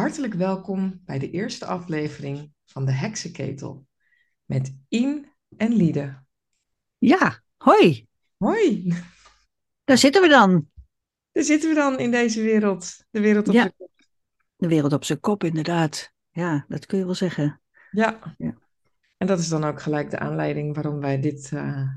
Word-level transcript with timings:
Hartelijk 0.00 0.34
welkom 0.34 1.00
bij 1.04 1.18
de 1.18 1.30
eerste 1.30 1.64
aflevering 1.66 2.52
van 2.64 2.84
de 2.84 2.92
Heksenketel 2.92 3.86
met 4.44 4.76
Ien 4.88 5.32
en 5.56 5.72
Liede. 5.72 6.22
Ja, 6.98 7.42
hoi, 7.56 8.06
Hoi, 8.36 8.94
daar 9.84 9.98
zitten 9.98 10.22
we 10.22 10.28
dan. 10.28 10.68
daar 11.32 11.44
zitten 11.44 11.68
we 11.68 11.74
dan 11.74 11.98
in 11.98 12.10
deze 12.10 12.42
wereld. 12.42 13.04
De 13.10 13.20
wereld 13.20 13.48
op 13.48 13.54
Ja. 13.54 13.60
zijn 13.60 13.74
kop. 13.76 13.90
De 14.56 14.68
wereld 14.68 14.92
op 14.92 15.04
zijn 15.04 15.20
kop, 15.20 15.44
inderdaad. 15.44 16.12
Ja, 16.30 16.64
dat 16.68 16.86
kun 16.86 16.98
je 16.98 17.04
wel 17.04 17.14
zeggen. 17.14 17.60
Ja. 17.90 18.34
Ja. 18.38 18.58
En 19.16 19.26
dat 19.26 19.38
is 19.38 19.48
dan 19.48 19.64
ook 19.64 19.82
gelijk 19.82 20.10
de 20.10 20.18
aanleiding 20.18 20.74
waarom 20.74 21.00
wij 21.00 21.20
dit, 21.20 21.52
eh, 21.52 21.88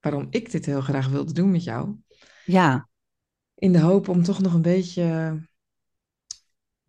waarom 0.00 0.26
ik 0.30 0.50
dit 0.50 0.66
heel 0.66 0.80
graag 0.80 1.08
wilde 1.08 1.32
doen 1.32 1.50
met 1.50 1.64
jou. 1.64 1.96
Ja, 2.44 2.88
In 3.54 3.72
de 3.72 3.80
hoop 3.80 4.08
om 4.08 4.22
toch 4.22 4.40
nog 4.40 4.54
een 4.54 4.62
beetje, 4.62 5.38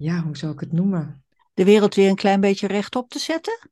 ja, 0.04 0.22
hoe 0.24 0.38
zou 0.38 0.54
ik 0.54 0.60
het 0.60 0.72
noemen? 0.72 1.24
de 1.54 1.64
wereld 1.66 1.96
weer 1.96 2.10
een 2.10 2.16
klein 2.16 2.42
beetje 2.42 2.68
rechtop 2.68 3.10
te 3.10 3.20
zetten. 3.20 3.70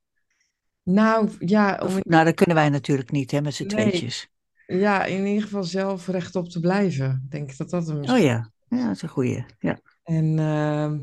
Nou, 0.84 1.30
ja, 1.40 1.78
om 1.82 1.88
Of, 1.88 1.96
in, 1.96 2.04
nou, 2.08 2.26
dat 2.26 2.36
kunnen 2.36 2.56
wij 2.56 2.70
natuurlijk 2.70 3.12
niet, 3.12 3.32
hè, 3.32 3.42
met 3.42 3.54
z'n 3.54 3.66
Nee. 3.66 3.90
tweetjes. 3.90 4.28
ja, 4.66 5.06
in 5.06 5.26
ieder 5.26 5.44
geval 5.44 5.64
zelf 5.64 6.08
rechtop 6.08 6.50
te 6.50 6.60
blijven. 6.60 7.22
Ik 7.26 7.32
denk 7.32 7.58
dat 7.58 7.70
dat 7.70 7.88
hem 7.88 8.00
Oh 8.00 8.20
ja, 8.20 8.52
ja, 8.68 8.86
dat 8.86 8.96
is 8.96 9.02
een 9.02 9.10
goeie. 9.10 9.46
Ja, 9.60 9.80
En 10.04 10.40
ehm, 10.40 11.00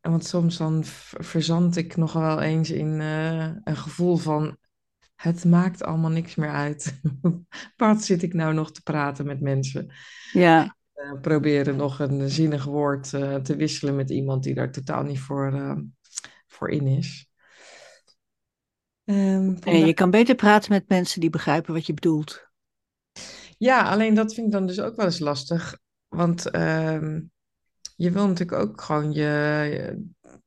want 0.00 0.24
soms 0.24 0.56
dan 0.56 0.80
verzand 0.84 1.76
ik 1.76 1.96
nogal 1.96 2.22
wel 2.22 2.40
eens 2.42 2.70
in 2.70 3.00
eh, 3.00 3.50
een 3.64 3.76
gevoel 3.76 4.16
van 4.16 4.56
het 5.14 5.44
maakt 5.44 5.82
allemaal 5.82 6.10
niks 6.10 6.34
meer 6.34 6.50
uit. 6.50 7.00
Wat 7.76 8.02
zit 8.04 8.22
ik 8.22 8.34
nou 8.34 8.54
nog 8.54 8.72
te 8.72 8.82
praten 8.82 9.26
met 9.26 9.40
mensen? 9.40 9.92
ja. 10.32 10.76
Eh, 10.98 11.20
proberen 11.20 11.76
nog 11.76 11.98
een 11.98 12.30
zinnig 12.30 12.64
woord 12.64 13.14
eh, 13.14 13.34
te 13.34 13.56
wisselen 13.56 13.96
met 13.96 14.10
iemand 14.10 14.42
die 14.42 14.54
daar 14.54 14.72
totaal 14.72 15.02
niet 15.02 15.20
voor, 15.20 15.52
eh, 15.52 15.76
voor 16.46 16.70
in 16.70 16.86
is. 16.86 17.30
En 19.04 19.58
vandaar- 19.60 19.86
je 19.86 19.94
kan 19.94 20.10
beter 20.10 20.34
praten 20.34 20.72
met 20.72 20.88
mensen 20.88 21.20
die 21.20 21.30
begrijpen 21.30 21.74
wat 21.74 21.86
je 21.86 21.94
bedoelt. 21.94 22.46
Ja, 23.58 23.82
alleen 23.82 24.14
dat 24.14 24.34
vind 24.34 24.46
ik 24.46 24.52
dan 24.52 24.66
dus 24.66 24.80
ook 24.80 24.96
wel 24.96 25.06
eens 25.06 25.18
lastig. 25.18 25.78
Want 26.08 26.50
ehm, 26.50 27.20
je 27.96 28.10
wil 28.10 28.26
natuurlijk 28.26 28.60
ook 28.60 28.80
gewoon 28.80 29.12
je, 29.12 29.22
je 29.72 30.06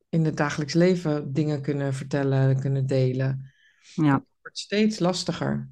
in 0.10 0.26
het 0.26 0.38
dagelijks 0.38 0.74
leven 0.74 1.34
dingen 1.34 1.62
kunnen 1.62 1.94
vertellen, 1.94 2.60
kunnen 2.60 2.86
delen. 2.86 3.52
Ja. 3.94 4.14
Het 4.14 4.24
wordt 4.42 4.58
steeds 4.58 5.00
lastiger 5.00 5.70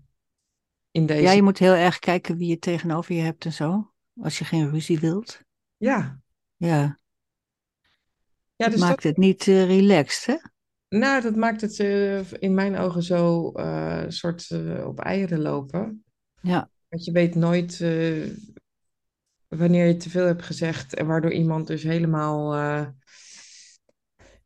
in 0.92 1.06
deze. 1.06 1.22
ja, 1.22 1.32
je 1.32 1.44
moet 1.44 1.60
heel 1.60 1.74
erg 1.74 2.00
kijken 2.00 2.38
wie 2.38 2.50
je 2.50 2.60
tegenover 2.60 3.16
je 3.16 3.22
hebt 3.22 3.46
en 3.46 3.54
zo. 3.54 3.92
Als 4.22 4.38
je 4.40 4.46
geen 4.46 4.70
ruzie 4.70 5.00
wilt. 5.00 5.42
Ja, 5.78 6.22
Ja, 6.56 7.00
ja 8.56 8.70
dus 8.70 8.80
maakt 8.80 9.04
dat, 9.04 9.04
het 9.04 9.18
niet 9.18 9.48
eh, 9.48 9.66
relaxed, 9.66 10.26
hè? 10.26 10.50
nou, 10.98 11.22
dat 11.22 11.36
maakt 11.36 11.62
het 11.62 11.80
eh, 11.80 12.32
in 12.32 12.54
mijn 12.54 12.78
ogen 12.78 13.04
zo 13.04 13.52
eh, 13.52 14.04
soort 14.08 14.52
op 14.86 15.00
eieren 15.00 15.42
lopen. 15.42 16.04
Ja, 16.42 16.70
Want 16.88 17.06
je 17.06 17.12
weet 17.12 17.36
nooit 17.36 17.80
wanneer 19.48 19.88
je 19.88 19.98
te 19.98 20.10
veel 20.10 20.26
hebt 20.26 20.44
gezegd 20.44 20.94
en 20.94 21.06
waardoor 21.08 21.32
iemand 21.32 21.68
dus 21.68 21.84
helemaal 21.84 22.56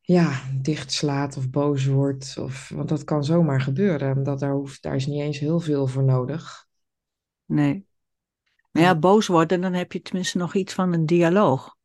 ja, 0.02 0.41
dichtslaat 0.61 1.37
of 1.37 1.49
boos 1.49 1.85
wordt. 1.85 2.37
Of, 2.37 2.69
want 2.69 2.89
dat 2.89 3.03
kan 3.03 3.23
zomaar 3.23 3.61
gebeuren. 3.61 4.23
Dat 4.23 4.39
daar, 4.39 4.53
hoeft, 4.53 4.81
daar 4.81 4.95
is 4.95 5.05
niet 5.05 5.21
eens 5.21 5.39
heel 5.39 5.59
veel 5.59 5.87
voor 5.87 6.03
nodig. 6.03 6.67
nee. 7.45 7.91
Maar 8.73 8.83
ja, 8.83 8.95
boos 8.95 9.27
worden, 9.27 9.61
dan 9.61 9.73
heb 9.73 9.91
je 9.91 10.02
tenminste 10.02 10.38
nog 10.38 10.53
iets 10.55 10.73
van 10.73 10.93
een 10.93 11.05
dialoog. 11.05 11.75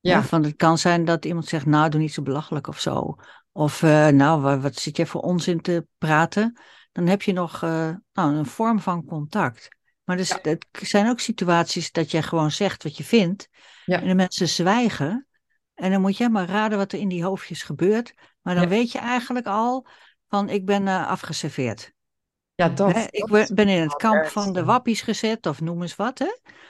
Ja, 0.00 0.22
van 0.22 0.42
het 0.42 0.56
kan 0.56 0.78
zijn 0.78 1.04
dat 1.04 1.24
iemand 1.24 1.46
zegt, 1.46 1.66
nou, 1.66 1.90
doe 1.90 2.00
niet 2.00 2.12
zo 2.12 2.22
belachelijk 2.22 2.66
of 2.68 2.80
zo. 2.80 3.16
Of, 3.52 3.82
eh, 3.82 4.08
nou, 4.08 4.40
wa- 4.40 4.58
wat 4.58 4.74
zit 4.74 4.96
je 4.96 5.06
voor 5.06 5.20
onzin 5.20 5.60
te 5.60 5.86
praten? 5.98 6.60
Dan 6.92 7.06
heb 7.06 7.22
je 7.22 7.32
nog 7.32 7.62
eh, 7.62 7.90
nou, 8.12 8.34
een 8.34 8.46
vorm 8.46 8.80
van 8.80 9.04
contact. 9.04 9.68
Maar 10.04 10.16
dus, 10.16 10.28
Ja. 10.28 10.38
het 10.42 10.66
zijn 10.72 11.08
ook 11.08 11.20
situaties 11.20 11.92
dat 11.92 12.10
jij 12.10 12.22
gewoon 12.22 12.50
zegt 12.50 12.82
wat 12.82 12.96
je 12.96 13.04
vindt. 13.04 13.48
Ja. 13.84 14.00
En 14.00 14.08
de 14.08 14.14
mensen 14.14 14.48
zwijgen. 14.48 15.26
En 15.74 15.90
dan 15.90 16.00
moet 16.00 16.16
jij 16.16 16.28
maar 16.28 16.48
raden 16.48 16.78
wat 16.78 16.92
er 16.92 16.98
in 16.98 17.08
die 17.08 17.24
hoofdjes 17.24 17.62
gebeurt. 17.62 18.14
Maar 18.42 18.54
dan 18.54 18.62
Ja. 18.62 18.68
weet 18.68 18.92
je 18.92 18.98
eigenlijk 18.98 19.46
al 19.46 19.86
van, 20.28 20.48
ik 20.48 20.64
ben 20.64 20.88
eh, 20.88 21.06
afgeserveerd. 21.08 21.92
Ja 22.56 22.68
dat. 22.68 22.92
Hè? 22.94 23.04
Ik 23.10 23.26
dat 23.26 23.54
ben- 23.54 23.68
in 23.68 23.80
het 23.80 23.94
kamp 23.94 24.24
van 24.26 24.52
de 24.52 24.64
wappies 24.64 25.00
gezet, 25.02 25.46
of 25.46 25.60
noem 25.60 25.82
eens 25.82 25.96
wat, 25.96 26.18
hè? 26.18 26.24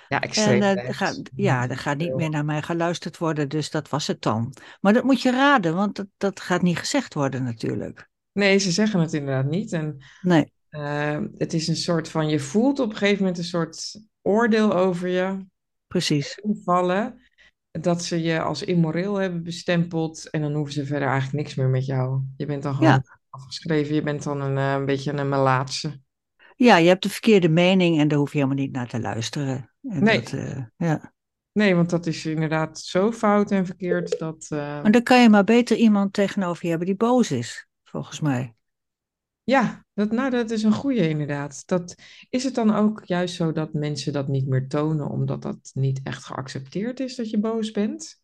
Ja, 0.09 0.21
En 0.21 0.21
extreem 0.21 0.63
eh, 0.63 0.73
rechts. 0.73 0.89
er 0.89 0.95
gaat, 0.95 1.21
ja, 1.35 1.69
er 1.69 1.79
gaat 1.79 1.97
niet 1.97 2.15
meer 2.15 2.31
naar 2.31 2.45
mij 2.45 2.63
geluisterd 2.63 3.19
worden, 3.19 3.49
dus 3.49 3.71
dat 3.71 3.89
was 3.89 4.07
het 4.07 4.23
dan. 4.23 4.55
Maar 4.81 4.93
dat 4.93 5.05
moet 5.05 5.23
je 5.23 5.31
raden, 5.31 5.75
want 5.75 5.97
dat, 5.97 6.07
dat 6.17 6.41
gaat 6.41 6.63
niet 6.63 6.79
gezegd 6.79 7.15
worden 7.15 7.45
natuurlijk. 7.45 8.09
Nee, 8.33 8.59
ze 8.59 8.71
zeggen 8.71 9.01
het 9.01 9.13
inderdaad 9.13 9.51
niet. 9.51 9.73
En 9.73 9.97
Nee, 10.21 10.53
eh, 10.69 11.19
het 11.39 11.53
is 11.55 11.69
een 11.69 11.77
soort 11.77 12.09
van, 12.09 12.29
je 12.29 12.39
voelt 12.41 12.79
op 12.81 12.91
een 12.91 12.97
gegeven 12.97 13.19
moment 13.19 13.39
een 13.39 13.45
soort 13.45 14.01
oordeel 14.23 14.75
over 14.75 15.09
je 15.09 15.47
precies. 15.87 16.35
invallen. 16.43 17.21
Dat 17.71 18.05
ze 18.05 18.23
je 18.23 18.41
als 18.41 18.63
immoreel 18.63 19.15
hebben 19.17 19.43
bestempeld. 19.43 20.31
En 20.31 20.41
dan 20.41 20.55
hoeven 20.55 20.75
ze 20.75 20.87
verder 20.87 21.09
eigenlijk 21.09 21.43
niks 21.43 21.55
meer 21.55 21.69
met 21.69 21.87
jou. 21.87 22.23
Je 22.37 22.47
bent 22.47 22.63
dan 22.63 22.75
gewoon 22.75 22.91
Ja. 22.93 23.16
Afgeschreven. 23.37 23.95
Je 23.95 24.03
bent 24.03 24.23
dan 24.23 24.41
een, 24.41 24.59
eh, 24.59 24.73
een 24.73 24.87
beetje 24.87 25.13
een 25.13 25.29
melaatse. 25.29 26.01
Ja, 26.57 26.77
je 26.77 26.89
hebt 26.89 27.03
de 27.03 27.09
verkeerde 27.09 27.49
mening 27.49 27.99
en 27.99 28.09
daar 28.09 28.19
hoef 28.19 28.33
je 28.33 28.39
helemaal 28.39 28.59
niet 28.65 28.73
naar 28.73 28.89
te 28.89 29.01
luisteren. 29.01 29.71
En 29.83 30.03
Nee. 30.05 30.21
dat, 30.21 30.33
eh, 30.33 30.63
ja. 30.77 31.15
Nee, 31.53 31.75
want 31.75 31.91
dat 31.91 32.07
is 32.07 32.27
inderdaad 32.27 32.81
zo 32.81 33.13
fout 33.13 33.51
en 33.51 33.67
verkeerd 33.67 34.19
dat... 34.19 34.47
eh, 34.51 34.59
Maar 34.59 34.91
dan 34.91 35.03
kan 35.03 35.23
je 35.23 35.29
maar 35.29 35.45
beter 35.45 35.77
iemand 35.77 36.13
tegenover 36.13 36.63
je 36.63 36.69
hebben 36.69 36.87
die 36.87 36.97
boos 36.97 37.31
is, 37.31 37.67
volgens 37.85 38.21
mij. 38.21 38.55
Ja, 39.45 39.85
dat, 39.95 40.11
nou, 40.11 40.31
dat 40.31 40.51
is 40.51 40.63
een 40.63 40.73
goeie 40.73 41.09
inderdaad. 41.09 41.63
Dat, 41.67 41.95
is 42.31 42.45
het 42.45 42.55
dan 42.55 42.75
ook 42.75 43.03
juist 43.05 43.35
zo 43.35 43.53
dat 43.53 43.73
mensen 43.73 44.13
dat 44.13 44.29
niet 44.29 44.47
meer 44.47 44.69
tonen, 44.69 45.09
omdat 45.09 45.43
dat 45.43 45.71
niet 45.75 46.01
echt 46.03 46.25
geaccepteerd 46.25 47.01
is 47.01 47.17
dat 47.17 47.31
je 47.31 47.39
boos 47.39 47.71
bent? 47.71 48.21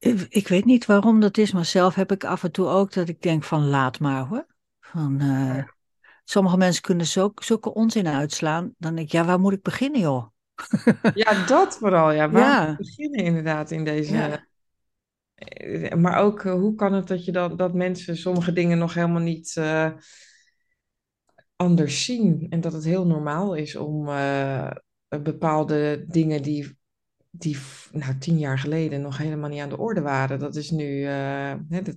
Ik, 0.00 0.26
ik 0.28 0.48
weet 0.48 0.64
niet 0.64 0.86
waarom 0.86 1.20
dat 1.20 1.38
is, 1.38 1.52
maar 1.52 1.64
zelf 1.64 1.94
heb 1.94 2.12
ik 2.12 2.24
af 2.24 2.44
en 2.44 2.52
toe 2.52 2.66
ook 2.66 2.92
dat 2.92 3.08
ik 3.08 3.22
denk 3.22 3.44
van 3.44 3.68
laat 3.68 4.00
maar 4.00 4.26
hoor. 4.26 4.46
Van, 4.80 5.20
eh, 5.20 5.64
sommige 6.24 6.56
mensen 6.56 6.82
kunnen 6.82 7.06
zo, 7.06 7.32
zulke 7.34 7.74
onzin 7.74 8.08
uitslaan. 8.08 8.74
Dan 8.78 8.94
denk 8.94 9.06
ik, 9.06 9.12
ja, 9.12 9.24
waar 9.24 9.40
moet 9.40 9.52
ik 9.52 9.62
beginnen 9.62 10.00
joh? 10.00 10.26
Ja, 11.14 11.46
dat 11.46 11.78
vooral. 11.78 12.10
Ja, 12.12 12.30
waar 12.30 12.42
Ja. 12.42 12.66
moet 12.66 12.76
je 12.76 12.84
beginnen 12.84 13.24
inderdaad 13.24 13.70
in 13.70 13.84
deze... 13.84 14.14
Ja. 14.14 14.46
Eh, 15.34 15.92
Maar 15.94 16.18
ook, 16.18 16.44
eh, 16.44 16.52
hoe 16.52 16.74
kan 16.74 16.92
het 16.92 17.08
dat 17.08 17.24
je 17.24 17.32
dan, 17.32 17.56
dat 17.56 17.74
mensen 17.74 18.16
sommige 18.16 18.52
dingen 18.52 18.78
nog 18.78 18.94
helemaal 18.94 19.20
niet 19.20 19.60
anders 21.56 22.04
zien? 22.04 22.46
En 22.50 22.60
dat 22.60 22.72
het 22.72 22.84
heel 22.84 23.06
normaal 23.06 23.54
is 23.54 23.76
om 23.76 24.08
bepaalde 25.22 26.04
dingen 26.08 26.42
die, 26.42 26.78
die 27.30 27.58
nou, 27.92 28.18
tien 28.18 28.38
jaar 28.38 28.58
geleden 28.58 29.00
nog 29.00 29.16
helemaal 29.18 29.48
niet 29.50 29.60
aan 29.60 29.68
de 29.68 29.78
orde 29.78 30.00
waren. 30.00 30.38
Dat 30.38 30.56
is 30.56 30.70
nu, 30.70 31.04
eh, 31.06 31.54
hè, 31.68 31.82
dat, 31.82 31.96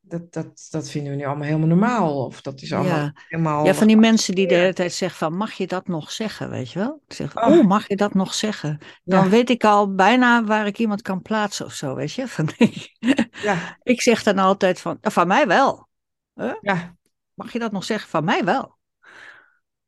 dat, 0.00 0.32
dat, 0.32 0.66
dat 0.70 0.90
vinden 0.90 1.12
we 1.12 1.18
nu 1.18 1.24
allemaal 1.24 1.46
helemaal 1.46 1.68
normaal. 1.68 2.24
Of 2.24 2.40
dat 2.42 2.62
is 2.62 2.72
allemaal 2.72 2.96
Ja. 2.98 3.12
helemaal... 3.28 3.64
Ja, 3.64 3.74
van 3.74 3.86
die 3.86 3.96
mensen 3.96 4.34
die 4.34 4.46
de 4.48 4.54
hele 4.54 4.72
tijd 4.72 4.92
zeggen 4.92 5.18
van, 5.18 5.36
mag 5.36 5.52
je 5.52 5.66
dat 5.66 5.86
nog 5.86 6.10
zeggen, 6.10 6.50
weet 6.50 6.70
je 6.72 6.78
wel? 6.78 7.02
Ik 7.06 7.12
zeg, 7.14 7.36
Oh. 7.36 7.46
oh, 7.58 7.66
mag 7.66 7.88
je 7.88 7.96
dat 7.96 8.14
nog 8.14 8.34
zeggen? 8.34 8.78
Dan 9.04 9.24
Ja, 9.24 9.30
weet 9.30 9.50
ik 9.50 9.64
al 9.64 9.94
bijna 9.94 10.44
waar 10.44 10.66
ik 10.66 10.78
iemand 10.78 11.02
kan 11.02 11.22
plaatsen 11.22 11.66
of 11.66 11.72
zo, 11.72 11.94
weet 11.94 12.12
je? 12.12 12.28
Van, 12.36 12.48
ja, 13.42 13.78
ik 13.82 14.00
zeg 14.02 14.22
dan 14.22 14.38
altijd 14.38 14.80
van, 14.80 14.98
"Nou, 15.00 15.12
van 15.14 15.26
mij 15.26 15.46
wel. 15.46 15.88
ja, 16.60 16.96
Mag 17.34 17.52
je 17.52 17.58
dat 17.58 17.72
nog 17.72 17.84
zeggen? 17.84 18.08
Van 18.10 18.24
mij 18.24 18.44
wel. 18.44 18.77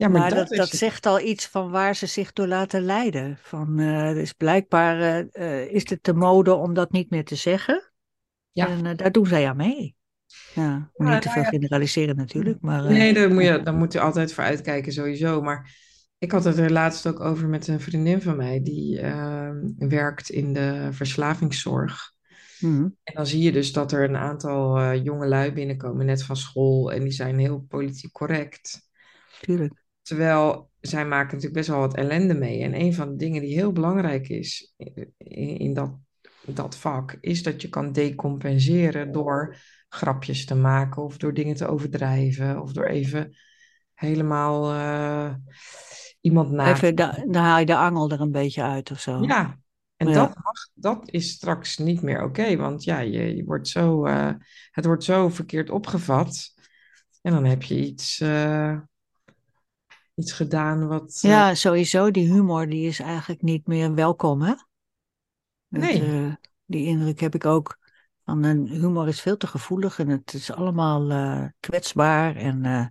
Ja, 0.00 0.08
maar, 0.08 0.20
Maar 0.34 0.46
dat, 0.48 0.68
zegt 0.68 1.06
al 1.06 1.20
iets 1.20 1.46
van 1.46 1.70
waar 1.70 1.96
ze 1.96 2.06
zich 2.06 2.32
door 2.32 2.46
laten 2.46 2.82
leiden. 2.82 3.38
Van, 3.42 3.78
eh, 3.78 4.12
dus 4.12 4.32
blijkbaar 4.32 5.00
eh, 5.00 5.62
eh, 5.62 5.72
is 5.72 5.90
het 5.90 6.04
de 6.04 6.14
mode 6.14 6.54
om 6.54 6.74
dat 6.74 6.92
niet 6.92 7.10
meer 7.10 7.24
te 7.24 7.34
zeggen. 7.34 7.92
Ja. 8.52 8.68
En 8.68 8.96
daar 8.96 9.12
doen 9.12 9.26
zij 9.26 9.48
aan 9.48 9.56
mee. 9.56 9.96
Ja, 10.54 10.76
niet 10.76 10.88
te 10.96 11.02
nou 11.02 11.22
veel 11.22 11.42
ja. 11.42 11.48
generaliseren 11.48 12.16
natuurlijk. 12.16 12.60
Maar, 12.60 12.82
Nee, 12.82 13.14
daar 13.14 13.32
moet 13.32 13.42
je, 13.42 13.62
daar 13.62 13.74
moet 13.74 13.92
je 13.92 14.00
altijd 14.00 14.32
voor 14.32 14.44
uitkijken 14.44 14.92
sowieso. 14.92 15.42
Maar 15.42 15.76
ik 16.18 16.32
had 16.32 16.44
het 16.44 16.58
er 16.58 16.72
laatst 16.72 17.06
ook 17.06 17.20
over 17.20 17.48
met 17.48 17.68
een 17.68 17.80
vriendin 17.80 18.22
van 18.22 18.36
mij 18.36 18.62
die 18.62 19.00
ehm, 19.00 19.58
werkt 19.76 20.30
in 20.30 20.52
de 20.52 20.88
verslavingszorg. 20.90 22.12
mhm, 22.60 22.88
En 23.02 23.14
dan 23.14 23.26
zie 23.26 23.42
je 23.42 23.52
dus 23.52 23.72
dat 23.72 23.92
er 23.92 24.04
een 24.08 24.16
aantal 24.16 24.94
jonge 24.94 25.26
lui 25.26 25.52
binnenkomen, 25.52 26.06
net 26.06 26.22
van 26.22 26.36
school, 26.36 26.92
en 26.92 27.02
die 27.02 27.12
zijn 27.12 27.38
heel 27.38 27.64
politiek 27.68 28.12
correct. 28.12 28.88
tuurlijk. 29.40 29.88
Terwijl 30.10 30.70
zij 30.80 31.06
maken 31.06 31.26
natuurlijk 31.26 31.54
best 31.54 31.68
wel 31.68 31.78
wat 31.78 31.94
ellende 31.96 32.34
mee. 32.34 32.62
En 32.62 32.80
een 32.80 32.94
van 32.94 33.08
de 33.10 33.16
dingen 33.16 33.40
die 33.40 33.54
heel 33.54 33.72
belangrijk 33.72 34.28
is 34.28 34.74
in, 35.16 35.58
in 35.58 35.74
dat, 35.74 35.92
dat 36.46 36.76
vak, 36.76 37.16
is 37.20 37.42
dat 37.42 37.62
je 37.62 37.68
kan 37.68 37.92
decompenseren 37.92 39.12
door 39.12 39.56
grapjes 39.88 40.44
te 40.44 40.54
maken 40.54 41.02
of 41.02 41.16
door 41.16 41.34
dingen 41.34 41.56
te 41.56 41.66
overdrijven 41.66 42.62
of 42.62 42.72
door 42.72 42.84
even 42.84 43.36
helemaal 43.94 44.72
eh, 44.72 45.34
iemand 46.20 46.50
na 46.50 46.72
Even, 46.74 46.94
da- 46.94 47.24
dan 47.26 47.42
haal 47.42 47.58
je 47.58 47.66
de 47.66 47.76
angel 47.76 48.10
er 48.10 48.20
een 48.20 48.30
beetje 48.30 48.62
uit 48.62 48.90
of 48.90 49.00
zo. 49.00 49.20
Ja, 49.26 49.58
En 49.96 50.06
dat, 50.06 50.14
Ja. 50.14 50.34
dat 50.74 51.10
is 51.10 51.30
straks 51.30 51.78
niet 51.78 52.02
meer 52.02 52.22
oké, 52.22 52.56
want 52.56 52.84
ja, 52.84 52.98
je, 52.98 53.36
je 53.36 53.44
wordt 53.44 53.68
zo, 53.68 54.04
eh, 54.04 54.30
het 54.70 54.84
wordt 54.84 55.04
zo 55.04 55.28
verkeerd 55.28 55.70
opgevat. 55.70 56.54
En 57.22 57.32
dan 57.32 57.44
heb 57.44 57.62
je 57.62 57.78
iets, 57.78 58.20
eh, 58.20 58.78
iets 60.20 60.32
gedaan 60.32 60.86
wat. 60.86 61.20
eh, 61.22 61.30
Ja, 61.30 61.54
sowieso, 61.54 62.10
die 62.10 62.32
humor 62.32 62.68
die 62.68 62.86
is 62.86 63.00
eigenlijk 63.00 63.42
niet 63.42 63.66
meer 63.66 63.94
welkom, 63.94 64.42
hè? 64.42 64.54
Dat, 65.68 65.82
nee, 65.82 66.02
eh, 66.02 66.32
die 66.66 66.86
indruk 66.86 67.20
heb 67.20 67.34
ik 67.34 67.44
ook. 67.44 67.78
Van, 68.24 68.44
een 68.44 68.66
humor 68.68 69.08
is 69.08 69.20
veel 69.20 69.36
te 69.36 69.46
gevoelig 69.46 69.98
en 69.98 70.08
het 70.08 70.34
is 70.34 70.52
allemaal 70.52 71.10
eh, 71.10 71.44
kwetsbaar. 71.60 72.36
En 72.36 72.64
eh, 72.64 72.86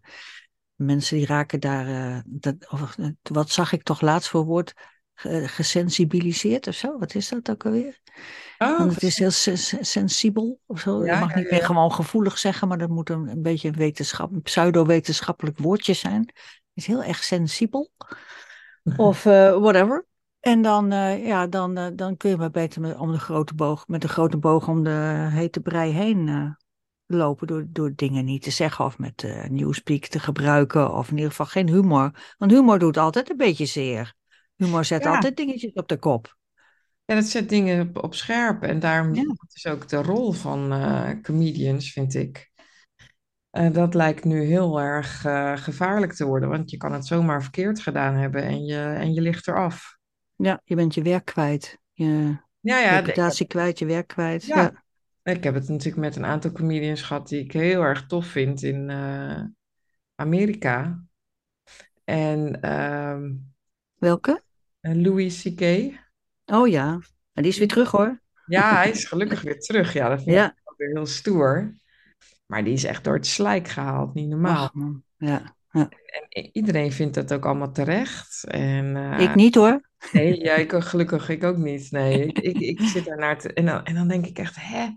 mensen 0.76 1.18
die 1.18 1.26
raken 1.26 1.60
daar, 1.60 1.88
eh, 1.88 2.22
dat, 2.26 2.56
of, 2.72 2.98
eh, 2.98 3.08
wat 3.22 3.50
zag 3.50 3.72
ik 3.72 3.84
toch 3.84 4.02
laatst 4.02 4.30
voor 4.30 4.46
woord? 4.46 4.74
Ge- 5.14 5.48
gesensibiliseerd 5.48 6.68
of 6.68 6.76
zo? 6.76 6.98
Wat 6.98 7.16
is 7.16 7.30
dat 7.30 7.50
ook 7.50 7.66
alweer? 7.66 8.00
oh, 8.58 8.78
Want 8.78 8.94
het 8.94 9.04
is 9.04 9.18
heel 9.18 9.32
sen- 9.32 9.58
sen- 9.58 9.86
sensibel 9.86 10.60
of 10.66 10.80
zo. 10.80 11.06
Je 11.06 11.12
mag 11.12 11.36
niet 11.36 11.44
ja, 11.44 11.50
meer 11.52 11.60
ja. 11.60 11.66
gewoon 11.66 11.92
gevoelig 11.92 12.38
zeggen, 12.38 12.68
maar 12.68 12.78
dat 12.78 12.90
moet 12.90 13.10
een, 13.10 13.28
een 13.28 13.42
beetje 13.42 13.68
een 13.68 13.76
wetenschap, 13.76 14.32
een 14.32 14.42
pseudo-wetenschappelijk 14.42 15.58
woordje 15.58 15.94
zijn. 15.94 16.34
Het 16.80 16.88
is 16.88 16.94
heel 16.94 17.04
erg 17.04 17.24
sensibel. 17.24 17.92
Of 18.98 19.26
eh, 19.26 19.58
whatever. 19.58 20.06
En 20.40 20.62
dan, 20.62 20.92
eh, 20.92 21.26
ja, 21.26 21.48
dan, 21.48 21.78
eh, 21.78 21.88
dan 21.94 22.18
kun 22.18 22.30
je 22.30 22.38
maar 22.38 22.52
beter 22.52 22.82
met, 22.82 22.98
om 22.98 23.12
de 23.12 23.20
grote 23.20 23.54
boog, 23.54 23.88
met 23.88 24.04
een 24.04 24.10
grote 24.10 24.38
boog 24.38 24.68
om 24.68 24.84
de 24.84 25.28
hete 25.32 25.60
brei 25.60 25.92
heen 25.92 26.56
lopen. 27.06 27.48
Door, 27.48 27.66
door 27.70 27.92
dingen 27.96 28.26
niet 28.26 28.42
te 28.42 28.52
zeggen 28.52 28.86
of 28.86 28.98
met 28.98 29.24
eh 29.24 29.50
Newspeak 29.50 30.06
te 30.06 30.20
gebruiken. 30.20 30.94
Of 30.94 31.10
in 31.10 31.16
ieder 31.16 31.30
geval 31.30 31.46
geen 31.46 31.68
humor. 31.70 32.34
Want 32.38 32.52
humor 32.52 32.80
doet 32.80 32.98
altijd 32.98 33.30
een 33.30 33.38
beetje 33.38 33.66
zeer. 33.66 34.14
Humor 34.56 34.86
zet 34.86 35.04
Ja, 35.04 35.16
altijd 35.16 35.38
dingetjes 35.38 35.74
op 35.74 35.88
de 35.88 35.98
kop. 35.98 36.38
ja, 37.06 37.16
dat 37.16 37.26
zet 37.26 37.50
dingen 37.50 37.88
op, 37.88 38.04
op 38.04 38.16
scherp. 38.16 38.64
En 38.64 38.80
daarom 38.80 39.14
Ja, 39.16 39.24
is 39.54 39.68
ook 39.68 39.88
de 39.88 40.02
rol 40.02 40.32
van 40.32 40.74
comedians, 41.22 41.92
vind 41.92 42.16
ik. 42.16 42.49
Eh, 43.50 43.72
dat 43.74 43.94
lijkt 43.94 44.24
nu 44.24 44.42
heel 44.42 44.80
erg 44.80 45.26
eh, 45.26 45.58
gevaarlijk 45.58 46.14
te 46.14 46.26
worden, 46.26 46.50
want 46.50 46.70
je 46.72 46.78
kan 46.78 46.92
het 46.92 47.06
zomaar 47.06 47.42
verkeerd 47.42 47.80
gedaan 47.80 48.16
hebben 48.16 48.44
en 48.44 48.66
je, 48.66 48.80
en 48.80 49.14
je 49.14 49.22
ligt 49.22 49.48
eraf. 49.48 49.98
ja, 50.36 50.62
je 50.64 50.76
bent 50.76 50.94
je 50.94 51.02
werk 51.02 51.26
kwijt. 51.26 51.78
Je 51.92 52.38
Ja, 52.60 52.80
ja, 52.80 52.90
ik 53.00 53.06
reputatie 53.06 53.48
kwijt, 53.48 53.80
je 53.80 53.86
werk 53.86 54.08
kwijt. 54.08 54.46
ja, 54.46 54.62
Ja. 55.24 55.34
ik 55.34 55.44
heb 55.44 55.54
het 55.54 55.68
natuurlijk 55.70 55.98
met 55.98 56.16
een 56.16 56.26
aantal 56.26 56.52
comedians 56.52 57.02
gehad 57.02 57.28
die 57.28 57.44
ik 57.44 57.52
heel 57.52 57.82
erg 57.82 58.06
tof 58.06 58.26
vind 58.26 58.64
in 58.64 58.90
eh, 58.90 59.44
Amerika. 60.16 61.04
En 62.04 62.62
ehm, 62.62 63.32
Welke? 63.98 64.42
Louis 64.82 65.42
C.K. 65.42 65.62
Oh 66.46 66.68
ja. 66.68 67.00
En 67.34 67.44
die 67.44 67.52
is 67.52 67.58
weer 67.58 67.68
terug 67.68 67.92
hoor. 67.92 68.22
Ja, 68.46 68.76
hij 68.76 68.90
is 68.90 69.06
gelukkig 69.06 69.42
weer 69.42 69.60
terug. 69.60 69.94
Ja, 69.94 70.10
dat 70.10 70.24
vind 70.24 70.36
ik 70.38 70.54
ook 70.64 70.78
weer 70.78 70.90
heel 70.90 71.06
stoer. 71.06 71.74
Maar 72.50 72.64
die 72.64 72.74
is 72.74 72.84
echt 72.84 73.04
door 73.04 73.14
het 73.14 73.28
slijk 73.28 73.68
gehaald, 73.68 74.14
niet 74.14 74.28
normaal. 74.28 74.72
Ja. 75.18 75.56
ja. 75.72 75.90
En 76.30 76.50
iedereen 76.52 76.92
vindt 76.92 77.16
dat 77.16 77.34
ook 77.34 77.46
allemaal 77.46 77.72
terecht. 77.72 78.44
En 78.48 78.96
eh, 78.96 79.20
Ik 79.20 79.36
niet 79.36 79.56
hoor. 79.56 79.90
nee, 80.12 80.40
ja, 80.40 80.56
ik, 80.56 80.74
gelukkig 80.74 81.30
ik 81.30 81.44
ook 81.44 81.58
niet. 81.58 81.92
Nee, 81.92 82.26
ik, 82.26 82.40
ik, 82.50 82.58
ik 82.58 82.80
zit 82.80 83.06
daar 83.06 83.18
naar 83.18 83.40
te... 83.40 83.54
En 83.54 83.66
dan, 83.66 83.84
en 83.84 83.96
dan 83.96 84.08
denk 84.08 84.26
ik 84.26 84.40
echt, 84.40 84.56
hè? 84.60 84.88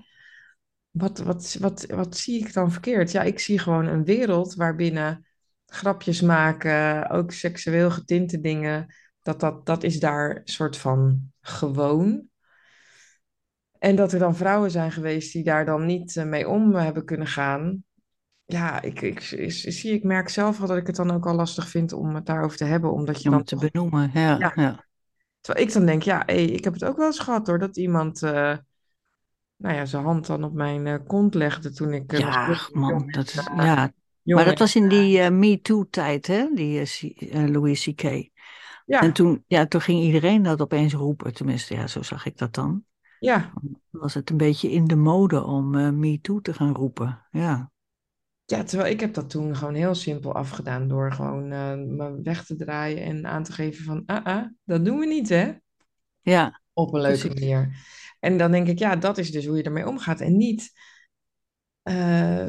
Wat, 0.90 1.19
wat, 1.19 1.56
wat, 1.60 1.87
wat 1.87 2.16
zie 2.16 2.40
ik 2.40 2.52
dan 2.52 2.72
verkeerd? 2.72 3.10
Ja, 3.12 3.22
ik 3.22 3.38
zie 3.38 3.58
gewoon 3.58 3.87
een 3.87 4.05
wereld 4.05 4.55
waarbinnen 4.55 5.26
grapjes 5.66 6.20
maken, 6.20 7.10
ook 7.10 7.32
seksueel 7.32 7.90
getinte 7.90 8.40
dingen, 8.40 8.94
dat, 9.22 9.40
dat, 9.40 9.66
dat 9.66 9.82
is 9.82 10.00
daar 10.00 10.40
soort 10.44 10.76
van 10.76 11.32
gewoon. 11.40 12.31
En 13.82 13.96
dat 13.96 14.12
er 14.12 14.19
dan 14.19 14.37
vrouwen 14.37 14.70
zijn 14.70 14.93
geweest 14.93 15.32
die 15.32 15.44
daar 15.44 15.64
dan 15.64 15.87
niet 15.87 16.17
eh, 16.17 16.25
mee 16.25 16.49
om 16.49 16.75
hebben 16.75 17.05
kunnen 17.05 17.26
gaan. 17.26 17.84
Ja, 18.44 18.82
ik, 18.82 19.00
ik, 19.00 19.20
zie, 19.50 19.93
ik 19.93 20.02
merk 20.05 20.29
zelf 20.29 20.58
wel 20.58 20.69
dat 20.69 20.76
ik 20.76 20.87
het 20.87 20.96
dan 20.96 21.11
ook 21.11 21.26
al 21.26 21.34
lastig 21.34 21.69
vind 21.69 21.93
om 21.93 22.14
het 22.14 22.26
daarover 22.26 22.56
te 22.56 22.64
hebben, 22.64 22.93
omdat 22.93 23.23
je 23.23 23.29
Om 23.29 23.34
dan 23.34 23.44
te 23.44 23.56
benoemen. 23.56 24.11
Ja. 24.14 24.37
Ja, 24.38 24.52
Ja. 24.55 24.84
terwijl 25.40 25.67
ik 25.67 25.73
dan 25.73 25.87
denk, 25.87 26.02
ja, 26.02 26.26
ik 26.26 26.64
heb 26.64 26.73
het 26.73 26.84
ook 26.84 26.96
wel 26.96 27.06
eens 27.06 27.19
gehad 27.19 27.46
hoor, 27.46 27.58
dat 27.58 27.76
iemand, 27.76 28.23
eh, 28.23 28.56
nou 29.56 29.75
ja, 29.75 29.84
zijn 29.84 30.05
hand 30.05 30.26
dan 30.26 30.44
op 30.44 30.52
mijn 30.52 30.87
eh, 30.87 30.99
kont 31.06 31.34
legde 31.34 31.70
toen 31.73 31.93
ik 31.93 32.12
eh, 32.12 32.19
Ja, 32.19 32.58
man, 32.73 33.06
dat 33.11 33.26
is, 33.26 33.37
eh, 33.37 33.64
ja. 33.64 33.93
Maar 34.25 34.44
dat 34.44 34.52
en- 34.52 34.58
was 34.58 34.76
in 34.76 34.88
die 34.88 35.19
eh, 35.20 35.31
MeToo-tijd, 35.31 36.26
hè, 36.26 36.49
die 36.55 36.81
eh, 36.81 37.43
eh, 37.43 37.49
Louis 37.50 37.84
C.K. 37.84 38.02
En 38.05 38.31
Ja, 38.87 39.12
toen, 39.12 39.44
ja, 39.46 39.67
toen 39.67 39.81
ging 39.81 40.02
iedereen 40.02 40.43
dat 40.43 40.61
opeens 40.61 40.93
roepen, 40.93 41.34
tenminste, 41.34 41.75
ja, 41.75 41.87
zo 41.87 42.02
zag 42.02 42.26
ik 42.26 42.38
dat 42.38 42.55
dan. 42.55 42.84
Ja, 43.22 43.52
was 43.90 44.14
het 44.14 44.30
een 44.30 44.36
beetje 44.36 44.70
in 44.70 44.86
de 44.86 44.96
mode 44.96 45.44
om 45.44 45.74
eh 45.74 45.90
MeToo 45.90 46.40
te 46.40 46.54
gaan 46.54 46.74
roepen, 46.74 47.26
ja. 47.30 47.70
ja, 48.44 48.62
terwijl 48.64 48.92
ik 48.92 49.00
heb 49.00 49.14
dat 49.14 49.30
toen 49.30 49.56
gewoon 49.56 49.74
heel 49.74 49.94
simpel 49.94 50.34
afgedaan 50.34 50.88
door 50.88 51.12
gewoon 51.12 51.52
eh, 51.52 51.74
me 51.74 52.20
weg 52.22 52.44
te 52.44 52.56
draaien 52.56 53.02
en 53.02 53.26
aan 53.26 53.42
te 53.44 53.52
geven 53.52 53.84
van, 53.84 54.02
ah, 54.06 54.24
ah, 54.26 54.46
dat 54.64 54.84
doen 54.84 54.98
we 54.98 55.06
niet, 55.06 55.28
hè? 55.28 55.52
Ja, 56.22 56.62
Op 56.72 56.94
een 56.94 57.00
leuke 57.00 57.28
precies. 57.28 57.34
manier. 57.34 57.76
En 58.20 58.38
dan 58.38 58.50
denk 58.50 58.69
ik, 58.69 58.78
ja, 58.78 58.96
dat 58.96 59.19
is 59.19 59.30
dus 59.30 59.46
hoe 59.46 59.56
je 59.56 59.62
ermee 59.62 59.86
omgaat. 59.88 60.20
En 60.20 60.36
niet, 60.36 60.72
eh, 61.82 62.46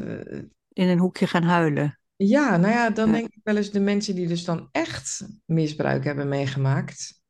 In 0.72 0.88
een 0.88 0.98
hoekje 0.98 1.26
gaan 1.26 1.42
huilen. 1.42 1.98
ja, 2.16 2.56
nou 2.56 2.72
ja, 2.72 2.90
dan 2.90 3.10
Ja, 3.10 3.12
denk 3.12 3.26
ik 3.28 3.40
wel 3.42 3.56
eens 3.56 3.70
de 3.70 3.80
mensen 3.80 4.14
die 4.14 4.26
dus 4.28 4.44
dan 4.44 4.68
echt 4.72 5.26
misbruik 5.44 6.04
hebben 6.04 6.28
meegemaakt. 6.28 7.22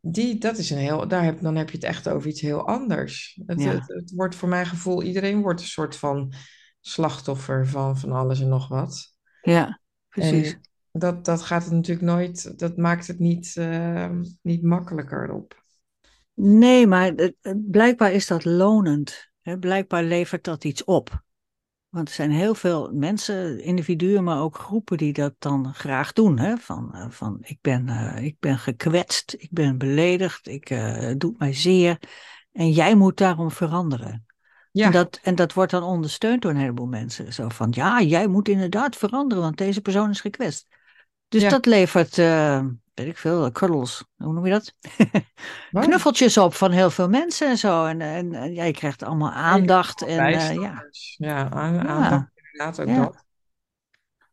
Die, 0.00 0.38
dat 0.38 0.58
is 0.58 0.70
een 0.70 0.78
heel, 0.78 1.08
daar 1.08 1.24
heb, 1.24 1.40
dan 1.40 1.56
heb 1.56 1.70
je 1.70 1.76
het 1.76 1.86
echt 1.86 2.08
over 2.08 2.28
iets 2.28 2.40
heel 2.40 2.66
anders. 2.66 3.40
Het, 3.46 3.64
het, 3.64 3.86
ja, 3.86 3.94
het 3.94 4.12
wordt 4.14 4.34
voor 4.34 4.48
mijn 4.48 4.66
gevoel, 4.66 5.02
iedereen 5.02 5.42
wordt 5.42 5.60
een 5.60 5.66
soort 5.66 5.96
van 5.96 6.32
slachtoffer 6.80 7.66
van 7.66 7.98
van 7.98 8.12
alles 8.12 8.40
en 8.40 8.48
nog 8.48 8.68
wat. 8.68 9.14
ja, 9.42 9.80
precies. 10.08 10.52
En 10.52 10.60
dat, 11.00 11.24
dat 11.24 11.42
gaat 11.42 11.64
het 11.64 11.72
natuurlijk 11.72 12.06
nooit, 12.06 12.58
dat 12.58 12.76
maakt 12.76 13.06
het 13.06 13.18
niet, 13.18 13.56
eh, 13.56 14.10
niet 14.42 14.62
makkelijker 14.62 15.32
op. 15.32 15.62
Nee, 16.34 16.86
maar 16.86 17.14
blijkbaar 17.54 18.12
is 18.12 18.26
dat 18.26 18.44
lonend. 18.44 19.30
Hè? 19.40 19.58
Blijkbaar 19.58 20.02
levert 20.02 20.44
dat 20.44 20.64
iets 20.64 20.84
op. 20.84 21.22
Want 21.90 22.08
er 22.08 22.14
zijn 22.14 22.30
heel 22.30 22.54
veel 22.54 22.90
mensen, 22.92 23.60
individuen, 23.62 24.24
maar 24.24 24.40
ook 24.40 24.56
groepen 24.58 24.96
die 24.96 25.12
dat 25.12 25.34
dan 25.38 25.74
graag 25.74 26.12
doen. 26.12 26.38
Hè? 26.38 26.56
Van, 26.56 26.94
eh, 26.94 27.06
van 27.08 27.38
ik, 27.42 27.58
ben, 27.60 27.88
eh, 27.88 28.24
ik 28.24 28.36
ben 28.40 28.58
gekwetst, 28.58 29.34
ik 29.38 29.48
ben 29.50 29.78
beledigd, 29.78 30.48
ik 30.48 30.70
eh, 30.70 30.96
het 30.96 31.20
doet 31.20 31.38
mij 31.38 31.52
zeer. 31.52 31.98
En 32.52 32.70
jij 32.70 32.94
moet 32.94 33.16
daarom 33.16 33.50
veranderen. 33.50 34.10
En 34.12 34.26
Ja, 34.72 34.90
dat, 34.90 35.20
en 35.22 35.34
dat 35.34 35.52
wordt 35.52 35.70
dan 35.70 35.82
ondersteund 35.82 36.42
door 36.42 36.50
een 36.50 36.56
heleboel 36.56 36.86
mensen. 36.86 37.32
Zo 37.32 37.48
van, 37.48 37.68
ja, 37.70 38.02
jij 38.02 38.26
moet 38.26 38.48
inderdaad 38.48 38.96
veranderen, 38.96 39.44
want 39.44 39.56
deze 39.56 39.80
persoon 39.80 40.10
is 40.10 40.20
gekwetst. 40.20 40.66
Dus 41.28 41.42
ja, 41.42 41.48
dat 41.48 41.66
levert, 41.66 42.18
eh, 42.18 42.64
weet 43.00 43.08
ik 43.10 43.18
veel, 43.18 43.52
cuddles, 43.52 44.04
hoe 44.16 44.32
noem 44.32 44.46
je 44.46 44.50
dat? 44.52 44.74
Knuffeltjes 45.70 46.38
op 46.38 46.54
van 46.54 46.70
heel 46.70 46.90
veel 46.90 47.08
mensen 47.08 47.48
en 47.48 47.58
zo. 47.58 47.84
En, 47.84 48.00
en, 48.00 48.34
en 48.34 48.54
ja, 48.54 48.64
je 48.64 48.72
krijgt 48.72 49.02
allemaal 49.02 49.30
aandacht 49.30 50.02
en 50.02 50.18
eh, 50.18 50.54
ja. 50.54 50.84
Ja, 51.16 51.50
aan- 51.50 51.74
ja, 51.74 51.84
aandacht 51.86 52.30
inderdaad 52.34 52.80
ook 52.80 52.88
ja. 52.88 53.04
dat. 53.04 53.24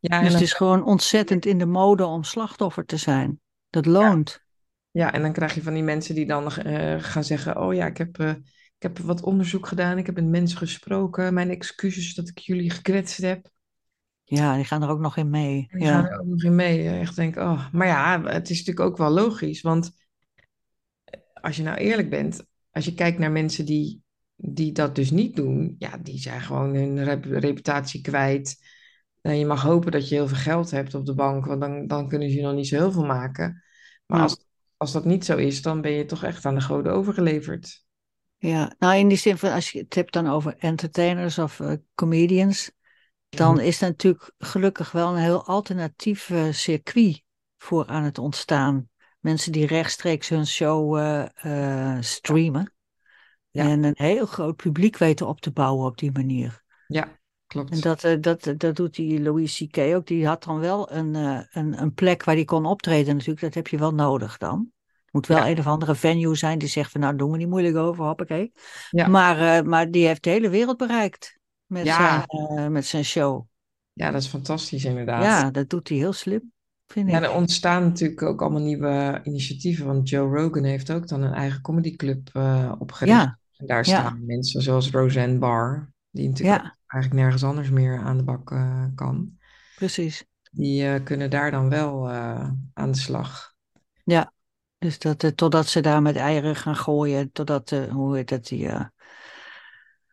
Ja, 0.00 0.20
Dus 0.20 0.32
het 0.32 0.42
is 0.42 0.52
gewoon 0.52 0.84
ontzettend 0.84 1.46
in 1.46 1.58
de 1.58 1.66
mode 1.66 2.04
om 2.04 2.24
slachtoffer 2.24 2.84
te 2.84 2.96
zijn. 2.96 3.40
Dat 3.70 3.86
loont. 3.86 4.40
ja, 4.90 5.12
en 5.12 5.22
dan 5.22 5.32
krijg 5.32 5.54
je 5.54 5.62
van 5.62 5.74
die 5.74 5.82
mensen 5.82 6.14
die 6.14 6.26
dan 6.26 6.52
eh, 6.52 7.02
gaan 7.02 7.24
zeggen, 7.24 7.60
oh 7.60 7.74
ja, 7.74 7.86
ik 7.86 7.96
heb, 7.98 8.18
eh, 8.18 8.30
ik 8.78 8.82
heb 8.82 8.98
wat 8.98 9.22
onderzoek 9.22 9.66
gedaan, 9.66 9.98
ik 9.98 10.06
heb 10.06 10.14
met 10.14 10.28
mensen 10.28 10.58
gesproken, 10.58 11.34
mijn 11.34 11.50
excuses 11.50 12.14
dat 12.14 12.28
ik 12.28 12.38
jullie 12.38 12.70
gekwetst 12.70 13.18
heb. 13.18 13.48
Ja, 14.28 14.54
die 14.56 14.64
gaan 14.64 14.82
er 14.82 14.88
ook 14.88 14.98
nog 15.00 15.16
in 15.16 15.30
mee. 15.30 15.66
En 15.70 15.78
die 15.78 15.88
gaan 15.88 16.04
Ja, 16.04 16.10
er 16.10 16.20
ook 16.20 16.26
nog 16.26 16.42
in 16.42 16.54
mee. 16.54 16.88
Echt 16.88 17.16
denk, 17.16 17.36
oh, 17.36 17.72
maar 17.72 17.86
ja, 17.86 18.22
het 18.22 18.50
is 18.50 18.58
natuurlijk 18.58 18.86
ook 18.86 18.96
wel 18.96 19.10
logisch, 19.10 19.60
want 19.60 19.92
als 21.34 21.56
je 21.56 21.62
nou 21.62 21.76
eerlijk 21.76 22.10
bent, 22.10 22.44
als 22.70 22.84
je 22.84 22.94
kijkt 22.94 23.18
naar 23.18 23.30
mensen 23.32 23.64
die, 23.66 24.02
die 24.36 24.72
dat 24.72 24.94
dus 24.94 25.10
niet 25.10 25.36
doen, 25.36 25.74
ja, 25.78 25.96
die 25.98 26.18
zijn 26.18 26.40
gewoon 26.40 26.74
hun 26.74 27.04
rep- 27.04 27.24
reputatie 27.24 28.00
kwijt. 28.00 28.56
En 29.20 29.38
je 29.38 29.46
mag 29.46 29.62
hopen 29.62 29.92
dat 29.92 30.08
je 30.08 30.14
heel 30.14 30.28
veel 30.28 30.36
geld 30.36 30.70
hebt 30.70 30.94
op 30.94 31.06
de 31.06 31.14
bank, 31.14 31.46
want 31.46 31.60
dan, 31.60 31.86
dan 31.86 32.08
kunnen 32.08 32.30
ze 32.30 32.36
je 32.36 32.42
nog 32.42 32.54
niet 32.54 32.66
zo 32.68 32.76
heel 32.76 32.92
veel 32.92 33.04
maken. 33.06 33.62
Maar 34.06 34.20
ja, 34.20 34.22
als, 34.22 34.46
als 34.76 34.92
dat 34.92 35.04
niet 35.04 35.24
zo 35.24 35.36
is, 35.36 35.62
dan 35.62 35.80
ben 35.80 35.92
je 35.92 36.04
toch 36.04 36.24
echt 36.24 36.44
aan 36.44 36.54
de 36.54 36.60
goden 36.60 36.92
overgeleverd. 36.92 37.86
ja. 38.38 38.74
Nou, 38.78 38.96
in 38.98 39.08
die 39.08 39.18
zin 39.18 39.38
van, 39.38 39.52
als 39.52 39.70
je 39.70 39.78
het 39.78 39.94
hebt 39.94 40.12
dan 40.12 40.26
over 40.26 40.56
entertainers 40.58 41.38
of 41.38 41.60
eh, 41.60 41.72
comedians, 41.94 42.70
dan 43.28 43.54
Mhm. 43.54 43.64
is 43.64 43.80
er 43.82 43.88
natuurlijk 43.88 44.30
gelukkig 44.38 44.92
wel 44.92 45.08
een 45.12 45.22
heel 45.22 45.44
alternatief 45.46 46.30
eh, 46.30 46.44
circuit 46.50 47.22
voor 47.58 47.86
aan 47.86 48.02
het 48.02 48.18
ontstaan. 48.18 48.88
Mensen 49.18 49.52
die 49.52 49.66
rechtstreeks 49.66 50.28
hun 50.28 50.46
show 50.46 50.96
eh, 50.98 51.94
eh, 51.96 52.02
streamen. 52.02 52.72
Ja, 53.50 53.64
En 53.64 53.84
een 53.84 53.94
heel 53.96 54.26
groot 54.26 54.56
publiek 54.56 54.96
weten 54.96 55.26
op 55.26 55.40
te 55.40 55.50
bouwen 55.50 55.86
op 55.86 55.98
die 55.98 56.12
manier. 56.12 56.62
ja, 56.86 57.02
En 57.04 57.18
klopt. 57.46 57.82
dat, 57.82 58.04
eh, 58.04 58.16
dat, 58.20 58.52
dat 58.56 58.76
doet 58.76 58.94
die 58.94 59.20
Louis 59.22 59.56
C.K. 59.56 59.78
ook. 59.78 60.06
Die 60.06 60.26
had 60.26 60.44
dan 60.44 60.58
wel 60.58 60.92
een, 60.92 61.14
een, 61.14 61.80
een 61.82 61.94
plek 61.94 62.24
waar 62.24 62.34
die 62.34 62.44
kon 62.44 62.66
optreden 62.66 63.14
natuurlijk. 63.14 63.40
Dat 63.40 63.54
heb 63.54 63.68
je 63.68 63.78
wel 63.78 63.94
nodig 63.94 64.38
dan. 64.38 64.72
Het 65.04 65.12
moet 65.12 65.26
wel 65.26 65.36
Ja. 65.38 65.48
een 65.48 65.58
of 65.58 65.66
andere 65.66 65.94
venue 65.94 66.34
zijn 66.34 66.58
die 66.58 66.68
zegt 66.68 66.90
van 66.90 67.00
nou 67.00 67.16
doen 67.16 67.30
we 67.30 67.36
niet 67.36 67.48
moeilijk 67.48 67.76
over, 67.76 68.04
hoppakee. 68.04 68.52
Ja. 68.90 69.08
Maar, 69.08 69.66
maar 69.66 69.90
die 69.90 70.06
heeft 70.06 70.22
de 70.22 70.30
hele 70.30 70.48
wereld 70.48 70.76
bereikt 70.76 71.37
met, 71.68 71.84
Ja. 71.84 72.24
zijn, 72.28 72.48
eh, 72.58 72.66
met 72.66 72.86
zijn 72.86 73.04
show. 73.04 73.46
Ja, 73.92 74.10
dat 74.10 74.22
is 74.22 74.28
fantastisch 74.28 74.84
inderdaad. 74.84 75.22
Ja, 75.22 75.50
dat 75.50 75.70
doet 75.70 75.88
hij 75.88 75.98
heel 75.98 76.12
slim, 76.12 76.52
vind 76.86 77.10
Ja, 77.10 77.18
ik. 77.18 77.24
er 77.24 77.32
ontstaan 77.34 77.82
natuurlijk 77.82 78.22
ook 78.22 78.40
allemaal 78.42 78.62
nieuwe 78.62 79.20
initiatieven. 79.24 79.86
Want 79.86 80.08
Joe 80.08 80.36
Rogan 80.36 80.64
heeft 80.64 80.90
ook 80.90 81.08
dan 81.08 81.22
een 81.22 81.32
eigen 81.32 81.60
comedyclub 81.60 82.30
eh 82.32 82.72
opgericht. 82.78 83.16
Ja, 83.16 83.38
En 83.56 83.66
daar 83.66 83.86
ja. 83.86 84.00
staan 84.00 84.26
mensen 84.26 84.62
zoals 84.62 84.90
Roseanne 84.90 85.38
Barr, 85.38 85.92
die 86.10 86.28
natuurlijk 86.28 86.62
ja, 86.62 86.76
eigenlijk 86.86 87.22
nergens 87.22 87.44
anders 87.44 87.70
meer 87.70 87.98
aan 87.98 88.16
de 88.16 88.22
bak 88.22 88.50
eh, 88.50 88.84
kan. 88.94 89.38
precies. 89.74 90.24
Die 90.50 91.02
kunnen 91.02 91.30
daar 91.30 91.50
dan 91.50 91.68
wel 91.68 92.10
aan 92.74 92.90
de 92.92 92.98
slag. 92.98 93.54
Ja, 94.04 94.32
dus 94.78 94.98
dat, 94.98 95.32
totdat 95.36 95.66
ze 95.66 95.80
daar 95.80 96.02
met 96.02 96.16
eieren 96.16 96.56
gaan 96.56 96.76
gooien, 96.76 97.32
totdat, 97.32 97.70
hoe 97.70 98.16
heet 98.16 98.28
dat, 98.28 98.46
die, 98.46 98.68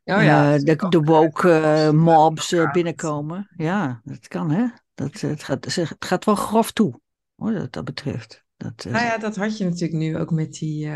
Oh 0.06 0.24
ja, 0.24 0.54
eh, 0.54 0.60
de, 0.60 0.90
de 0.90 1.00
woke 1.00 1.52
eh, 1.52 1.92
mobs 1.92 2.52
eh, 2.52 2.72
binnenkomen. 2.72 3.50
Ja, 3.58 4.02
dat 4.04 4.28
kan 4.28 4.52
hè. 4.52 4.68
Dat, 4.94 5.22
het, 5.22 5.44
gaat, 5.44 5.76
het 5.76 5.96
gaat 6.00 6.26
wel 6.26 6.36
grof 6.36 6.72
toe, 6.72 7.00
hoor, 7.36 7.54
wat 7.54 7.74
dat 7.74 7.86
betreft. 7.86 8.44
Dat, 8.58 8.86
Nou 8.90 9.06
ja, 9.06 9.18
dat 9.18 9.36
had 9.36 9.58
je 9.58 9.64
natuurlijk 9.64 10.00
nu 10.00 10.18
ook 10.18 10.32
met 10.32 10.54
die. 10.54 10.90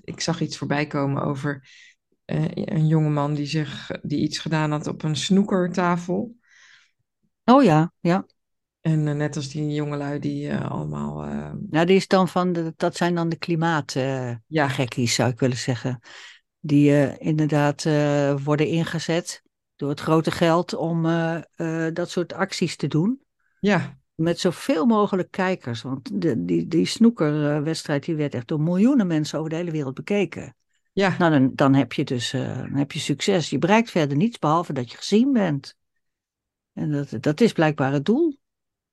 ik 0.00 0.20
zag 0.20 0.40
iets 0.40 0.56
voorbij 0.56 0.86
komen 0.86 1.22
over 1.22 1.68
een 2.24 2.86
jongeman 2.86 3.34
die, 3.34 3.46
zich, 3.46 3.90
die 4.02 4.18
iets 4.18 4.38
gedaan 4.38 4.70
had 4.70 4.86
op 4.86 5.02
een 5.02 5.16
snoekertafel. 5.16 6.36
Oh 7.44 7.62
ja, 7.62 7.92
ja. 8.00 8.26
En 8.80 9.16
net 9.16 9.36
als 9.36 9.48
die 9.48 9.74
jongelui 9.74 10.18
die 10.18 10.54
allemaal. 10.54 11.24
Nou, 11.70 11.86
die 11.86 11.96
is 11.96 12.06
dan 12.06 12.28
van 12.28 12.52
de, 12.52 12.72
dat 12.76 12.96
zijn 12.96 13.14
dan 13.14 13.28
de 13.28 13.38
klimaatgekkies, 13.38 15.16
ja, 15.16 15.22
zou 15.22 15.30
ik 15.30 15.38
willen 15.40 15.56
zeggen. 15.56 16.00
Die 16.60 16.90
eh, 16.90 17.26
inderdaad 17.26 17.84
eh, 17.84 18.34
worden 18.44 18.66
ingezet 18.66 19.42
door 19.76 19.88
het 19.88 20.00
grote 20.00 20.30
geld 20.30 20.74
om 20.74 21.06
eh, 21.06 21.86
dat 21.92 22.10
soort 22.10 22.32
acties 22.32 22.76
te 22.76 22.86
doen. 22.86 23.22
ja, 23.60 23.98
Met 24.14 24.38
zoveel 24.38 24.86
mogelijk 24.86 25.30
kijkers. 25.30 25.82
Want 25.82 26.22
de, 26.22 26.44
die, 26.44 26.68
die 26.68 26.86
snoekerwedstrijd 26.86 28.04
die 28.04 28.14
werd 28.14 28.34
echt 28.34 28.48
door 28.48 28.60
miljoenen 28.60 29.06
mensen 29.06 29.38
over 29.38 29.50
de 29.50 29.56
hele 29.56 29.70
wereld 29.70 29.94
bekeken. 29.94 30.56
ja, 30.92 31.16
Nou, 31.18 31.30
dan, 31.30 31.50
dan 31.54 31.74
heb 31.74 31.92
je 31.92 32.04
dus 32.04 32.30
dan 32.30 32.74
heb 32.74 32.92
je 32.92 32.98
succes. 32.98 33.50
Je 33.50 33.58
bereikt 33.58 33.90
verder 33.90 34.16
niets 34.16 34.38
behalve 34.38 34.72
dat 34.72 34.90
je 34.90 34.96
gezien 34.96 35.32
bent. 35.32 35.76
En 36.72 36.90
dat, 36.90 37.14
dat 37.20 37.40
is 37.40 37.52
blijkbaar 37.52 37.92
het 37.92 38.04
doel. 38.04 38.38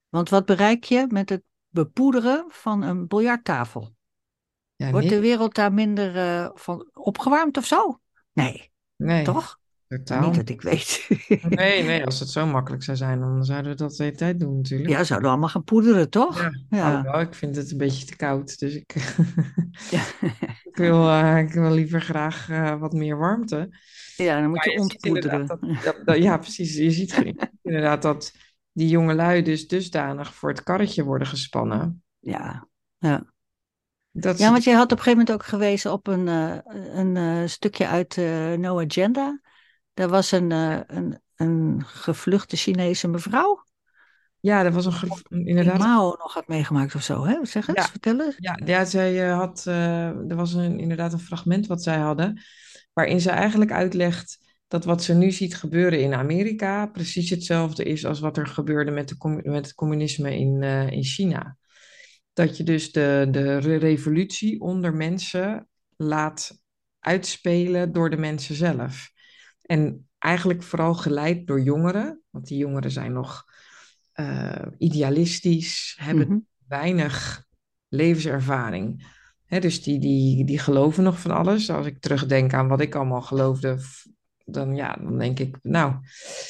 Want 0.10 0.30
wat 0.30 0.46
bereik 0.46 0.84
je 0.84 1.06
met 1.10 1.30
het 1.30 1.44
bepoederen 1.70 2.46
van 2.50 2.82
een 2.82 3.08
biljarttafel? 3.08 3.95
Ja, 4.76 4.92
Wordt 4.92 5.10
de 5.10 5.20
wereld 5.20 5.56
daar 5.56 5.74
minder 5.74 6.16
eh, 6.16 6.50
van 6.54 6.90
opgewarmd 6.94 7.58
of 7.58 7.66
zo? 7.66 8.00
Nee, 8.34 8.72
nee, 8.96 9.24
toch? 9.24 9.60
totaal. 9.88 10.22
Niet 10.26 10.36
dat 10.36 10.50
ik 10.50 10.62
weet. 10.62 11.08
Nee, 11.50 11.84
nee, 11.84 12.06
als 12.06 12.20
het 12.20 12.30
zo 12.30 12.46
makkelijk 12.46 12.84
zou 12.84 12.98
zijn, 12.98 13.20
dan 13.20 13.46
zouden 13.46 13.72
we 13.72 13.78
dat 13.78 13.96
de 13.96 14.04
hele 14.04 14.16
tijd 14.16 14.40
doen 14.40 14.56
natuurlijk. 14.56 14.90
Ja, 14.90 15.04
zouden 15.04 15.22
we 15.22 15.34
allemaal 15.34 15.50
gaan 15.54 15.64
poederen, 15.64 16.10
toch? 16.10 16.42
Ja, 16.70 17.02
Ja. 17.04 17.14
ik 17.20 17.34
vind 17.34 17.56
het 17.56 17.72
een 17.72 17.78
beetje 17.78 18.06
te 18.06 18.16
koud, 18.16 18.60
dus 18.60 18.76
ik, 18.76 18.94
Ja, 19.90 20.04
ik 20.72 20.76
wil, 20.76 21.10
eh, 21.10 21.38
ik 21.38 21.52
wil 21.54 21.72
liever 21.72 22.02
graag 22.02 22.50
eh, 22.50 22.80
wat 22.80 22.94
meer 22.94 23.18
warmte. 23.18 23.70
ja 24.16 24.42
dan 24.42 24.50
moet 24.50 24.64
je 24.64 24.72
je 24.72 24.80
ontpoederen. 24.80 25.46
dat, 25.46 25.62
dat, 25.84 26.02
dat- 26.06 26.18
ja, 26.18 26.38
precies. 26.38 26.76
Je 26.76 26.92
ziet 26.92 27.34
inderdaad 27.64 28.02
dat 28.02 28.32
die 28.72 28.88
jongelui 28.90 29.42
dus 29.42 29.68
dusdanig 29.68 30.36
voor 30.36 30.50
het 30.50 30.64
karretje 30.64 31.04
worden 31.04 31.28
gespannen. 31.28 32.04
Ja, 32.20 32.68
ja. 32.98 33.34
Dat 34.18 34.38
Ja, 34.38 34.52
want 34.52 34.64
jij 34.64 34.74
had 34.74 34.92
op 34.92 34.98
een 34.98 35.04
gegeven 35.04 35.18
moment 35.20 35.32
ook 35.32 35.46
gewezen 35.50 35.92
op 35.92 36.08
een, 36.08 36.28
eh, 36.28 36.58
een 36.98 37.18
eh, 37.18 37.48
stukje 37.48 37.88
uit 37.88 38.18
eh, 38.18 38.54
No 38.54 38.80
Agenda. 38.82 39.40
Daar 39.94 40.10
was 40.10 40.32
een, 40.32 40.52
een, 40.52 41.22
een 41.36 41.84
gevluchte 41.86 42.56
Chinese 42.56 43.08
mevrouw 43.08 43.64
ja, 44.40 44.64
dat 44.64 44.74
was 44.74 44.86
een, 44.86 44.92
ge- 44.92 45.22
die 45.30 45.46
inderdaad. 45.48 45.78
Mao 45.78 46.16
nog 46.18 46.34
had 46.34 46.48
meegemaakt 46.48 46.96
of 46.96 47.04
zo, 47.04 47.26
hè? 47.26 47.46
Zeg 47.46 47.68
eens, 47.68 47.78
Ja. 47.78 47.88
vertel 47.88 48.22
eens. 48.22 48.36
Ja, 48.38 48.60
ja 48.66 48.86
zij 48.86 49.28
had, 49.28 49.66
er 49.66 50.36
was 50.36 50.54
een, 50.54 50.80
inderdaad 50.80 51.14
een 51.14 51.20
fragment 51.20 51.68
wat 51.68 51.84
zij 51.84 51.98
hadden, 51.98 52.42
waarin 52.94 53.22
ze 53.22 53.30
eigenlijk 53.30 53.72
uitlegt 53.72 54.40
dat 54.68 54.86
wat 54.86 55.04
ze 55.04 55.14
nu 55.14 55.32
ziet 55.32 55.56
gebeuren 55.56 56.02
in 56.02 56.14
Amerika 56.14 56.86
precies 56.86 57.30
hetzelfde 57.30 57.84
is 57.84 58.06
als 58.06 58.20
wat 58.20 58.38
er 58.38 58.48
gebeurde 58.48 58.92
met, 58.92 59.08
de, 59.10 59.42
met 59.44 59.66
het 59.66 59.74
communisme 59.76 60.38
in, 60.38 60.64
in 60.92 61.04
China. 61.04 61.58
Dat 62.36 62.58
je 62.58 62.64
dus 62.64 62.92
de, 62.92 63.28
de 63.32 63.58
re- 63.58 63.76
revolutie 63.78 64.62
onder 64.62 64.94
mensen 64.94 65.68
laat 65.96 66.62
uitspelen 67.00 67.92
door 67.92 68.10
de 68.10 68.18
mensen 68.18 68.56
zelf. 68.56 69.10
En 69.62 70.08
eigenlijk 70.20 70.64
vooral 70.64 70.94
geleid 70.94 71.48
door 71.48 71.62
jongeren, 71.62 72.22
want 72.30 72.48
die 72.48 72.58
jongeren 72.58 72.92
zijn 72.92 73.14
nog 73.14 73.44
eh, 74.14 74.66
idealistisch, 74.78 75.98
hebben 76.00 76.28
Mhm. 76.28 76.38
weinig 76.68 77.44
levenservaring. 77.88 79.14
Hè, 79.46 79.60
dus 79.60 79.84
die, 79.84 80.00
die, 80.00 80.46
die 80.46 80.60
geloven 80.60 81.04
nog 81.04 81.20
van 81.20 81.32
alles. 81.32 81.70
Als 81.70 81.86
ik 81.86 82.00
terugdenk 82.00 82.54
aan 82.54 82.68
wat 82.68 82.82
ik 82.82 82.96
allemaal 82.96 83.22
geloofde, 83.22 83.78
dan, 84.46 84.76
ja, 84.76 84.94
dan 85.02 85.18
denk 85.18 85.40
ik, 85.40 85.58
nou, 85.62 85.94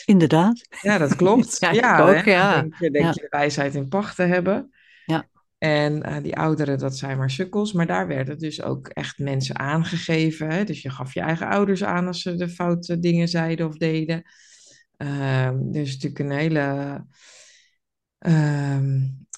Inderdaad. 0.05 0.67
ja, 0.81 0.97
dat 0.97 1.15
klopt. 1.15 1.57
Ja, 1.59 1.71
ja, 1.71 1.99
ook, 1.99 2.15
hè, 2.15 2.23
dan 2.23 2.33
ja. 2.33 2.61
denk 2.61 2.75
je, 2.79 2.91
denk 2.91 3.05
Ja. 3.05 3.11
je 3.13 3.21
de 3.21 3.27
wijsheid 3.29 3.75
in 3.75 3.87
pacht 3.87 4.15
te 4.15 4.23
hebben. 4.23 4.73
Ja. 5.05 5.27
En 5.57 6.03
eh, 6.03 6.23
die 6.23 6.35
ouderen, 6.35 6.77
dat 6.77 6.97
zijn 6.97 7.17
maar 7.17 7.31
sukkels. 7.31 7.73
Maar 7.73 7.87
daar 7.87 8.07
werden 8.07 8.37
dus 8.37 8.61
ook 8.61 8.87
echt 8.87 9.17
mensen 9.17 9.59
aangegeven. 9.59 10.49
Hè? 10.49 10.63
Dus 10.63 10.81
je 10.81 10.89
gaf 10.89 11.13
je 11.13 11.21
eigen 11.21 11.47
ouders 11.47 11.83
aan 11.83 12.07
als 12.07 12.21
ze 12.21 12.35
de 12.35 12.49
foute 12.49 12.99
dingen 12.99 13.27
zeiden 13.27 13.67
of 13.67 13.77
deden. 13.77 14.23
Dus 15.71 15.93
natuurlijk 15.93 16.19
een 16.19 16.31
hele... 16.31 17.05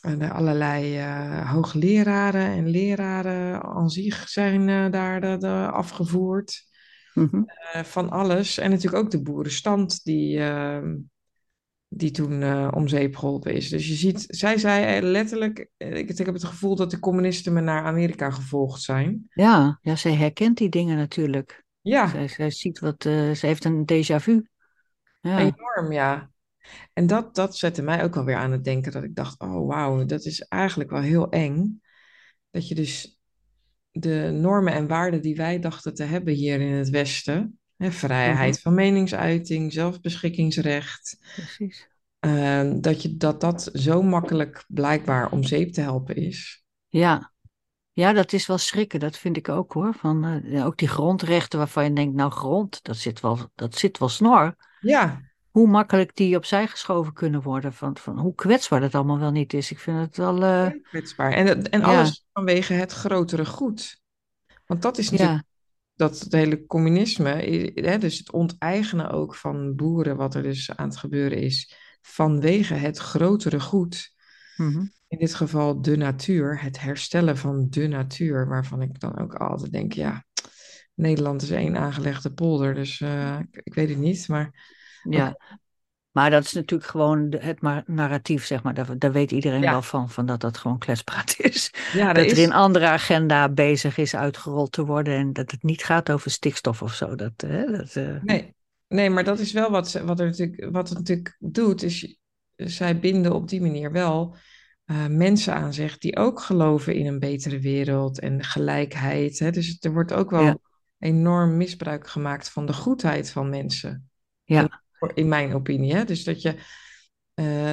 en 0.01 0.31
allerlei 0.31 0.97
eh, 0.97 1.51
hoogleraren 1.51 2.45
en 2.45 2.69
leraren 2.69 3.63
aan 3.63 3.89
zich 3.89 4.29
zijn 4.29 4.69
eh, 4.69 4.91
daar 4.91 5.21
de, 5.21 5.37
de 5.37 5.69
afgevoerd. 5.71 6.65
Mhm. 7.13 7.41
Van 7.83 8.09
alles. 8.09 8.57
En 8.57 8.69
natuurlijk 8.69 9.03
ook 9.03 9.11
de 9.11 9.21
boerenstand 9.21 10.03
die, 10.03 10.39
ehm, 10.39 10.95
die 11.87 12.11
toen 12.11 12.41
eh, 12.41 12.67
om 12.73 12.87
zeep 12.87 13.15
geholpen 13.15 13.53
is. 13.53 13.69
Dus 13.69 13.87
je 13.87 13.93
ziet, 13.93 14.25
zij 14.27 14.57
zei 14.57 15.01
letterlijk, 15.01 15.69
eh, 15.77 15.95
ik, 15.95 16.09
ik 16.09 16.25
heb 16.25 16.33
het 16.33 16.43
gevoel 16.43 16.75
dat 16.75 16.91
de 16.91 16.99
communisten 16.99 17.53
me 17.53 17.61
naar 17.61 17.83
Amerika 17.83 18.31
gevolgd 18.31 18.81
zijn. 18.81 19.25
Ja, 19.33 19.79
ja, 19.81 19.95
zij 19.95 20.13
herkent 20.13 20.57
die 20.57 20.69
dingen 20.69 20.97
natuurlijk. 20.97 21.65
Ja, 21.81 22.07
Zij, 22.07 22.27
zij 22.27 22.51
ziet 22.51 22.79
wat, 22.79 23.05
eh, 23.05 23.31
ze 23.31 23.45
heeft 23.45 23.65
een 23.65 23.85
déjà 23.93 24.15
vu. 24.15 24.47
Ja, 25.21 25.39
enorm, 25.39 25.91
ja. 25.91 26.29
En 26.93 27.07
dat, 27.07 27.35
dat 27.35 27.57
zette 27.57 27.81
mij 27.81 28.03
ook 28.03 28.15
wel 28.15 28.25
weer 28.25 28.35
aan 28.35 28.51
het 28.51 28.63
denken 28.63 28.91
dat 28.91 29.03
ik 29.03 29.15
dacht, 29.15 29.39
oh 29.39 29.67
wauw, 29.67 30.05
dat 30.05 30.25
is 30.25 30.41
eigenlijk 30.41 30.89
wel 30.89 31.01
heel 31.01 31.29
eng. 31.29 31.81
Dat 32.49 32.67
je 32.67 32.75
dus 32.75 33.19
de 33.91 34.29
normen 34.33 34.73
en 34.73 34.87
waarden 34.87 35.21
die 35.21 35.35
wij 35.35 35.59
dachten 35.59 35.93
te 35.93 36.03
hebben 36.03 36.33
hier 36.33 36.61
in 36.61 36.73
het 36.73 36.89
Westen, 36.89 37.59
hè, 37.77 37.91
vrijheid 37.91 38.53
Mhm. 38.53 38.61
van 38.61 38.73
meningsuiting, 38.73 39.73
zelfbeschikkingsrecht, 39.73 41.17
precies. 41.35 41.87
Ehm, 42.19 42.81
dat, 42.81 43.01
je, 43.01 43.17
dat 43.17 43.41
dat 43.41 43.69
zo 43.73 44.01
makkelijk 44.01 44.63
blijkbaar 44.67 45.31
om 45.31 45.43
zeep 45.43 45.71
te 45.73 45.81
helpen 45.81 46.15
is. 46.15 46.63
Ja. 46.87 47.31
ja, 47.91 48.13
dat 48.13 48.33
is 48.33 48.47
wel 48.47 48.57
schrikken, 48.57 48.99
dat 48.99 49.17
vind 49.17 49.37
ik 49.37 49.49
ook 49.49 49.73
hoor. 49.73 49.93
Van, 49.93 50.25
eh, 50.25 50.65
ook 50.65 50.77
die 50.77 50.87
grondrechten 50.87 51.59
waarvan 51.59 51.83
je 51.83 51.93
denkt, 51.93 52.15
nou 52.15 52.31
grond, 52.31 52.83
dat 52.83 52.97
zit 52.97 53.19
wel, 53.19 53.39
dat 53.55 53.75
zit 53.75 53.97
wel 53.97 54.09
snor. 54.09 54.55
Ja, 54.79 55.25
Hoe 55.51 55.67
makkelijk 55.67 56.15
die 56.15 56.35
opzij 56.35 56.67
geschoven 56.67 57.13
kunnen 57.13 57.41
worden, 57.41 57.73
van, 57.73 57.97
van 57.97 58.19
hoe 58.19 58.35
kwetsbaar 58.35 58.79
dat 58.79 58.95
allemaal 58.95 59.19
wel 59.19 59.31
niet 59.31 59.53
is. 59.53 59.71
Ik 59.71 59.79
vind 59.79 59.99
het 59.99 60.17
wel, 60.17 60.43
eh, 60.43 60.67
kwetsbaar. 60.83 61.31
En, 61.33 61.69
en 61.69 61.79
Ja. 61.79 61.85
alles 61.85 62.25
vanwege 62.33 62.73
het 62.73 62.91
grotere 62.91 63.45
goed. 63.45 64.01
Want 64.65 64.81
dat 64.81 64.97
is 64.97 65.09
natuurlijk 65.09 65.43
dat 65.97 66.19
het 66.19 66.31
hele 66.31 66.65
communisme, 66.65 67.29
hè, 67.73 67.97
dus 67.97 68.17
het 68.17 68.31
onteigenen 68.31 69.09
ook 69.09 69.35
van 69.35 69.75
boeren, 69.75 70.15
wat 70.15 70.35
er 70.35 70.43
dus 70.43 70.75
aan 70.75 70.87
het 70.87 70.97
gebeuren 70.97 71.37
is, 71.37 71.75
vanwege 72.01 72.73
het 72.73 72.97
grotere 72.97 73.59
goed. 73.59 74.13
mhm. 74.55 74.85
In 75.09 75.17
dit 75.17 75.33
geval 75.33 75.81
de 75.81 75.97
natuur, 75.97 76.61
het 76.61 76.79
herstellen 76.79 77.37
van 77.37 77.67
de 77.69 77.87
natuur, 77.87 78.47
waarvan 78.47 78.81
ik 78.81 78.99
dan 78.99 79.19
ook 79.19 79.35
altijd 79.35 79.71
denk, 79.71 79.93
ja, 79.93 80.25
Nederland 80.93 81.41
is 81.41 81.51
één 81.51 81.77
aangelegde 81.77 82.33
polder, 82.33 82.73
dus 82.73 83.01
eh, 83.01 83.39
ik, 83.51 83.61
ik 83.63 83.73
weet 83.73 83.89
het 83.89 83.97
niet, 83.97 84.27
maar 84.27 84.75
ja. 85.09 85.37
Maar 86.17 86.29
dat 86.29 86.43
is 86.43 86.53
natuurlijk 86.53 86.89
gewoon 86.89 87.35
het 87.39 87.61
ma- 87.61 87.83
narratief, 87.85 88.45
zeg 88.45 88.63
maar. 88.63 88.73
Daar, 88.73 88.97
daar 88.97 89.11
weet 89.11 89.31
iedereen 89.31 89.61
Ja. 89.61 89.71
wel 89.71 89.81
van, 89.81 90.09
van 90.09 90.25
dat 90.25 90.39
dat 90.41 90.57
gewoon 90.57 90.77
kletspraat 90.77 91.35
is. 91.49 91.73
ja, 91.93 92.13
dat 92.13 92.25
er 92.25 92.31
er 92.31 92.37
in 92.37 92.53
andere 92.53 92.87
agenda 92.87 93.49
bezig 93.49 93.97
is 93.97 94.15
uitgerold 94.15 94.71
te 94.71 94.85
worden 94.85 95.13
en 95.17 95.33
dat 95.33 95.51
het 95.51 95.63
niet 95.63 95.83
gaat 95.83 96.11
over 96.11 96.31
stikstof 96.31 96.81
of 96.81 96.93
zo. 96.93 97.15
Dat, 97.15 97.31
hè, 97.37 97.65
dat, 97.65 97.95
eh, 97.95 98.21
Nee, 98.23 98.55
nee, 98.87 99.09
maar 99.09 99.23
dat 99.23 99.39
is 99.39 99.51
wel 99.51 99.71
wat, 99.71 99.89
ze, 99.89 100.05
wat, 100.05 100.19
er 100.19 100.25
natuurlijk, 100.25 100.71
wat 100.71 100.89
het 100.89 100.97
natuurlijk 100.97 101.35
doet, 101.39 101.83
is 101.83 102.17
zij 102.55 102.99
binden 102.99 103.33
op 103.33 103.49
die 103.49 103.61
manier 103.61 103.91
wel 103.91 104.35
eh, 104.85 105.07
mensen 105.07 105.53
aan 105.53 105.73
zich 105.73 105.97
die 105.97 106.17
ook 106.17 106.41
geloven 106.41 106.95
in 106.95 107.05
een 107.07 107.19
betere 107.19 107.59
wereld 107.59 108.19
en 108.19 108.43
gelijkheid. 108.43 109.39
Hè? 109.39 109.51
Dus 109.51 109.77
er 109.79 109.93
wordt 109.93 110.13
ook 110.13 110.29
wel 110.29 110.43
Ja, 110.43 110.57
enorm 110.99 111.57
misbruik 111.57 112.07
gemaakt 112.07 112.49
van 112.49 112.65
de 112.65 112.73
goedheid 112.73 113.31
van 113.31 113.49
mensen, 113.49 114.09
ja, 114.43 114.81
in 115.13 115.27
mijn 115.27 115.53
opinie. 115.53 115.93
Hè? 115.93 116.05
Dus 116.05 116.23
dat 116.23 116.41
je, 116.41 116.55
eh, 117.33 117.71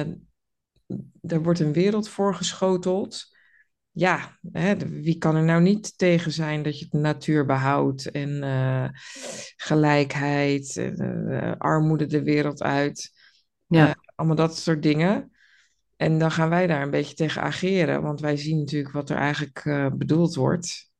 er 1.21 1.43
wordt 1.43 1.59
een 1.59 1.73
wereld 1.73 2.09
voorgeschoteld. 2.09 3.33
Ja, 3.91 4.39
hè, 4.51 4.77
wie 4.77 5.17
kan 5.17 5.35
er 5.35 5.43
nou 5.43 5.61
niet 5.61 5.97
tegen 5.97 6.31
zijn 6.31 6.63
dat 6.63 6.79
je 6.79 6.87
de 6.89 6.97
natuur 6.97 7.45
behoudt 7.45 8.11
en 8.11 8.43
eh, 8.43 8.89
gelijkheid, 9.55 10.77
eh, 10.77 11.51
armoede 11.57 12.05
de 12.05 12.23
wereld 12.23 12.61
uit, 12.61 13.11
ja. 13.67 13.95
allemaal 14.15 14.35
dat 14.35 14.57
soort 14.57 14.83
dingen. 14.83 15.31
En 15.95 16.19
dan 16.19 16.31
gaan 16.31 16.49
wij 16.49 16.67
daar 16.67 16.81
een 16.81 16.89
beetje 16.89 17.15
tegen 17.15 17.41
ageren, 17.41 18.01
want 18.01 18.19
wij 18.19 18.37
zien 18.37 18.57
natuurlijk 18.57 18.93
wat 18.93 19.09
er 19.09 19.17
eigenlijk 19.17 19.63
bedoeld 19.97 20.35
wordt. 20.35 20.93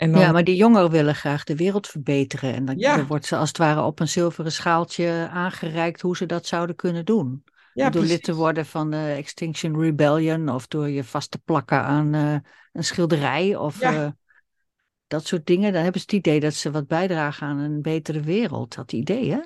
En 0.00 0.10
Ja, 0.10 0.32
maar 0.32 0.44
die 0.44 0.56
jongeren 0.56 0.90
willen 0.90 1.14
graag 1.14 1.44
de 1.44 1.56
wereld 1.56 1.86
verbeteren. 1.86 2.54
En 2.54 2.64
dan, 2.64 3.06
wordt 3.06 3.26
ze 3.26 3.36
als 3.36 3.48
het 3.48 3.58
ware 3.58 3.82
op 3.82 4.00
een 4.00 4.08
zilveren 4.08 4.52
schaaltje 4.52 5.28
aangereikt 5.32 6.00
hoe 6.00 6.16
ze 6.16 6.26
dat 6.26 6.46
zouden 6.46 6.76
kunnen 6.76 7.04
doen. 7.04 7.44
ja, 7.74 7.90
Door 7.90 8.04
lid 8.04 8.22
te 8.22 8.34
worden 8.34 8.66
van 8.66 8.90
de 8.90 9.14
Extinction 9.16 9.80
Rebellion 9.80 10.48
of 10.48 10.66
door 10.66 10.88
je 10.88 11.04
vast 11.04 11.30
te 11.30 11.38
plakken 11.38 11.82
aan 11.82 12.14
eh, 12.14 12.36
een 12.72 12.84
schilderij 12.84 13.56
of 13.56 13.80
Ja, 13.80 14.04
eh, 14.04 14.10
dat 15.06 15.26
soort 15.26 15.46
dingen. 15.46 15.72
Dan 15.72 15.82
hebben 15.82 16.00
ze 16.00 16.06
het 16.10 16.26
idee 16.26 16.40
dat 16.40 16.54
ze 16.54 16.70
wat 16.70 16.86
bijdragen 16.86 17.46
aan 17.46 17.58
een 17.58 17.82
betere 17.82 18.20
wereld. 18.20 18.74
Dat 18.74 18.92
idee, 18.92 19.30
hè? 19.30 19.40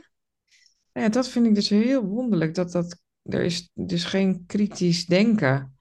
ja, 1.00 1.08
dat 1.08 1.28
vind 1.28 1.46
ik 1.46 1.54
dus 1.54 1.68
heel 1.68 2.04
wonderlijk, 2.04 2.54
dat 2.54 2.72
dat, 2.72 3.02
er 3.22 3.42
is 3.42 3.70
dus 3.74 4.04
geen 4.04 4.44
kritisch 4.46 5.06
denken. 5.06 5.73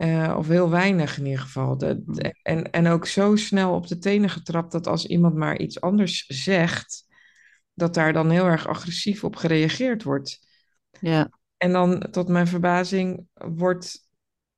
Eh, 0.00 0.34
of 0.38 0.48
heel 0.48 0.70
weinig 0.70 1.18
in 1.18 1.24
ieder 1.24 1.40
geval. 1.40 1.76
Dat, 1.78 1.96
Hm. 2.06 2.30
en, 2.42 2.70
en 2.70 2.86
ook 2.86 3.06
zo 3.06 3.36
snel 3.36 3.74
op 3.74 3.86
de 3.86 3.98
tenen 3.98 4.30
getrapt 4.30 4.72
dat 4.72 4.86
als 4.86 5.06
iemand 5.06 5.34
maar 5.34 5.58
iets 5.58 5.80
anders 5.80 6.24
zegt, 6.26 7.04
dat 7.74 7.94
daar 7.94 8.12
dan 8.12 8.30
heel 8.30 8.44
erg 8.44 8.66
agressief 8.68 9.24
op 9.24 9.36
gereageerd 9.36 10.02
wordt. 10.02 10.46
Ja. 11.00 11.30
En 11.56 11.72
dan, 11.72 12.06
tot 12.10 12.28
mijn 12.28 12.46
verbazing, 12.46 13.26
wordt 13.34 14.08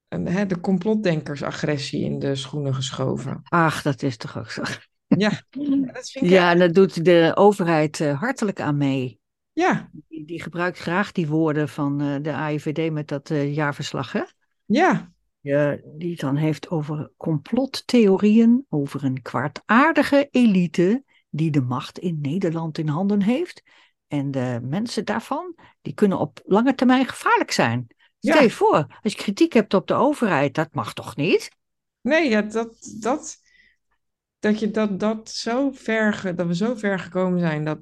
een, 0.08 0.26
hè, 0.26 0.46
de 0.46 0.61
complotdenkersagressie 0.61 2.04
in 2.04 2.18
de 2.18 2.34
schoenen 2.34 2.75
geschoven. 2.75 3.40
Ach, 3.44 3.82
dat 3.82 4.02
is 4.02 4.16
toch 4.16 4.38
ook 4.38 4.50
zo. 4.50 4.62
Ja, 5.06 5.28
dat 5.92 6.11
vind 6.11 6.25
ik 6.25 6.30
Ja, 6.30 6.50
en 6.50 6.58
daar 6.58 6.72
doet 6.72 7.04
de 7.04 7.32
overheid 7.34 8.00
eh, 8.00 8.20
hartelijk 8.20 8.61
aan 8.61 8.76
mee. 8.76 9.20
Ja, 9.52 9.90
Die, 10.08 10.25
die 10.25 10.42
gebruikt 10.42 10.78
graag 10.78 11.12
die 11.12 11.28
woorden 11.28 11.68
van 11.68 12.00
eh, 12.00 12.16
de 12.22 12.32
AIVD 12.32 12.92
met 12.92 13.08
dat 13.08 13.28
jaarverslag, 13.28 14.12
hè? 14.12 14.22
ja, 14.64 15.12
Ja, 15.42 15.78
die 15.84 16.11
het 16.11 16.20
dan 16.20 16.37
heeft 16.37 16.70
over 16.70 17.11
complottheorieën, 17.16 18.66
over 18.68 19.04
een 19.04 19.22
kwaadaardige 19.22 20.28
elite 20.30 21.04
die 21.30 21.50
de 21.50 21.61
macht 21.61 21.99
in 21.99 22.18
Nederland 22.20 22.78
in 22.78 22.88
handen 22.88 23.22
heeft. 23.22 23.62
En 24.08 24.30
de 24.30 24.58
mensen 24.62 25.04
daarvan, 25.04 25.54
die 25.80 25.94
kunnen 25.94 26.18
op 26.18 26.40
lange 26.44 26.75
termijn 26.75 27.06
gevaarlijk 27.06 27.50
zijn. 27.50 27.87
Stel 28.18 28.42
je 28.42 28.50
voor, 28.50 28.99
als 29.02 29.12
je 29.12 29.18
kritiek 29.18 29.52
hebt 29.52 29.75
op 29.75 29.87
de 29.87 29.94
overheid, 29.94 30.54
dat 30.54 30.75
mag 30.75 30.94
toch 30.94 31.16
niet? 31.16 31.50
Nee, 32.00 32.28
ja, 32.28 32.42
dat, 32.42 32.96
dat, 33.00 33.37
dat 34.38 34.58
je 34.58 34.70
dat, 34.70 35.00
dat 35.00 35.30
zo 35.30 35.70
ver, 35.72 36.37
dat 36.37 36.46
we 36.46 36.54
zo 36.54 36.75
ver 36.75 36.99
gekomen 36.99 37.40
zijn 37.40 37.64
dat, 37.64 37.80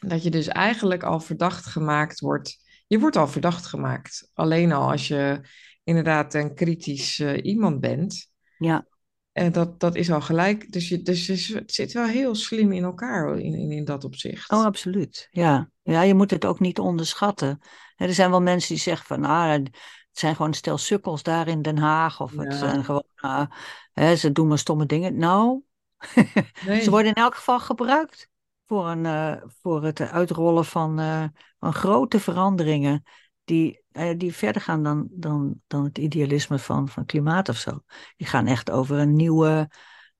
dat 0.00 0.22
je 0.22 0.30
dus 0.30 0.48
eigenlijk 0.48 1.02
al 1.02 1.20
verdacht 1.20 1.66
gemaakt 1.66 2.20
wordt. 2.20 2.56
Je 2.86 2.98
wordt 2.98 3.16
al 3.16 3.28
verdacht 3.28 3.66
gemaakt. 3.66 4.30
Alleen 4.34 4.72
al 4.72 4.90
als 4.90 5.08
je 5.08 5.40
inderdaad 5.88 6.34
een 6.34 6.54
kritisch 6.54 7.18
eh, 7.18 7.44
iemand 7.44 7.80
bent. 7.80 8.30
Ja, 8.58 8.86
En 9.32 9.52
dat, 9.52 9.80
dat 9.80 9.94
is 9.96 10.10
al 10.10 10.20
gelijk. 10.20 10.72
Dus, 10.72 10.88
je, 10.88 11.02
dus 11.02 11.48
het 11.48 11.72
zit 11.72 11.92
wel 11.92 12.06
heel 12.06 12.34
slim 12.34 12.72
in 12.72 12.84
elkaar 12.84 13.38
in, 13.38 13.54
in, 13.54 13.70
in 13.70 13.84
dat 13.84 14.04
opzicht. 14.04 14.50
oh, 14.50 14.64
absoluut. 14.64 15.28
Ja. 15.30 15.70
ja, 15.82 16.02
je 16.02 16.14
moet 16.14 16.30
het 16.30 16.44
ook 16.44 16.60
niet 16.60 16.78
onderschatten. 16.78 17.60
Er 17.96 18.14
zijn 18.14 18.30
wel 18.30 18.42
mensen 18.42 18.74
die 18.74 18.82
zeggen 18.82 19.06
van, 19.06 19.24
ah, 19.24 19.50
het 19.50 19.70
zijn 20.12 20.36
gewoon 20.36 20.54
stel 20.54 20.78
sukkels 20.78 21.22
daar 21.22 21.48
in 21.48 21.62
Den 21.62 21.78
Haag. 21.78 22.20
Of 22.20 22.36
het 22.36 22.52
Ja, 22.52 22.58
zijn 22.58 22.84
gewoon, 22.84 23.06
ah, 23.14 23.50
hè, 23.92 24.16
ze 24.16 24.32
doen 24.32 24.48
maar 24.48 24.58
stomme 24.58 24.86
dingen. 24.86 25.16
Nou, 25.16 25.62
Ze 26.82 26.90
worden 26.90 27.14
in 27.14 27.22
elk 27.22 27.34
geval 27.34 27.60
gebruikt 27.60 28.30
voor, 28.66 28.88
een, 28.88 29.06
eh, 29.06 29.42
voor 29.62 29.84
het 29.84 30.00
uitrollen 30.00 30.64
van, 30.64 30.98
eh, 30.98 31.24
van 31.58 31.72
grote 31.72 32.20
veranderingen 32.20 33.02
die, 33.44 33.82
die 34.16 34.34
verder 34.34 34.62
gaan 34.62 34.82
dan, 34.82 35.08
dan, 35.10 35.60
dan 35.66 35.84
het 35.84 35.98
idealisme 35.98 36.58
van, 36.58 36.88
van 36.88 37.06
klimaat 37.06 37.48
of 37.48 37.56
zo. 37.56 37.82
Die 38.16 38.26
gaan 38.26 38.46
echt 38.46 38.70
over 38.70 38.98
een 38.98 39.16
nieuwe 39.16 39.70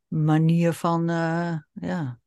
manier 0.07 0.73
van, 0.73 1.09
eh, 1.09 1.55
ja, 1.73 2.19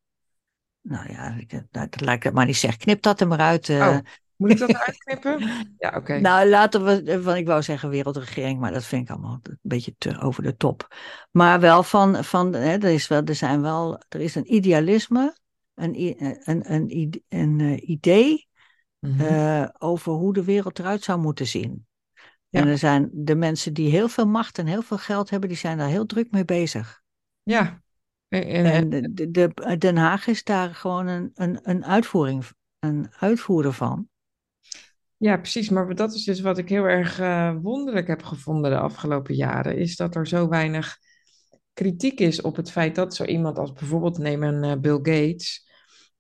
nou 0.82 1.12
ja, 1.12 1.36
ik, 1.40 1.52
nou, 1.52 1.88
dat 1.90 2.02
lijkt 2.02 2.24
het 2.24 2.34
maar 2.34 2.46
niet 2.46 2.56
zeg. 2.56 2.78
Knip 2.78 3.02
dat 3.02 3.22
er 3.22 3.28
maar 3.28 3.40
uit. 3.40 3.70
eh. 3.70 3.88
Oh, 3.88 3.98
moet 4.36 4.52
ik 4.52 4.58
dat 4.58 4.70
eruit 4.76 4.98
knippen? 4.98 5.40
Ja, 5.78 5.94
oké. 5.96 6.20
Nou, 6.20 6.50
laten 6.50 6.84
we, 6.86 7.04
eh, 7.04 7.20
van, 7.22 7.36
ik 7.36 7.46
wou 7.48 7.62
zeggen 7.62 7.90
wereldregering, 7.90 8.60
maar 8.60 8.72
dat 8.72 8.86
vind 8.86 9.04
ik 9.04 9.10
allemaal 9.10 9.40
een 9.44 9.60
beetje 9.62 9.96
te 9.98 10.20
over 10.20 10.44
de 10.44 10.56
top. 10.56 10.96
Maar 11.32 11.60
wel 11.60 11.84
van, 11.84 12.24
van 12.24 12.54
hè, 12.54 12.78
er, 12.78 12.84
is 12.94 13.08
wel, 13.08 13.24
er, 13.24 13.36
zijn 13.36 13.62
wel, 13.62 14.02
er 14.10 14.22
is 14.22 14.36
een 14.36 14.54
idealisme, 14.54 15.36
een, 15.76 16.16
een, 16.44 16.72
een, 16.72 17.24
een, 17.30 17.60
eh, 17.60 17.90
Mhm. 19.02 19.22
eh, 19.22 19.68
over 19.78 20.12
hoe 20.14 20.34
de 20.34 20.44
wereld 20.44 20.80
eruit 20.80 21.04
zou 21.04 21.20
moeten 21.20 21.48
zien. 21.48 21.86
En 22.50 22.68
er 22.68 22.78
zijn 22.78 23.10
de 23.14 23.36
mensen 23.36 23.74
die 23.74 23.90
heel 23.90 24.08
veel 24.08 24.28
macht 24.28 24.58
en 24.58 24.66
heel 24.66 24.82
veel 24.82 24.98
geld 24.98 25.30
hebben, 25.30 25.50
die 25.50 25.58
zijn 25.58 25.78
daar 25.78 25.88
heel 25.88 26.06
druk 26.06 26.32
mee 26.32 26.46
bezig. 26.46 27.02
ja. 27.44 27.82
En, 28.28 28.44
en, 28.44 28.66
En 28.66 28.90
de, 28.90 29.14
de, 29.14 29.32
de- 29.32 29.78
Den 29.78 29.98
Haag 29.98 30.28
is 30.28 30.44
daar 30.44 30.76
gewoon 30.76 31.08
een, 31.08 31.32
een, 31.34 31.60
een 31.64 31.86
uitvoering, 31.86 32.44
een 32.80 33.12
uitvoerder 33.20 33.74
van. 33.74 34.08
Ja, 35.18 35.38
precies. 35.38 35.70
Maar 35.70 35.96
dat 35.96 36.14
is 36.14 36.24
dus 36.24 36.42
wat 36.42 36.58
ik 36.58 36.70
heel 36.70 36.84
erg 36.84 37.20
eh, 37.20 37.56
wonderlijk 37.62 38.08
heb 38.08 38.24
gevonden 38.24 38.72
de 38.72 38.78
afgelopen 38.80 39.36
jaren, 39.36 39.78
is 39.78 39.96
dat 39.96 40.16
er 40.16 40.28
zo 40.28 40.48
weinig 40.48 40.98
kritiek 41.74 42.20
is 42.20 42.42
op 42.42 42.56
het 42.56 42.72
feit 42.72 42.96
dat 42.96 43.16
zo 43.16 43.24
iemand 43.24 43.58
als 43.58 43.72
bijvoorbeeld 43.74 44.18
neem 44.18 44.44
een 44.44 44.64
eh, 44.64 44.78
Bill 44.78 44.98
Gates, 44.98 45.70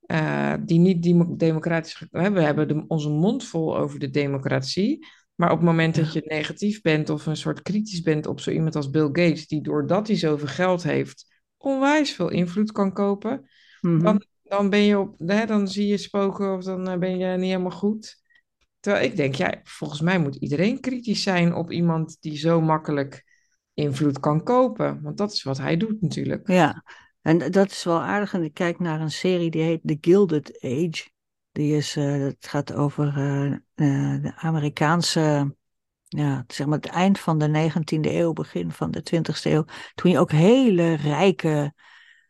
eh, 0.05 0.53
die 0.65 0.79
niet 0.79 1.03
demo- 1.03 1.35
democratisch, 1.35 2.05
we 2.11 2.19
hebben 2.41 2.67
de- 2.67 2.85
onze 2.87 3.09
mond 3.09 3.43
vol 3.43 3.77
over 3.77 3.99
de 3.99 4.09
democratie, 4.09 5.07
maar 5.35 5.51
op 5.51 5.57
het 5.57 5.65
moment 5.65 5.95
dat 5.95 6.13
je 6.13 6.21
negatief 6.25 6.81
bent 6.81 7.09
of 7.09 7.25
een 7.25 7.37
soort 7.37 7.61
kritisch 7.61 8.01
bent 8.01 8.25
op 8.25 8.39
zo 8.39 8.51
iemand 8.51 8.75
als 8.75 8.89
Bill 8.89 9.05
Gates, 9.11 9.47
die 9.47 9.61
doordat 9.61 10.07
hij 10.07 10.15
zoveel 10.17 10.47
geld 10.47 10.83
heeft, 10.83 11.41
onwijs 11.57 12.11
veel 12.11 12.29
invloed 12.29 12.71
kan 12.71 12.93
kopen, 12.93 13.49
Mhm. 13.81 14.03
dan, 14.03 14.23
dan 14.43 14.69
ben 14.69 14.79
je 14.79 14.99
op, 14.99 15.19
hè, 15.19 15.45
dan 15.45 15.67
zie 15.67 15.87
je 15.87 15.97
spoken 15.97 16.53
of 16.53 16.63
dan 16.63 16.87
eh, 16.89 16.97
ben 16.97 17.17
je 17.17 17.25
niet 17.37 17.49
helemaal 17.49 17.71
goed. 17.71 18.19
Terwijl 18.79 19.05
ik 19.05 19.15
denk, 19.15 19.35
ja, 19.35 19.59
volgens 19.63 20.01
mij 20.01 20.19
moet 20.19 20.35
iedereen 20.35 20.79
kritisch 20.79 21.23
zijn 21.23 21.53
op 21.53 21.71
iemand 21.71 22.17
die 22.19 22.37
zo 22.37 22.61
makkelijk 22.61 23.23
invloed 23.73 24.19
kan 24.19 24.43
kopen. 24.43 25.01
Want 25.01 25.17
dat 25.17 25.31
is 25.31 25.43
wat 25.43 25.57
hij 25.57 25.77
doet 25.77 26.01
natuurlijk. 26.01 26.47
Ja, 26.47 26.83
en 27.21 27.51
dat 27.51 27.71
is 27.71 27.84
wel 27.84 28.01
aardig. 28.01 28.34
En 28.34 28.43
ik 28.43 28.53
kijk 28.53 28.79
naar 28.79 29.01
een 29.01 29.12
serie 29.12 29.51
die 29.51 29.62
heet 29.62 29.81
The 29.84 29.97
Gilded 30.01 30.57
Age. 30.62 31.10
Die 31.51 31.75
is, 31.75 31.95
eh, 31.95 32.12
het 32.12 32.47
gaat 32.47 32.73
over 32.73 33.07
eh, 33.17 33.51
eh, 33.51 34.21
de 34.21 34.34
Amerikaanse, 34.36 35.55
ja, 36.07 36.43
zeg 36.47 36.67
maar 36.67 36.77
het 36.77 36.89
eind 36.89 37.19
van 37.19 37.38
de 37.38 37.47
19e 37.47 38.12
eeuw, 38.12 38.34
begin 38.34 38.71
van 38.71 38.91
de 38.91 39.03
20e 39.03 39.51
eeuw. 39.51 39.65
Toen 39.95 40.12
je 40.12 40.19
ook 40.19 40.31
hele 40.31 40.93
rijke 40.93 41.73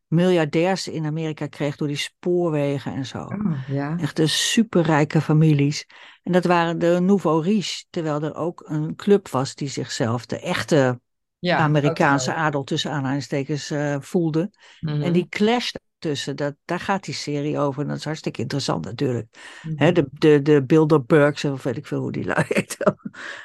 miljardairs 0.07 0.87
in 0.87 1.05
Amerika 1.05 1.47
kreeg 1.47 1.75
door 1.75 1.87
die 1.87 1.97
spoorwegen 1.97 2.93
en 2.93 3.05
zo. 3.05 3.23
Oh, 3.23 3.67
ja. 3.67 3.97
Echt 3.97 4.15
de 4.15 4.27
superrijke 4.27 5.21
families. 5.21 5.87
En 6.23 6.31
dat 6.31 6.45
waren 6.45 6.79
de 6.79 6.99
Nouveau 7.01 7.43
Riche, 7.43 7.83
terwijl 7.89 8.21
er 8.21 8.35
ook 8.35 8.63
een 8.65 8.95
club 8.95 9.29
was 9.29 9.55
die 9.55 9.69
zichzelf 9.69 10.25
de 10.25 10.39
echte 10.39 11.01
Ja, 11.41 11.57
Amerikaanse 11.57 12.33
adel 12.33 12.63
tussen 12.63 12.91
aanhalingstekens 12.91 13.71
eh, 13.71 13.95
voelde. 13.99 14.49
Mhm, 14.79 15.01
En 15.01 15.13
die 15.13 15.27
clash 15.29 15.71
tussen, 15.99 16.35
dat, 16.35 16.55
daar 16.65 16.79
gaat 16.79 17.03
die 17.03 17.13
serie 17.13 17.59
over. 17.59 17.81
En 17.81 17.87
dat 17.87 17.97
is 17.97 18.03
hartstikke 18.05 18.41
interessant 18.41 18.85
natuurlijk. 18.85 19.27
mhm. 19.61 19.75
Hè, 19.77 19.91
de, 19.91 20.07
de, 20.11 20.41
de 20.41 20.63
Bilderbergs, 20.63 21.45
of 21.45 21.63
weet 21.63 21.77
ik 21.77 21.85
veel 21.85 21.99
hoe 22.01 22.11
die 22.11 22.25
heet. 22.47 22.77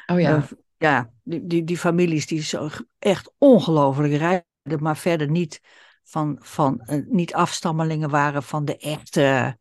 Oh 0.06 0.20
ja, 0.20 0.36
Eh, 0.38 0.42
ja, 0.78 1.10
die, 1.22 1.46
die, 1.46 1.64
die 1.64 1.78
families 1.78 2.26
die 2.26 2.42
zo 2.42 2.68
echt 2.98 3.32
ongelooflijk 3.38 4.14
rijden, 4.14 4.44
maar 4.82 4.96
verder 4.96 5.30
niet, 5.30 5.60
van, 6.04 6.36
van, 6.40 6.80
eh, 6.80 6.98
niet 7.06 7.34
afstammelingen 7.34 8.10
waren 8.10 8.42
van 8.42 8.64
de 8.64 8.76
echte 8.76 9.56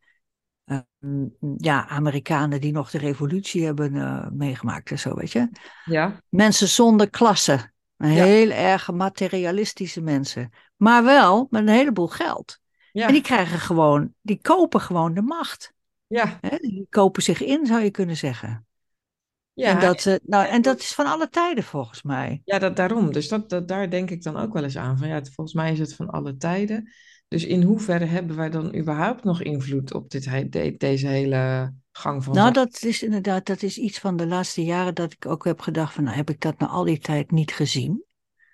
eh, 0.65 0.77
mm, 0.99 1.35
ja, 1.57 1.87
Amerikanen 1.87 2.61
die 2.61 2.71
nog 2.71 2.89
de 2.91 2.97
revolutie 2.97 3.65
hebben 3.65 4.31
meegemaakt 4.37 4.91
en 4.91 4.99
zo, 4.99 5.15
weet 5.15 5.31
je. 5.31 5.49
ja, 5.83 6.21
Mensen 6.29 6.67
zonder 6.67 7.09
klasse. 7.09 7.73
Ja. 7.97 8.05
heel 8.07 8.49
erg 8.49 8.91
materialistische 8.91 10.01
mensen. 10.01 10.49
Maar 10.75 11.03
wel 11.03 11.47
met 11.49 11.61
een 11.61 11.67
heleboel 11.67 12.07
geld. 12.07 12.59
ja, 12.91 13.07
En 13.07 13.13
die 13.13 13.21
krijgen 13.21 13.59
gewoon, 13.59 14.13
die 14.21 14.39
kopen 14.41 14.81
gewoon 14.81 15.13
de 15.13 15.21
macht. 15.21 15.73
ja? 16.07 16.39
Die 16.41 16.87
kopen 16.89 17.23
zich 17.23 17.43
in, 17.43 17.65
zou 17.65 17.81
je 17.83 17.91
kunnen 17.91 18.17
zeggen. 18.17 18.49
En 18.49 19.63
Ja, 19.63 19.79
dat, 19.79 20.05
eh, 20.05 20.15
nou, 20.23 20.47
en 20.47 20.61
dat 20.61 20.79
is 20.79 20.93
van 20.93 21.05
alle 21.05 21.29
tijden 21.29 21.63
volgens 21.63 22.03
mij. 22.03 22.41
ja 22.45 22.59
dat, 22.59 22.75
daarom. 22.75 23.11
Dus 23.11 23.27
dat, 23.27 23.49
dat, 23.49 23.67
daar 23.67 23.89
denk 23.89 24.09
ik 24.09 24.23
dan 24.23 24.37
ook 24.37 24.53
wel 24.53 24.63
eens 24.63 24.77
aan. 24.77 24.97
Van, 24.97 25.07
ja, 25.07 25.13
het- 25.13 25.33
volgens 25.33 25.55
mij 25.55 25.71
is 25.71 25.79
het 25.79 25.95
van 25.95 26.09
alle 26.09 26.37
tijden. 26.37 26.91
Dus 27.27 27.45
in 27.45 27.63
hoeverre 27.63 28.05
hebben 28.05 28.35
wij 28.35 28.49
dan 28.49 28.75
überhaupt 28.75 29.23
nog 29.23 29.41
invloed 29.41 29.93
op 29.93 30.09
dit, 30.09 30.25
he- 30.25 30.73
deze 30.77 31.07
hele 31.07 31.73
gang 31.91 32.23
van 32.23 32.33
Nou, 32.33 32.51
dat 32.51 32.83
is 32.83 33.03
inderdaad, 33.03 33.45
dat 33.45 33.61
is 33.61 33.77
iets 33.77 33.99
van 33.99 34.15
de 34.17 34.27
laatste 34.27 34.63
jaren 34.63 34.95
dat 34.95 35.11
ik 35.13 35.25
ook 35.25 35.45
heb 35.45 35.59
gedacht 35.59 35.93
van, 35.93 36.03
nou, 36.03 36.15
heb 36.15 36.29
ik 36.29 36.41
dat 36.41 36.59
nou 36.59 36.71
al 36.71 36.83
die 36.83 36.99
tijd 36.99 37.31
niet 37.31 37.51
gezien? 37.53 38.03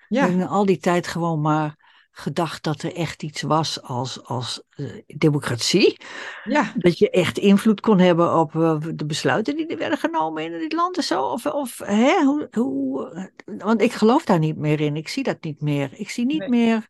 Heb 0.08 0.24
ik 0.24 0.30
Ja, 0.30 0.36
nou 0.36 0.50
al 0.50 0.66
die 0.66 0.78
tijd 0.78 1.08
gewoon 1.08 1.42
maar 1.42 1.80
gedacht 2.12 2.64
dat 2.64 2.82
er 2.82 2.96
echt 2.96 3.24
iets 3.24 3.42
was 3.42 3.82
als, 3.82 4.24
als 4.24 4.64
eh, 4.70 4.86
democratie? 5.08 5.98
ja, 6.44 6.74
Dat 6.78 6.98
je 6.98 7.10
echt 7.10 7.38
invloed 7.38 7.80
kon 7.82 8.00
hebben 8.00 8.38
op 8.40 8.56
eh, 8.56 8.78
de 8.96 9.06
besluiten 9.06 9.56
die 9.56 9.68
er 9.68 9.78
werden 9.78 9.98
genomen 9.98 10.44
in 10.44 10.52
dit 10.52 10.74
land 10.74 10.98
en 10.98 11.04
zo? 11.04 11.24
Of, 11.24 11.46
of 11.46 11.78
hè, 11.78 12.24
hoe, 12.24 12.48
hoe, 12.52 13.10
eh, 13.46 13.58
want 13.58 13.82
ik 13.82 13.92
geloof 13.92 14.26
daar 14.26 14.40
niet 14.40 14.58
meer 14.58 14.80
in. 14.80 14.96
Ik 14.96 15.08
zie 15.08 15.24
dat 15.24 15.44
niet 15.44 15.62
meer. 15.62 15.90
Ik 15.94 16.10
zie 16.10 16.26
niet 16.26 16.40
Nee. 16.40 16.50
meer 16.50 16.88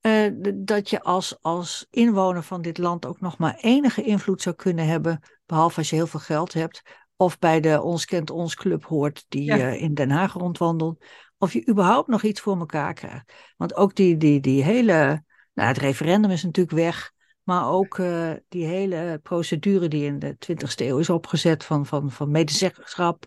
eh, 0.00 0.30
dat 0.54 0.90
je 0.90 1.02
als, 1.02 1.42
als 1.42 1.86
inwoner 1.90 2.42
van 2.42 2.62
dit 2.62 2.78
land 2.78 3.06
ook 3.06 3.20
nog 3.20 3.38
maar 3.38 3.56
enige 3.60 4.02
invloed 4.02 4.42
zou 4.42 4.54
kunnen 4.56 4.86
hebben, 4.86 5.20
behalve 5.46 5.78
als 5.78 5.90
je 5.90 5.96
heel 5.96 6.06
veel 6.06 6.20
geld 6.20 6.52
hebt, 6.52 6.82
of 7.16 7.38
bij 7.38 7.60
de 7.60 7.82
Ons 7.82 8.04
Kent 8.04 8.30
Ons 8.30 8.54
Club 8.54 8.84
hoort 8.84 9.24
die 9.28 9.44
Ja. 9.44 9.56
eh, 9.56 9.82
in 9.82 9.94
Den 9.94 10.10
Haag 10.10 10.32
rondwandelt, 10.32 11.04
of 11.38 11.52
je 11.52 11.68
überhaupt 11.68 12.08
nog 12.08 12.22
iets 12.22 12.40
voor 12.40 12.58
elkaar 12.58 12.94
krijgt. 12.94 13.32
Want 13.56 13.74
ook 13.74 13.94
die, 13.94 14.16
die, 14.16 14.40
die 14.40 14.62
hele, 14.62 15.24
nou 15.54 15.68
het 15.68 15.78
referendum 15.78 16.30
is 16.30 16.42
natuurlijk 16.42 16.76
weg, 16.76 17.12
maar 17.42 17.68
ook 17.68 17.98
eh, 17.98 18.32
die 18.48 18.64
hele 18.66 19.20
procedure 19.22 19.88
die 19.88 20.04
in 20.04 20.18
de 20.18 20.36
20e 20.46 20.86
eeuw 20.86 20.98
is 20.98 21.10
opgezet 21.10 21.64
van, 21.64 21.86
van, 21.86 22.10
van 22.10 22.30
medezeggenschap, 22.30 23.24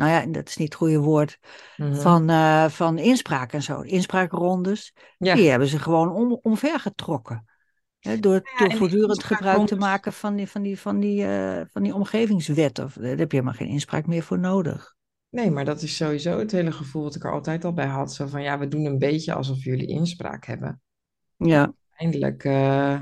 nou 0.00 0.12
ja, 0.12 0.32
dat 0.32 0.48
is 0.48 0.56
niet 0.56 0.68
het 0.68 0.76
goede 0.76 0.98
woord, 0.98 1.38
mhm. 1.76 1.94
van, 1.94 2.30
eh, 2.30 2.68
van 2.68 2.98
inspraak 2.98 3.52
en 3.52 3.62
zo, 3.62 3.80
inspraakrondes, 3.80 4.94
ja. 5.18 5.34
die 5.34 5.48
hebben 5.48 5.68
ze 5.68 5.78
gewoon 5.78 6.12
om, 6.12 6.38
omvergetrokken. 6.42 7.44
Hè, 7.98 8.18
door 8.18 8.34
ja, 8.58 8.66
door 8.66 8.76
voortdurend 8.76 9.24
gebruik 9.24 9.66
te 9.66 9.76
maken 9.76 10.12
van 10.12 10.36
die, 10.36 10.48
van 10.48 10.62
die, 10.62 10.78
van 10.78 11.00
die, 11.00 11.26
eh, 11.26 11.60
van 11.70 11.82
die 11.82 11.94
omgevingswet. 11.94 12.78
Of, 12.78 12.92
daar 12.92 13.08
heb 13.08 13.30
je 13.30 13.36
helemaal 13.36 13.58
geen 13.58 13.68
inspraak 13.68 14.06
meer 14.06 14.22
voor 14.22 14.38
nodig. 14.38 14.94
Nee, 15.28 15.50
maar 15.50 15.64
dat 15.64 15.82
is 15.82 15.96
sowieso 15.96 16.38
het 16.38 16.50
hele 16.50 16.72
gevoel 16.72 17.02
wat 17.02 17.14
ik 17.14 17.24
er 17.24 17.32
altijd 17.32 17.64
al 17.64 17.72
bij 17.72 17.86
had. 17.86 18.14
Zo 18.14 18.26
van, 18.26 18.42
ja, 18.42 18.58
we 18.58 18.68
doen 18.68 18.84
een 18.84 18.98
beetje 18.98 19.32
alsof 19.32 19.64
jullie 19.64 19.86
inspraak 19.86 20.46
hebben. 20.46 20.80
Ja, 21.36 21.72
Eindelijk 21.96 22.44
eh, 22.44 23.00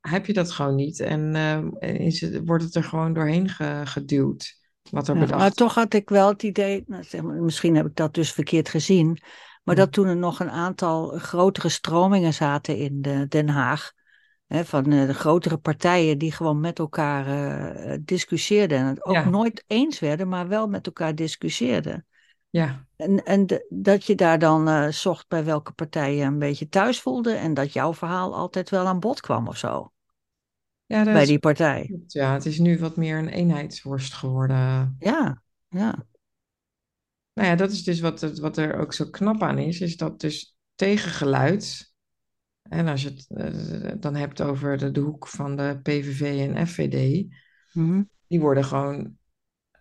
heb 0.00 0.26
je 0.26 0.32
dat 0.32 0.50
gewoon 0.50 0.74
niet 0.74 1.00
en 1.00 1.34
eh, 1.34 1.94
is 1.94 2.20
het, 2.20 2.40
wordt 2.44 2.64
het 2.64 2.74
er 2.74 2.84
gewoon 2.84 3.12
doorheen 3.12 3.48
ge- 3.48 3.82
geduwd, 3.84 4.59
wat 4.90 5.08
er 5.08 5.14
ja, 5.14 5.20
bedacht 5.20 5.40
maar 5.40 5.50
toch 5.52 5.74
had 5.74 5.94
ik 5.94 6.08
wel 6.08 6.28
het 6.28 6.42
idee, 6.42 6.84
nou, 6.86 7.04
zeg 7.04 7.22
maar, 7.22 7.34
misschien 7.42 7.74
heb 7.76 7.86
ik 7.86 7.96
dat 7.96 8.14
dus 8.14 8.32
verkeerd 8.32 8.68
gezien, 8.68 9.18
maar 9.62 9.74
Hm. 9.74 9.80
dat 9.80 9.92
toen 9.92 10.06
er 10.06 10.16
nog 10.16 10.40
een 10.40 10.50
aantal 10.50 11.08
grotere 11.18 11.68
stromingen 11.68 12.34
zaten 12.34 12.76
in 12.76 13.02
de, 13.02 13.26
Den 13.28 13.48
Haag, 13.48 13.92
hè, 14.46 14.64
van 14.64 14.92
eh, 14.92 15.06
de 15.06 15.14
grotere 15.14 15.56
partijen 15.56 16.18
die 16.18 16.32
gewoon 16.32 16.60
met 16.60 16.78
elkaar 16.78 17.26
eh, 17.26 17.98
discussieerden 18.04 18.78
en 18.78 18.86
het 18.86 19.04
ook 19.04 19.14
Ja. 19.14 19.28
nooit 19.28 19.64
eens 19.66 19.98
werden, 19.98 20.28
maar 20.28 20.48
wel 20.48 20.66
met 20.66 20.86
elkaar 20.86 21.14
discussieerden. 21.14 22.06
Ja, 22.50 22.84
En, 22.96 23.24
en 23.24 23.46
de- 23.46 23.66
dat 23.68 24.04
je 24.04 24.14
daar 24.14 24.38
dan 24.38 24.68
eh, 24.68 24.88
zocht 24.88 25.28
bij 25.28 25.44
welke 25.44 25.72
partij 25.72 26.14
je 26.16 26.24
een 26.24 26.38
beetje 26.38 26.68
thuis 26.68 27.00
voelde 27.00 27.32
en 27.32 27.54
dat 27.54 27.72
jouw 27.72 27.94
verhaal 27.94 28.34
altijd 28.34 28.70
wel 28.70 28.86
aan 28.86 29.00
bod 29.00 29.20
kwam 29.20 29.48
of 29.48 29.56
zo, 29.56 29.92
ja, 30.96 31.04
bij 31.04 31.22
is, 31.22 31.28
die 31.28 31.38
partij. 31.38 32.00
ja, 32.06 32.32
het 32.32 32.46
is 32.46 32.58
nu 32.58 32.78
wat 32.78 32.96
meer 32.96 33.18
een 33.18 33.28
eenheidsworst 33.28 34.12
geworden. 34.14 34.96
Ja, 34.98 35.42
ja. 35.68 36.06
Nou 37.32 37.48
ja, 37.48 37.54
dat 37.56 37.70
is 37.70 37.82
dus 37.84 38.00
wat, 38.00 38.20
het, 38.20 38.38
wat 38.38 38.56
er 38.56 38.78
ook 38.78 38.92
zo 38.92 39.04
knap 39.10 39.42
aan 39.42 39.58
is, 39.58 39.80
is 39.80 39.96
dat 39.96 40.20
dus 40.20 40.56
tegengeluid, 40.74 41.94
en 42.62 42.88
als 42.88 43.02
je 43.02 43.08
het 43.08 43.26
eh, 43.28 43.92
dan 44.00 44.14
hebt 44.14 44.40
over 44.40 44.78
de, 44.78 44.90
de 44.90 45.00
hoek 45.00 45.28
van 45.28 45.56
de 45.56 45.78
PVV 45.82 46.48
en 46.54 46.66
FVD, 46.66 47.26
Mhm. 47.72 48.02
die 48.26 48.40
worden 48.40 48.64
gewoon 48.64 49.16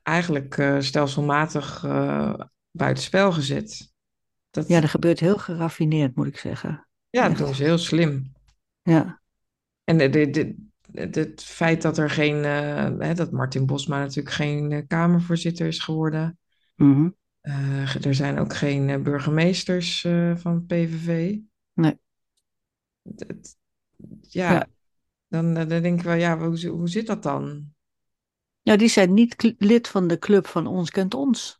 eigenlijk 0.04 0.58
eh, 0.58 0.80
stelselmatig 0.80 1.84
eh 1.84 2.34
buitenspel 2.72 3.32
gezet. 3.32 3.92
Dat, 4.50 4.68
Ja, 4.68 4.80
dat 4.82 4.90
gebeurt 4.90 5.20
heel 5.20 5.38
geraffineerd, 5.38 6.16
moet 6.16 6.28
ik 6.28 6.38
zeggen. 6.38 6.88
ja, 7.10 7.30
dat 7.30 7.48
echt. 7.48 7.58
ze 7.58 7.64
heel 7.64 7.78
slim. 7.78 8.32
Ja, 8.82 9.22
En 9.84 9.98
de, 9.98 10.10
de- 10.30 10.68
het 10.92 11.44
feit 11.44 11.82
dat 11.82 11.98
er 11.98 12.10
geen, 12.10 12.44
eh, 12.44 12.90
hè, 12.98 13.14
dat 13.14 13.32
Martin 13.32 13.66
Bosma 13.66 14.00
natuurlijk 14.00 14.36
geen 14.36 14.72
eh, 14.72 14.88
Kamervoorzitter 14.88 15.68
is 15.68 15.80
geworden. 15.80 16.40
Mhm. 16.76 17.10
Eh, 17.42 18.06
er 18.06 18.16
zijn 18.16 18.40
ook 18.40 18.56
geen 18.56 19.04
burgemeesters 19.04 20.08
van 20.36 20.66
PVV. 20.66 21.38
Nee. 21.74 22.00
Ja, 24.22 24.52
Ja. 24.52 24.68
Dan, 25.28 25.54
dan 25.54 25.68
denk 25.68 26.00
ik 26.00 26.06
wel, 26.06 26.16
ja, 26.16 26.38
hoe, 26.38 26.68
hoe 26.68 26.90
zit 26.90 27.08
dat 27.08 27.24
dan? 27.24 27.74
ja, 28.62 28.76
die 28.76 28.88
zijn 28.88 29.14
niet 29.14 29.56
lid 29.58 29.88
van 29.88 30.08
de 30.08 30.20
club 30.20 30.48
van 30.48 30.68
Ons 30.68 30.90
Kent 30.90 31.14
Ons. 31.14 31.60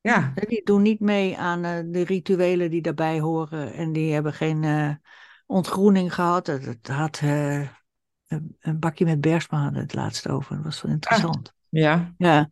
Ja, 0.00 0.32
Die 0.34 0.64
doen 0.64 0.82
niet 0.82 1.00
mee 1.00 1.36
aan 1.38 1.90
de 1.90 2.04
rituelen 2.04 2.70
die 2.70 2.82
daarbij 2.82 3.20
horen 3.20 3.72
en 3.72 3.92
die 3.92 4.12
hebben 4.12 4.32
geen 4.32 4.98
ontgroening 5.46 6.14
gehad. 6.14 6.46
Het, 6.46 6.64
het 6.64 6.88
had 6.88 7.20
een, 8.30 8.56
een 8.60 8.78
bakje 8.78 9.04
met 9.04 9.20
Bergsma 9.20 9.62
hadden 9.62 9.82
het 9.82 9.94
laatst 9.94 10.28
over. 10.28 10.54
Dat 10.56 10.64
was 10.64 10.82
wel 10.82 10.92
interessant. 10.92 11.54
ja, 11.68 12.14
Ja, 12.16 12.48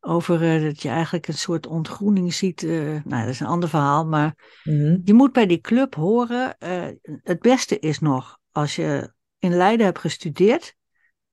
over 0.00 0.54
eh, 0.54 0.62
dat 0.62 0.82
je 0.82 0.88
eigenlijk 0.88 1.28
een 1.28 1.34
soort 1.34 1.66
ontgroening 1.66 2.34
ziet. 2.34 2.62
eh, 2.62 2.70
nou, 3.04 3.20
dat 3.20 3.28
is 3.28 3.40
een 3.40 3.46
ander 3.46 3.68
verhaal, 3.68 4.06
maar 4.06 4.34
mhm, 4.64 4.98
je 5.04 5.14
moet 5.14 5.32
bij 5.32 5.46
die 5.46 5.60
club 5.60 5.94
horen. 5.94 6.58
eh, 6.58 6.86
het 7.22 7.40
beste 7.40 7.78
is 7.78 7.98
nog 7.98 8.38
als 8.50 8.76
je 8.76 9.12
in 9.38 9.52
Leiden 9.56 9.86
hebt 9.86 9.98
gestudeerd 9.98 10.74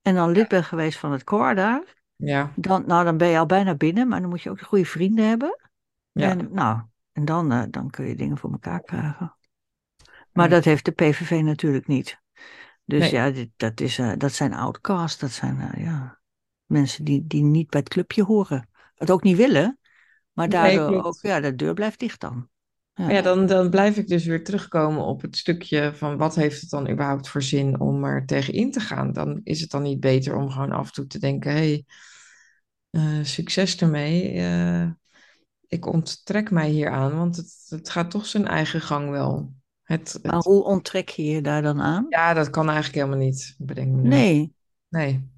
en 0.01 0.15
dan 0.15 0.31
lid 0.31 0.47
bent 0.47 0.65
geweest 0.65 0.99
van 0.99 1.11
het 1.11 1.23
koor 1.23 1.55
daar. 1.55 1.95
ja, 2.15 2.51
Dan, 2.55 2.83
nou, 2.87 3.03
dan 3.05 3.17
ben 3.17 3.27
je 3.27 3.37
al 3.39 3.45
bijna 3.45 3.75
binnen, 3.75 4.07
maar 4.07 4.19
dan 4.21 4.29
moet 4.29 4.41
je 4.41 4.49
ook 4.49 4.61
goede 4.61 4.85
vrienden 4.85 5.27
hebben. 5.27 5.59
ja. 6.11 6.29
En, 6.29 6.49
nou, 6.51 6.81
en 7.11 7.25
dan, 7.25 7.67
dan 7.69 7.89
kun 7.89 8.05
je 8.05 8.15
dingen 8.15 8.37
voor 8.37 8.51
elkaar 8.51 8.81
krijgen. 8.81 9.35
Maar 10.31 10.49
Ja. 10.49 10.55
dat 10.55 10.63
heeft 10.63 10.85
de 10.85 10.91
PVV 10.91 11.41
natuurlijk 11.43 11.87
niet. 11.87 12.21
Dus 12.89 12.99
Nee. 12.99 13.11
ja, 13.11 13.31
dit, 13.31 13.49
dat, 13.55 13.81
is, 13.81 13.97
eh, 13.97 14.11
dat 14.17 14.33
zijn 14.33 14.53
outcasts. 14.53 15.19
Dat 15.19 15.31
zijn 15.31 15.59
eh, 15.59 15.83
ja, 15.83 16.19
mensen 16.65 17.03
die, 17.05 17.27
die 17.27 17.43
niet 17.43 17.69
bij 17.69 17.79
het 17.79 17.89
clubje 17.89 18.23
horen. 18.23 18.69
Het 18.95 19.11
ook 19.11 19.23
niet 19.23 19.37
willen. 19.37 19.79
Maar 20.33 20.49
daardoor 20.49 21.03
ook, 21.03 21.17
ja, 21.21 21.39
de 21.39 21.55
deur 21.55 21.73
blijft 21.73 21.99
dicht 21.99 22.19
dan. 22.21 22.49
Ja. 22.93 23.21
Dan, 23.21 23.45
dan 23.45 23.69
blijf 23.69 23.97
ik 23.97 24.07
dus 24.07 24.25
weer 24.25 24.43
terugkomen 24.43 25.03
op 25.03 25.21
het 25.21 25.37
stukje 25.37 25.91
van 25.95 26.17
wat 26.17 26.35
heeft 26.35 26.61
het 26.61 26.69
dan 26.69 26.89
überhaupt 26.89 27.29
voor 27.29 27.41
zin 27.41 27.79
om 27.79 28.03
er 28.03 28.25
tegen 28.25 28.53
in 28.53 28.71
te 28.71 28.79
gaan? 28.79 29.13
Dan 29.13 29.41
is 29.43 29.61
het 29.61 29.71
dan 29.71 29.81
niet 29.81 29.99
beter 29.99 30.35
om 30.35 30.49
gewoon 30.49 30.71
af 30.71 30.87
en 30.87 30.93
toe 30.93 31.07
te 31.07 31.19
denken, 31.19 31.51
hé, 31.51 31.83
hey, 32.89 33.23
succes 33.23 33.77
ermee. 33.77 34.31
eh, 34.31 34.89
ik 35.67 35.85
onttrek 35.85 36.51
mij 36.51 36.69
hier 36.69 36.89
aan, 36.89 37.17
want 37.17 37.35
het, 37.35 37.65
het 37.67 37.89
gaat 37.89 38.11
toch 38.11 38.25
zijn 38.25 38.47
eigen 38.47 38.81
gang 38.81 39.09
wel. 39.09 39.53
Het, 39.89 40.19
Maar 40.23 40.39
hoe 40.39 40.63
onttrek 40.63 41.09
je 41.09 41.23
je 41.23 41.41
daar 41.41 41.61
dan 41.61 41.81
aan? 41.81 42.05
ja, 42.09 42.33
dat 42.33 42.49
kan 42.49 42.65
eigenlijk 42.69 42.95
helemaal 42.95 43.25
niet, 43.25 43.55
bedenk 43.57 43.95
me 43.95 44.01
nu. 44.01 44.07
Nee. 44.07 44.53
Nee. 44.89 45.29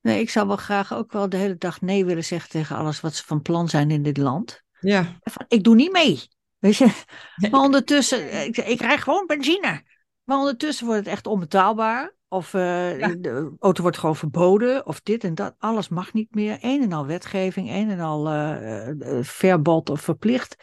nee, 0.00 0.20
ik 0.20 0.30
zou 0.30 0.46
wel 0.46 0.56
graag 0.56 0.94
ook 0.94 1.12
wel 1.12 1.28
de 1.28 1.36
hele 1.36 1.56
dag 1.56 1.80
nee 1.80 2.04
willen 2.04 2.24
zeggen 2.24 2.50
tegen 2.50 2.76
alles 2.76 3.00
wat 3.00 3.14
ze 3.14 3.24
van 3.24 3.42
plan 3.42 3.68
zijn 3.68 3.90
in 3.90 4.02
dit 4.02 4.16
land. 4.16 4.62
Ja, 4.80 5.18
Van, 5.20 5.44
ik 5.48 5.64
doe 5.64 5.74
niet 5.74 5.92
mee. 5.92 6.28
Weet 6.58 6.76
je? 6.76 7.04
Maar 7.50 7.60
ondertussen, 7.60 8.44
ik, 8.46 8.56
ik 8.56 8.78
krijg 8.78 9.02
gewoon 9.02 9.26
benzine. 9.26 9.82
Maar 10.24 10.38
ondertussen 10.38 10.86
wordt 10.86 11.00
het 11.00 11.08
echt 11.14 11.26
onbetaalbaar. 11.26 12.14
Of 12.28 12.54
eh, 12.54 12.98
Ja. 12.98 13.08
de 13.08 13.56
auto 13.58 13.82
wordt 13.82 13.98
gewoon 13.98 14.16
verboden. 14.16 14.86
Of 14.86 15.00
dit 15.00 15.24
en 15.24 15.34
dat. 15.34 15.54
Alles 15.58 15.88
mag 15.88 16.12
niet 16.12 16.34
meer. 16.34 16.58
Een 16.60 16.82
en 16.82 16.92
al 16.92 17.06
wetgeving. 17.06 17.70
Een 17.70 17.90
en 17.90 18.00
al 18.00 18.28
eh, 18.28 19.18
verbod 19.22 19.90
of 19.90 20.00
verplicht. 20.00 20.56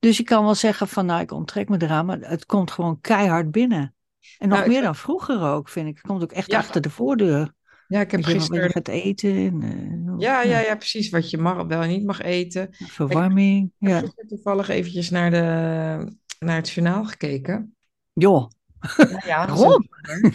Dus 0.00 0.16
je 0.16 0.22
kan 0.22 0.44
wel 0.44 0.54
zeggen 0.54 0.88
van 0.88 1.06
nou 1.06 1.20
ik 1.20 1.32
onttrek 1.32 1.68
me 1.68 1.76
eraan. 1.82 2.06
Maar 2.06 2.18
het 2.20 2.46
komt 2.46 2.70
gewoon 2.70 3.00
keihard 3.00 3.50
binnen. 3.50 3.94
En 4.38 4.48
nog 4.48 4.58
Nou, 4.58 4.70
meer 4.70 4.82
dan 4.82 4.96
vroeger 4.96 5.42
ook 5.42 5.68
vind 5.68 5.88
ik. 5.88 5.96
Het 5.96 6.06
komt 6.06 6.22
ook 6.22 6.32
echt 6.32 6.50
Ja. 6.50 6.58
achter 6.58 6.80
de 6.80 6.90
voordeur. 6.90 7.52
ja 7.86 8.00
ik 8.00 8.10
heb 8.10 8.20
je, 8.20 8.26
gisteren... 8.26 8.70
gaat 8.70 8.88
eten. 8.88 9.36
En, 9.36 10.02
eh, 10.06 10.14
Ja, 10.18 10.42
ja, 10.42 10.58
ja, 10.60 10.76
precies. 10.76 11.10
Wat 11.10 11.30
je 11.30 11.38
mag, 11.38 11.66
wel 11.66 11.82
en 11.82 11.88
niet 11.88 12.04
mag 12.04 12.20
eten. 12.20 12.68
Verwarming. 12.72 13.72
Ik 13.78 13.88
heb 13.88 14.04
Ja. 14.16 14.24
toevallig 14.28 14.68
eventjes 14.68 15.10
naar, 15.10 15.30
de, 15.30 16.16
naar 16.38 16.56
het 16.56 16.70
journaal 16.70 17.04
gekeken. 17.04 17.74
Joh. 18.12 18.50
Nou 18.96 19.20
ja, 19.26 19.46
Waarom? 19.46 19.88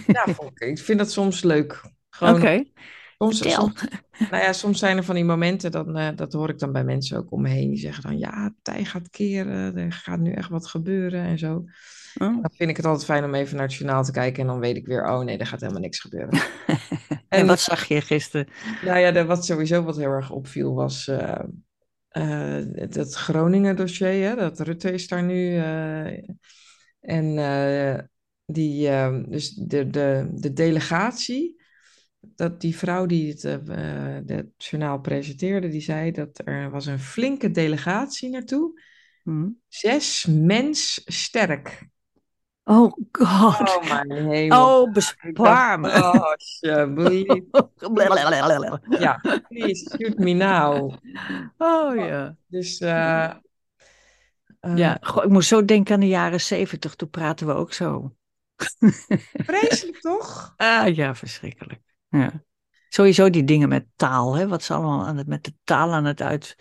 Ja, 0.08 0.26
ik, 0.68 0.80
vind 0.80 0.98
dat 1.00 1.12
soms 1.12 1.44
leuk. 1.44 1.82
Oké. 2.20 2.64
Soms, 3.18 3.40
nou 4.32 4.44
ja, 4.44 4.54
soms 4.54 4.80
zijn 4.80 4.98
er 4.98 5.04
van 5.04 5.16
die 5.16 5.24
momenten, 5.26 5.72
dan, 5.72 5.98
eh, 5.98 6.16
dat 6.16 6.34
hoor 6.34 6.50
ik 6.50 6.60
dan 6.60 6.72
bij 6.72 6.84
mensen 6.84 7.18
ook 7.18 7.32
om 7.32 7.42
me 7.42 7.50
heen, 7.50 7.70
die 7.70 7.80
zeggen 7.80 8.04
dan, 8.04 8.18
ja, 8.18 8.44
het 8.44 8.54
tij 8.62 8.86
gaat 8.86 9.10
keren, 9.10 9.78
er 9.78 9.92
gaat 9.92 10.20
nu 10.20 10.32
echt 10.32 10.50
wat 10.50 10.68
gebeuren 10.68 11.24
en 11.24 11.38
zo. 11.38 11.64
Oh. 12.14 12.42
Dan 12.42 12.52
vind 12.56 12.70
ik 12.70 12.78
het 12.78 12.86
altijd 12.86 13.06
fijn 13.06 13.24
om 13.24 13.36
even 13.36 13.56
naar 13.58 13.66
het 13.66 13.76
journaal 13.76 14.04
te 14.04 14.12
kijken 14.12 14.42
en 14.42 14.48
dan 14.48 14.60
weet 14.60 14.76
ik 14.76 14.86
weer, 14.86 15.06
oh 15.06 15.24
nee, 15.24 15.38
er 15.38 15.48
gaat 15.48 15.60
helemaal 15.60 15.82
niks 15.82 16.00
gebeuren. 16.00 16.40
En 17.30 17.40
En 17.40 17.48
wat 17.48 17.60
zag 17.60 17.86
je 17.86 18.02
gisteren? 18.02 18.48
nou 18.82 19.00
ja, 19.00 19.12
de, 19.12 19.26
wat 19.26 19.46
sowieso 19.46 19.84
wat 19.84 19.98
heel 19.98 20.12
erg 20.12 20.32
opviel 20.32 20.74
was 20.74 21.08
eh, 21.08 21.40
eh, 22.10 22.66
het, 22.74 22.96
het 22.96 23.14
Groningen 23.14 23.76
dossier, 23.76 24.30
hè, 24.30 24.36
dat 24.36 24.60
Rutte 24.60 24.92
is 24.92 25.08
daar 25.08 25.24
nu. 25.24 25.58
eh, 25.58 26.30
en 27.02 27.38
eh, 27.38 28.04
die, 28.46 28.88
eh, 28.90 29.18
dus 29.28 29.54
de, 29.54 29.90
de, 29.90 30.28
de 30.34 30.54
delegatie, 30.54 31.62
dat 32.36 32.62
die 32.62 32.78
vrouw 32.78 33.06
die 33.06 33.30
het, 33.30 33.44
eh, 33.44 33.54
eh, 33.54 34.24
het 34.26 34.48
journaal 34.58 35.00
presenteerde, 35.00 35.68
die 35.68 35.82
zei 35.82 36.12
dat 36.12 36.42
er 36.46 36.70
was 36.70 36.86
een 36.86 37.00
flinke 37.00 37.52
delegatie 37.52 38.30
naartoe. 38.30 38.82
Hm. 39.24 39.50
Zes 39.68 40.26
mens 40.26 41.02
sterk. 41.06 41.88
Oh 42.64 42.94
god. 43.12 43.60
Oh 43.60 43.84
mijn 43.88 44.30
hemel. 44.30 44.82
Oh, 44.82 44.92
bespaar 44.92 45.80
me. 45.80 45.88
oh, 45.90 46.32
alsjeblieft. 46.32 47.44
Ja, 49.00 49.22
please, 49.50 49.98
shoot 49.98 50.18
me 50.18 50.34
now. 50.34 50.94
Oh 51.58 51.96
ja. 51.96 52.38
Dus 52.48 52.80
eh, 52.80 53.32
Ja, 54.76 54.98
goh, 55.02 55.24
ik 55.24 55.30
moest 55.30 55.48
zo 55.48 55.66
denken 55.66 55.94
aan 55.94 56.00
de 56.00 56.08
jaren 56.08 56.42
zeventig. 56.42 56.96
Toen 56.96 57.10
praten 57.10 57.48
we 57.48 57.54
ook 57.54 57.74
zo. 57.74 58.16
vreselijk 59.48 60.00
toch? 60.00 60.54
Ah 60.58 60.96
ja, 60.96 61.16
verschrikkelijk. 61.16 61.82
Ja. 62.18 62.44
Sowieso 62.90 63.30
die 63.30 63.44
dingen 63.44 63.70
met 63.70 63.86
taal, 63.96 64.36
hè? 64.36 64.48
wat 64.48 64.64
ze 64.64 64.74
allemaal 64.74 65.06
aan 65.06 65.18
het, 65.18 65.28
met 65.28 65.44
de 65.44 65.54
taal 65.64 65.94
aan 65.94 66.06
het, 66.06 66.22
uit, 66.22 66.56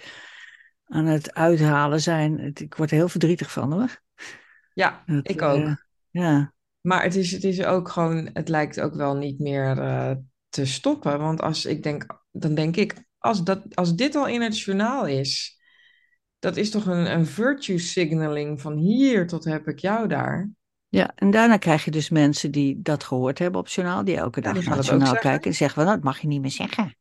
aan 0.84 1.06
het 1.06 1.34
uithalen 1.34 2.00
zijn. 2.00 2.38
Ik 2.54 2.74
word 2.74 2.90
er 2.90 2.96
heel 2.96 3.08
verdrietig 3.08 3.52
van 3.52 3.72
hoor. 3.72 4.02
Ja, 4.72 5.02
Dat, 5.06 5.28
ik 5.28 5.40
eh, 5.40 5.50
ook. 5.50 5.76
ja. 6.10 6.52
Maar 6.80 7.02
het 7.02 7.14
is, 7.14 7.32
het 7.32 7.44
is 7.44 7.64
ook 7.64 7.88
gewoon, 7.88 8.30
het 8.32 8.48
lijkt 8.48 8.80
ook 8.80 8.94
wel 8.94 9.16
niet 9.16 9.38
meer 9.38 9.78
eh, 9.78 10.12
te 10.48 10.66
stoppen. 10.66 11.18
Want 11.18 11.40
als 11.40 11.64
ik 11.64 11.82
denk, 11.82 12.06
dan 12.30 12.54
denk 12.54 12.76
ik, 12.76 13.04
als, 13.18 13.44
dat, 13.44 13.76
als 13.76 13.94
dit 13.94 14.14
al 14.14 14.26
in 14.26 14.42
het 14.42 14.60
journaal 14.60 15.06
is, 15.06 15.60
dat 16.38 16.56
is 16.56 16.70
toch 16.70 16.86
een, 16.86 17.12
een 17.12 17.26
virtue 17.26 17.78
signaling 17.78 18.60
van 18.60 18.76
hier 18.76 19.26
tot 19.26 19.44
heb 19.44 19.68
ik 19.68 19.78
jou 19.78 20.08
daar. 20.08 20.50
Ja, 20.94 21.12
en 21.14 21.30
daarna 21.30 21.56
krijg 21.56 21.84
je 21.84 21.90
dus 21.90 22.10
mensen 22.10 22.50
die 22.50 22.82
dat 22.82 23.04
gehoord 23.04 23.38
hebben 23.38 23.60
op 23.60 23.68
journaal, 23.68 24.04
die 24.04 24.16
elke 24.16 24.40
dag 24.40 24.64
naar 24.64 24.76
het 24.76 24.86
journaal 24.86 25.14
kijken 25.18 25.50
en 25.50 25.56
zeggen 25.56 25.74
van, 25.76 25.84
nou, 25.84 25.96
dat 25.96 26.04
mag 26.04 26.18
je 26.20 26.26
niet 26.26 26.40
meer 26.40 26.50
zeggen. 26.50 26.96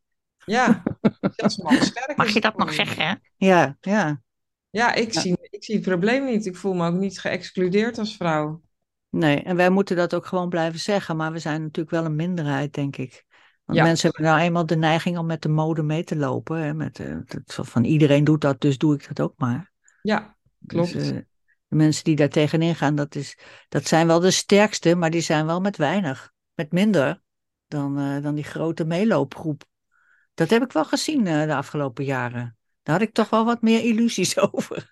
Ja, 0.45 0.83
zelfs 1.35 1.85
sterk 1.85 2.17
Mag 2.17 2.29
je 2.29 2.41
dat 2.41 2.57
nog 2.57 2.73
zeggen? 2.73 3.21
Ja, 3.37 3.77
ja. 3.81 4.21
Ja, 4.69 4.93
ik 4.93 5.13
Ja. 5.13 5.21
zie, 5.21 5.37
ik 5.41 5.63
zie 5.63 5.75
het 5.75 5.83
probleem 5.83 6.25
niet. 6.25 6.45
Ik 6.45 6.55
voel 6.55 6.73
me 6.73 6.87
ook 6.87 6.93
niet 6.93 7.19
geëxcludeerd 7.19 7.97
als 7.97 8.15
vrouw. 8.15 8.61
Nee, 9.09 9.43
en 9.43 9.55
wij 9.55 9.69
moeten 9.69 9.95
dat 9.95 10.13
ook 10.13 10.25
gewoon 10.25 10.49
blijven 10.49 10.79
zeggen, 10.79 11.15
maar 11.15 11.31
we 11.31 11.39
zijn 11.39 11.61
natuurlijk 11.61 11.95
wel 11.95 12.05
een 12.05 12.15
minderheid, 12.15 12.73
denk 12.73 12.97
ik. 12.97 13.25
Want 13.63 13.77
Ja. 13.79 13.83
mensen 13.83 14.09
hebben 14.09 14.25
nou 14.31 14.41
eenmaal 14.41 14.65
de 14.65 14.75
neiging 14.75 15.17
om 15.17 15.25
met 15.25 15.41
de 15.41 15.49
mode 15.49 15.83
mee 15.83 16.03
te 16.03 16.15
lopen. 16.15 16.57
Hè? 16.57 16.73
Met, 16.73 16.99
eh, 16.99 17.17
van 17.45 17.83
iedereen 17.83 18.23
doet 18.23 18.41
dat, 18.41 18.61
dus 18.61 18.77
doe 18.77 18.95
ik 18.95 19.07
dat 19.07 19.19
ook 19.19 19.33
maar. 19.37 19.71
Ja, 20.01 20.37
klopt. 20.67 20.93
Dus, 20.93 21.11
eh, 21.11 21.17
de 21.73 21.79
mensen 21.79 22.03
die 22.03 22.15
daar 22.15 22.29
tegenin 22.29 22.75
gaan, 22.75 22.95
dat, 22.95 23.15
is, 23.15 23.37
dat 23.69 23.87
zijn 23.87 24.07
wel 24.07 24.19
de 24.19 24.31
sterkste, 24.31 24.95
maar 24.95 25.09
die 25.09 25.21
zijn 25.21 25.45
wel 25.45 25.61
met 25.61 25.77
weinig. 25.77 26.31
Met 26.53 26.71
minder 26.71 27.21
dan, 27.67 27.99
eh, 27.99 28.23
dan 28.23 28.35
die 28.35 28.43
grote 28.43 28.85
meeloopgroep. 28.85 29.63
Dat 30.33 30.49
heb 30.49 30.63
ik 30.63 30.71
wel 30.71 30.85
gezien 30.85 31.27
eh, 31.27 31.45
de 31.45 31.55
afgelopen 31.55 32.05
jaren. 32.05 32.57
Daar 32.83 32.95
had 32.99 33.07
ik 33.07 33.13
toch 33.13 33.29
wel 33.29 33.45
wat 33.45 33.61
meer 33.61 33.83
illusies 33.89 34.39
over. 34.39 34.91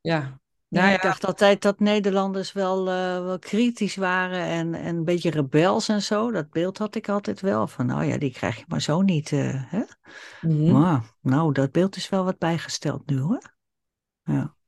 Ja, 0.00 0.40
Ja, 0.68 0.82
nou 0.82 0.94
ik 0.94 1.02
dacht 1.02 1.24
altijd 1.24 1.62
dat 1.62 1.80
Nederlanders 1.80 2.52
wel, 2.52 2.88
eh, 2.88 3.24
wel 3.24 3.38
kritisch 3.38 3.96
waren 3.96 4.44
en, 4.44 4.74
en 4.74 4.96
een 4.96 5.04
beetje 5.04 5.30
rebels 5.30 5.88
en 5.88 6.02
zo. 6.02 6.30
Dat 6.30 6.50
beeld 6.50 6.78
had 6.78 6.94
ik 6.94 7.08
altijd 7.08 7.40
wel. 7.40 7.66
Van 7.66 7.86
nou 7.86 8.04
ja, 8.04 8.18
die 8.18 8.32
krijg 8.32 8.56
je 8.56 8.64
maar 8.68 8.82
zo 8.82 9.02
niet. 9.02 9.30
hè? 9.30 9.82
mhm. 10.40 10.72
Maar 10.72 11.02
nou, 11.20 11.52
dat 11.52 11.72
beeld 11.72 11.96
is 11.96 12.08
wel 12.08 12.24
wat 12.24 12.38
bijgesteld 12.38 13.06
nu 13.06 13.18
hoor. 13.18 13.54
Ja. 14.22 14.58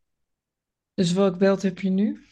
Dus 0.95 1.13
welk 1.13 1.39
beeld 1.39 1.63
heb 1.63 1.79
je 1.79 1.91
nu? 1.91 2.27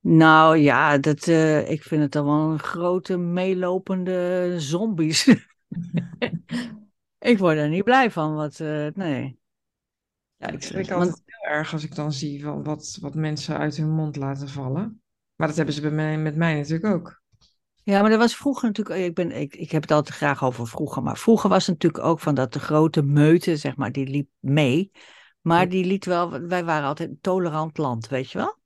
Nou 0.00 0.56
ja, 0.56 0.98
dat, 0.98 1.28
eh, 1.28 1.70
ik 1.70 1.82
vind 1.82 2.02
het 2.02 2.12
dan 2.12 2.24
wel 2.24 2.50
een 2.50 2.58
grote 2.58 3.16
meelopende 3.16 4.54
zombies. 4.58 5.26
ik 7.18 7.38
word 7.38 7.56
er 7.56 7.68
niet 7.68 7.84
blij 7.84 8.10
van. 8.10 8.34
Wat, 8.34 8.60
eh, 8.60 8.86
nee. 8.94 9.38
Ja, 10.36 10.48
ik 10.48 10.62
schrik 10.62 10.90
altijd 10.90 11.10
want- 11.10 11.22
heel 11.26 11.50
erg 11.50 11.72
als 11.72 11.84
ik 11.84 11.94
dan 11.94 12.12
zie 12.12 12.42
van 12.42 12.62
wat, 12.62 12.98
wat 13.00 13.14
mensen 13.14 13.58
uit 13.58 13.76
hun 13.76 13.90
mond 13.90 14.16
laten 14.16 14.48
vallen. 14.48 15.02
Maar 15.36 15.46
dat 15.46 15.56
hebben 15.56 15.74
ze 15.74 15.80
bij 15.80 15.90
mij, 15.90 16.18
met 16.18 16.36
mij 16.36 16.54
natuurlijk 16.54 16.94
ook. 16.94 17.22
Ja, 17.82 18.00
maar 18.00 18.10
dat 18.10 18.18
was 18.18 18.36
vroeger 18.36 18.68
natuurlijk. 18.68 19.00
Ik, 19.00 19.14
ben, 19.14 19.32
ik, 19.32 19.54
ik 19.54 19.70
heb 19.70 19.82
het 19.82 19.90
altijd 19.90 20.16
graag 20.16 20.44
over 20.44 20.66
vroeger. 20.66 21.02
Maar 21.02 21.18
vroeger 21.18 21.50
was 21.50 21.66
het 21.66 21.82
natuurlijk 21.82 22.04
ook 22.04 22.20
van 22.20 22.34
dat 22.34 22.52
de 22.52 22.60
grote 22.60 23.02
meute, 23.02 23.56
zeg 23.56 23.76
maar, 23.76 23.92
die 23.92 24.06
liep 24.06 24.28
mee. 24.40 24.90
Maar 25.46 25.68
die 25.68 25.84
liet 25.84 26.04
wel. 26.04 26.40
Wij 26.40 26.64
waren 26.64 26.88
altijd 26.88 27.08
een 27.08 27.20
tolerant 27.20 27.78
land, 27.78 28.08
weet 28.08 28.30
je 28.30 28.38
wel? 28.38 28.58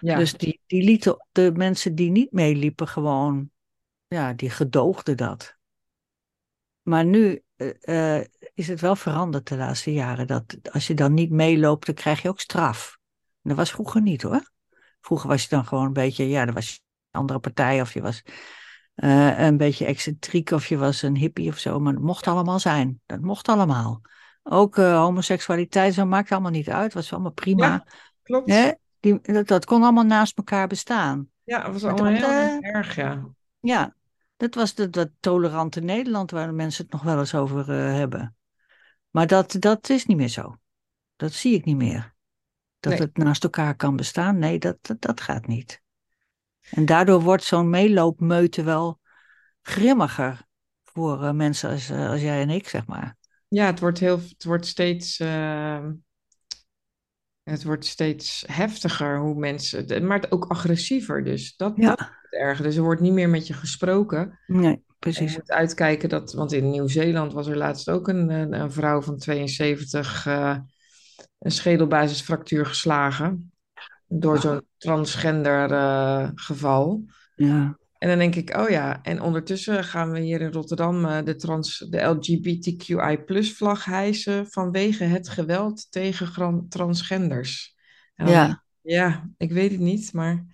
Ja, 0.00 0.16
Dus 0.16 0.32
die, 0.32 0.60
die 0.66 0.82
lieten 0.82 1.26
de 1.32 1.52
mensen 1.54 1.94
die 1.94 2.10
niet 2.10 2.32
meeliepen 2.32 2.88
gewoon. 2.88 3.50
Ja, 4.06 4.32
die 4.32 4.50
gedoogden 4.50 5.16
dat. 5.16 5.56
Maar 6.82 7.04
nu 7.04 7.42
eh, 7.56 8.16
eh, 8.16 8.26
is 8.54 8.68
het 8.68 8.80
wel 8.80 8.96
veranderd 8.96 9.48
de 9.48 9.56
laatste 9.56 9.92
jaren. 9.92 10.26
Dat 10.26 10.56
als 10.72 10.86
je 10.86 10.94
dan 10.94 11.14
niet 11.14 11.30
meeloopt, 11.30 11.86
dan 11.86 11.94
krijg 11.94 12.22
je 12.22 12.28
ook 12.28 12.40
straf. 12.40 12.98
En 13.42 13.48
dat 13.48 13.56
was 13.56 13.70
vroeger 13.70 14.02
niet 14.02 14.22
hoor. 14.22 14.50
Vroeger 15.00 15.28
was 15.28 15.42
je 15.42 15.48
dan 15.48 15.66
gewoon 15.66 15.86
een 15.86 15.92
beetje, 15.92 16.28
ja, 16.28 16.44
dan 16.44 16.54
was 16.54 16.74
je 16.74 16.80
een 17.10 17.20
andere 17.20 17.38
partij 17.38 17.80
of 17.80 17.92
je 17.92 18.02
was 18.02 18.22
eh, 18.94 19.38
een 19.38 19.56
beetje 19.56 19.84
excentriek 19.84 20.50
of 20.50 20.66
je 20.66 20.76
was 20.76 21.02
een 21.02 21.16
hippie 21.16 21.48
of 21.48 21.58
zo. 21.58 21.78
Maar 21.78 21.92
dat 21.92 22.02
mocht 22.02 22.26
allemaal 22.26 22.58
zijn. 22.58 23.00
Dat 23.06 23.20
mocht 23.20 23.48
allemaal. 23.48 24.02
Ook 24.50 24.78
eh, 24.78 24.98
homoseksualiteit, 24.98 25.94
zo 25.94 26.06
maakt 26.06 26.32
allemaal 26.32 26.50
niet 26.50 26.68
uit. 26.68 26.94
Was 26.94 27.12
allemaal 27.12 27.32
prima. 27.32 27.66
Ja, 27.66 27.84
klopt. 28.22 28.50
Hè? 28.50 28.72
Die, 29.00 29.20
dat, 29.22 29.46
dat 29.46 29.64
kon 29.64 29.82
allemaal 29.82 30.04
naast 30.04 30.36
elkaar 30.36 30.66
bestaan. 30.66 31.28
Ja, 31.44 31.62
het 31.62 31.72
was 31.72 31.82
Maar 31.82 31.92
allemaal 31.92 32.20
dat, 32.20 32.30
heel 32.30 32.60
eh, 32.60 32.74
erg, 32.74 32.94
ja. 32.94 33.28
Ja, 33.60 33.94
dat 34.36 34.54
was 34.54 34.74
de, 34.74 34.90
dat 34.90 35.10
tolerante 35.20 35.80
Nederland 35.80 36.30
waar 36.30 36.46
de 36.46 36.52
mensen 36.52 36.84
het 36.84 36.92
nog 36.92 37.02
wel 37.02 37.18
eens 37.18 37.34
over 37.34 37.60
eh, 37.70 37.94
hebben. 37.94 38.36
Maar 39.10 39.26
dat, 39.26 39.56
dat 39.58 39.88
is 39.88 40.06
niet 40.06 40.16
meer 40.16 40.28
zo. 40.28 40.56
Dat 41.16 41.32
zie 41.32 41.54
ik 41.54 41.64
niet 41.64 41.76
meer. 41.76 42.14
Dat 42.80 42.92
Nee. 42.92 43.00
het 43.00 43.16
naast 43.16 43.42
elkaar 43.42 43.74
kan 43.74 43.96
bestaan. 43.96 44.38
Nee, 44.38 44.58
dat, 44.58 44.76
dat, 44.80 45.00
dat 45.00 45.20
gaat 45.20 45.46
niet. 45.46 45.82
En 46.70 46.84
daardoor 46.84 47.20
wordt 47.20 47.44
zo'n 47.44 47.70
meeloopmeute 47.70 48.62
wel 48.62 49.00
grimmiger 49.62 50.46
voor 50.84 51.34
mensen 51.34 51.70
als, 51.70 51.90
als 51.90 52.20
jij 52.20 52.40
en 52.42 52.50
ik, 52.50 52.68
zeg 52.68 52.86
maar. 52.86 53.17
Ja, 53.48 53.66
het 53.66 53.80
wordt 53.80 53.98
heel, 53.98 54.20
het 54.28 54.44
wordt 54.44 54.66
steeds, 54.66 55.18
eh, 55.18 55.86
het 57.42 57.64
wordt 57.64 57.84
steeds 57.84 58.44
heftiger 58.46 59.18
hoe 59.18 59.34
mensen, 59.34 60.06
maar 60.06 60.26
ook 60.28 60.44
agressiever. 60.44 61.24
Dus 61.24 61.56
dat, 61.56 61.72
Ja. 61.76 61.88
dat 61.88 62.00
is 62.00 62.06
het 62.22 62.40
erg. 62.40 62.60
Dus 62.60 62.76
er 62.76 62.82
wordt 62.82 63.00
niet 63.00 63.12
meer 63.12 63.28
met 63.28 63.46
je 63.46 63.52
gesproken. 63.52 64.38
Nee, 64.46 64.70
je 64.70 64.82
precies. 64.98 65.36
moet 65.36 65.50
uitkijken 65.50 66.08
dat, 66.08 66.32
want 66.32 66.52
in 66.52 66.70
Nieuw-Zeeland 66.70 67.32
was 67.32 67.46
er 67.46 67.56
laatst 67.56 67.90
ook 67.90 68.08
een, 68.08 68.30
een, 68.30 68.52
een 68.52 68.72
vrouw 68.72 69.02
van 69.02 69.18
72 69.18 70.26
eh, 70.26 70.58
een 71.38 71.50
schedelbasisfractuur 71.50 72.66
geslagen 72.66 73.52
door 74.06 74.38
zo'n 74.38 74.66
transgender 74.76 75.70
eh, 75.72 76.30
geval. 76.34 77.04
Ja, 77.34 77.78
En 77.98 78.08
dan 78.08 78.18
denk 78.18 78.34
ik, 78.34 78.56
oh 78.56 78.68
ja, 78.68 79.02
en 79.02 79.22
ondertussen 79.22 79.84
gaan 79.84 80.10
we 80.10 80.20
hier 80.20 80.40
in 80.40 80.52
Rotterdam 80.52 81.04
eh, 81.04 81.24
de, 81.24 81.36
trans, 81.36 81.78
de 81.78 82.02
LGBTQI 82.02 83.18
vlag 83.54 83.84
hijsen 83.84 84.50
vanwege 84.50 85.04
het 85.04 85.28
geweld 85.28 85.90
tegen 85.90 86.68
transgenders. 86.68 87.76
En 88.14 88.24
dan 88.24 88.34
ja. 88.34 88.48
ik, 88.48 88.58
ja, 88.80 89.30
ik 89.36 89.52
weet 89.52 89.70
het 89.70 89.80
niet, 89.80 90.12
maar 90.12 90.44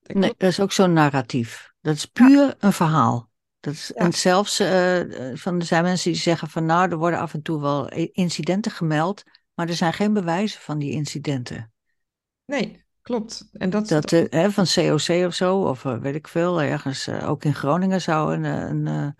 dat 0.00 0.16
Nee, 0.16 0.34
dat 0.36 0.50
is 0.50 0.60
ook 0.60 0.72
zo'n 0.72 0.92
narratief. 0.92 1.72
Dat 1.80 1.94
is 1.94 2.06
puur 2.06 2.54
een 2.58 2.72
verhaal. 2.72 3.30
Dat 3.60 3.72
is, 3.72 3.92
Ja. 3.94 4.04
En 4.04 4.12
zelfs 4.12 4.60
eh, 4.60 5.30
eh, 5.30 5.36
van, 5.36 5.58
er 5.58 5.66
zijn 5.66 5.82
mensen 5.82 6.12
die 6.12 6.20
zeggen 6.20 6.48
van 6.48 6.66
nou, 6.66 6.90
er 6.90 6.96
worden 6.96 7.20
af 7.20 7.34
en 7.34 7.42
toe 7.42 7.60
wel 7.60 7.88
incidenten 8.12 8.72
gemeld, 8.72 9.22
maar 9.54 9.68
er 9.68 9.74
zijn 9.74 9.92
geen 9.92 10.12
bewijzen 10.12 10.60
van 10.60 10.78
die 10.78 10.92
incidenten. 10.92 11.72
Nee, 12.44 12.84
klopt. 13.10 13.48
En 13.52 13.70
dat 13.70 13.88
Dat, 13.88 14.10
het 14.10 14.28
eh, 14.28 14.40
hè, 14.40 14.50
van 14.50 14.64
COC 14.74 15.26
of 15.26 15.34
zo, 15.34 15.56
of 15.56 15.84
eh, 15.84 15.98
weet 15.98 16.14
ik 16.14 16.28
veel, 16.28 16.62
ergens, 16.62 17.06
eh, 17.06 17.28
ook 17.28 17.44
in 17.44 17.54
Groningen 17.54 18.00
zou 18.00 18.34
een, 18.34 18.44
een, 18.44 19.14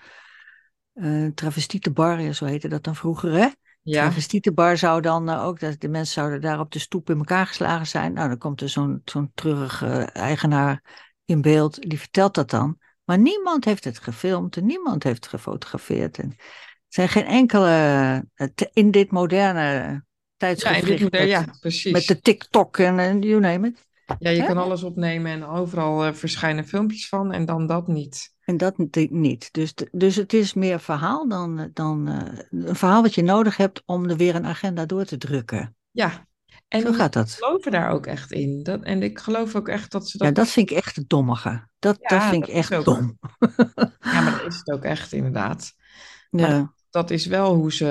een 0.94 1.34
travestietenbar, 1.34 2.20
ja, 2.20 2.32
zo 2.32 2.44
heette 2.44 2.68
dat 2.68 2.84
dan 2.84 2.96
vroeger, 2.96 3.32
hè? 3.32 3.48
ja, 3.82 4.02
Travestietenbar 4.02 4.76
zou 4.76 5.00
dan 5.00 5.28
ook, 5.28 5.60
dat 5.60 5.80
de 5.80 5.88
mensen 5.88 6.14
zouden 6.14 6.40
daar 6.40 6.60
op 6.60 6.72
de 6.72 6.78
stoep 6.78 7.10
in 7.10 7.18
elkaar 7.18 7.46
geslagen 7.46 7.86
zijn. 7.86 8.12
Nou, 8.12 8.28
dan 8.28 8.38
komt 8.38 8.60
er 8.60 8.68
zo'n 8.68 9.02
zo'n 9.04 9.30
treurige 9.34 9.88
eigenaar 10.12 10.82
in 11.24 11.40
beeld, 11.40 11.80
die 11.80 11.98
vertelt 11.98 12.34
dat 12.34 12.50
dan. 12.50 12.78
Maar 13.04 13.18
niemand 13.18 13.64
heeft 13.64 13.84
het 13.84 13.98
gefilmd 13.98 14.56
en 14.56 14.66
niemand 14.66 15.02
heeft 15.02 15.24
het 15.24 15.34
gefotografeerd. 15.34 16.18
En 16.18 16.28
er 16.28 16.36
zijn 16.88 17.08
geen 17.08 17.26
enkele, 17.26 18.24
in 18.72 18.90
dit 18.90 19.10
moderne 19.10 20.04
tijdsgevricht 20.40 21.16
ja, 21.28 21.44
precies. 21.60 21.92
met 21.92 22.06
de 22.06 22.20
TikTok 22.20 22.78
en 22.78 22.98
en 22.98 23.20
you 23.20 23.40
name 23.40 23.66
it. 23.68 23.88
Ja, 24.18 24.30
je 24.30 24.44
kan 24.44 24.56
alles 24.58 24.82
opnemen 24.82 25.32
en 25.32 25.44
overal 25.44 26.04
eh, 26.04 26.12
verschijnen 26.12 26.66
filmpjes 26.66 27.08
van 27.08 27.32
en 27.32 27.44
dan 27.44 27.66
dat 27.66 27.86
niet. 27.88 28.34
En 28.44 28.56
dat 28.56 28.78
niet- 28.78 29.10
niet. 29.10 29.48
Dus, 29.52 29.74
dus 29.90 30.16
het 30.16 30.32
is 30.32 30.54
meer 30.54 30.80
verhaal 30.80 31.28
dan, 31.28 31.58
eh, 31.58 31.64
dan 31.72 32.08
eh, 32.08 32.38
een 32.50 32.76
verhaal 32.76 33.02
wat 33.02 33.14
je 33.14 33.22
nodig 33.22 33.56
hebt 33.56 33.82
om 33.86 34.08
er 34.08 34.16
weer 34.16 34.34
een 34.34 34.46
agenda 34.46 34.86
door 34.86 35.04
te 35.04 35.16
drukken. 35.18 35.76
Ja, 35.90 36.26
en 36.68 36.80
Zo 36.80 36.92
gaat 36.92 37.12
dat. 37.12 37.30
geloven 37.30 37.70
daar 37.72 37.90
ook 37.90 38.06
echt 38.06 38.32
in. 38.32 38.62
Dat, 38.62 38.82
en 38.82 39.02
ik 39.02 39.18
geloof 39.18 39.54
ook 39.54 39.68
echt 39.68 39.90
dat 39.92 40.08
ze 40.08 40.18
dat... 40.18 40.26
Ja, 40.26 40.32
dat 40.34 40.48
vind 40.48 40.70
ik 40.70 40.76
echt 40.76 40.96
het 40.96 41.08
dommige. 41.08 41.68
Dat, 41.78 41.98
dat 42.00 42.22
vind 42.22 42.34
ik 42.34 42.46
dat 42.46 42.56
echt 42.56 42.74
ook- 42.74 42.84
dom. 42.84 43.18
Ja, 44.00 44.20
maar 44.20 44.32
dat 44.42 44.46
is 44.52 44.56
het 44.58 44.70
ook 44.70 44.82
echt 44.84 45.12
inderdaad. 45.12 45.72
Maar 46.30 46.50
Ja. 46.50 46.72
dat 46.90 47.10
is 47.10 47.26
wel 47.26 47.54
hoe 47.54 47.72
ze 47.72 47.86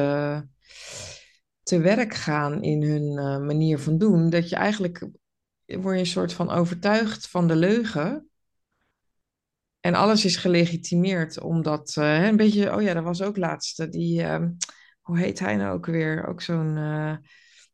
te 1.69 1.79
werk 1.79 2.13
gaan 2.13 2.63
in 2.63 2.83
hun 2.83 3.17
eh, 3.17 3.45
manier 3.45 3.79
van 3.79 3.97
doen. 3.97 4.29
Dat 4.29 4.49
je 4.49 4.55
eigenlijk 4.55 5.07
word 5.65 5.95
je 5.95 5.99
een 6.01 6.05
soort 6.05 6.33
van 6.33 6.49
overtuigd 6.49 7.27
van 7.27 7.47
de 7.47 7.55
leugen. 7.55 8.29
En 9.79 9.93
alles 9.93 10.25
is 10.25 10.35
gelegitimeerd 10.35 11.39
omdat, 11.39 11.95
eh, 11.97 12.25
een 12.25 12.35
beetje, 12.35 12.75
oh 12.75 12.81
ja, 12.81 12.93
dat 12.93 13.03
was 13.03 13.21
ook 13.21 13.37
laatste, 13.37 13.89
die, 13.89 14.23
ehm, 14.23 14.49
hoe 15.01 15.17
heet 15.17 15.39
hij 15.39 15.55
nou 15.55 15.73
ook 15.73 15.85
weer? 15.85 16.27
Ook 16.27 16.41
zo'n, 16.41 16.77
eh, 16.77 17.15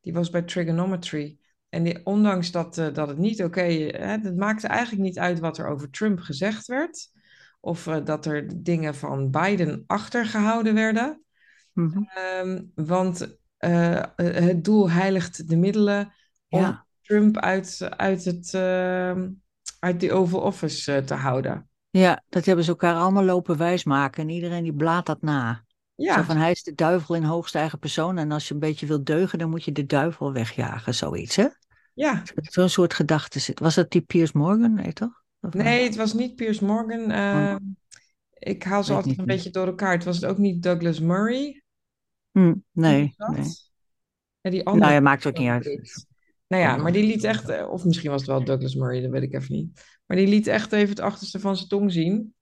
die 0.01 0.13
was 0.13 0.29
bij 0.29 0.41
Trigonometry. 0.41 1.37
En 1.75 1.83
die, 1.83 2.05
ondanks 2.05 2.51
dat, 2.51 2.77
eh, 2.77 2.93
dat 2.93 3.07
het 3.07 3.17
niet 3.17 3.43
oké, 3.43 3.61
hè, 3.61 4.07
het 4.07 4.37
maakte 4.37 4.67
eigenlijk 4.67 5.01
niet 5.01 5.19
uit 5.19 5.39
wat 5.39 5.57
er 5.57 5.67
over 5.67 5.89
Trump 5.89 6.19
gezegd 6.19 6.67
werd. 6.67 7.11
Of 7.59 7.87
eh, 7.87 8.05
dat 8.05 8.25
er 8.25 8.63
dingen 8.63 8.95
van 8.95 9.31
Biden 9.31 9.83
achtergehouden 9.87 10.73
werden. 10.73 11.23
Mhm. 11.73 12.03
Ehm, 12.03 12.63
want 12.75 13.37
eh, 13.65 14.03
het 14.45 14.63
doel 14.63 14.89
heiligt 14.89 15.49
de 15.49 15.55
middelen 15.57 16.13
om 16.49 16.59
Ja. 16.59 16.85
Trump 17.01 17.37
uit, 17.37 17.87
uit, 17.89 18.25
het, 18.25 18.53
ehm, 18.53 19.29
uit 19.79 19.99
die 19.99 20.13
Oval 20.13 20.41
Office 20.41 20.93
eh, 20.95 21.03
te 21.03 21.13
houden. 21.13 21.69
ja, 21.89 22.23
dat 22.29 22.45
hebben 22.45 22.63
ze 22.65 22.69
elkaar 22.71 22.95
allemaal 22.95 23.23
lopen 23.23 23.57
wijsmaken. 23.57 24.23
En 24.23 24.29
iedereen 24.29 24.63
die 24.63 24.73
blaat 24.73 25.05
dat 25.05 25.21
na. 25.21 25.63
Zo 25.95 26.03
Ja, 26.03 26.23
van 26.23 26.37
hij 26.37 26.51
is 26.51 26.63
de 26.63 26.73
duivel 26.75 27.15
in 27.15 27.23
hoogste 27.23 27.57
eigen 27.57 27.79
persoon. 27.79 28.17
En 28.17 28.31
als 28.31 28.47
je 28.47 28.53
een 28.53 28.59
beetje 28.59 28.85
wilt 28.85 29.05
deugen, 29.05 29.39
dan 29.39 29.49
moet 29.49 29.63
je 29.63 29.71
de 29.71 29.85
duivel 29.85 30.33
wegjagen. 30.33 30.93
Zoiets, 30.95 31.35
hè? 31.35 31.47
ja. 31.93 32.21
Zo'n 32.35 32.69
soort 32.69 32.93
gedachte 32.93 33.39
zit. 33.39 33.59
Was 33.59 33.75
dat 33.75 33.91
die 33.91 34.01
Piers 34.01 34.31
Morgan? 34.31 34.73
Nee, 34.73 34.93
toch? 34.93 35.23
Of, 35.41 35.53
Nee, 35.53 35.83
het 35.83 35.95
was 35.95 36.13
niet 36.13 36.35
Piers 36.35 36.59
Morgan. 36.59 37.11
ehm, 37.11 37.57
ik 38.33 38.63
haal 38.63 38.83
ze 38.83 38.89
Weet 38.89 38.97
altijd 38.97 39.19
een 39.19 39.25
beetje 39.25 39.49
door 39.49 39.67
elkaar. 39.67 39.91
Het 39.91 40.03
was 40.03 40.23
ook 40.23 40.37
niet 40.37 40.63
Douglas 40.63 40.99
Murray. 40.99 41.63
Hm, 42.35 42.53
nee, 42.71 43.13
nee. 43.17 43.45
Ja, 44.41 44.51
die 44.51 44.65
andere 44.65 44.85
Nou 44.85 44.93
ja, 44.93 44.99
maakt 44.99 45.25
ook 45.25 45.37
niet 45.37 45.49
uit. 45.49 46.05
Nou 46.47 46.63
ja, 46.63 46.77
maar 46.77 46.91
die 46.91 47.05
liet 47.05 47.23
echt, 47.23 47.49
eh, 47.49 47.69
of 47.69 47.85
misschien 47.85 48.11
was 48.11 48.21
het 48.21 48.29
wel 48.29 48.43
Douglas 48.43 48.75
Murray, 48.75 49.01
dat 49.01 49.11
weet 49.11 49.23
ik 49.23 49.33
even 49.33 49.55
niet. 49.55 49.83
Maar 50.05 50.17
die 50.17 50.27
liet 50.27 50.47
echt 50.47 50.71
even 50.71 50.89
het 50.89 50.99
achterste 50.99 51.39
van 51.39 51.55
zijn 51.55 51.69
tong 51.69 51.91
zien. 51.91 52.33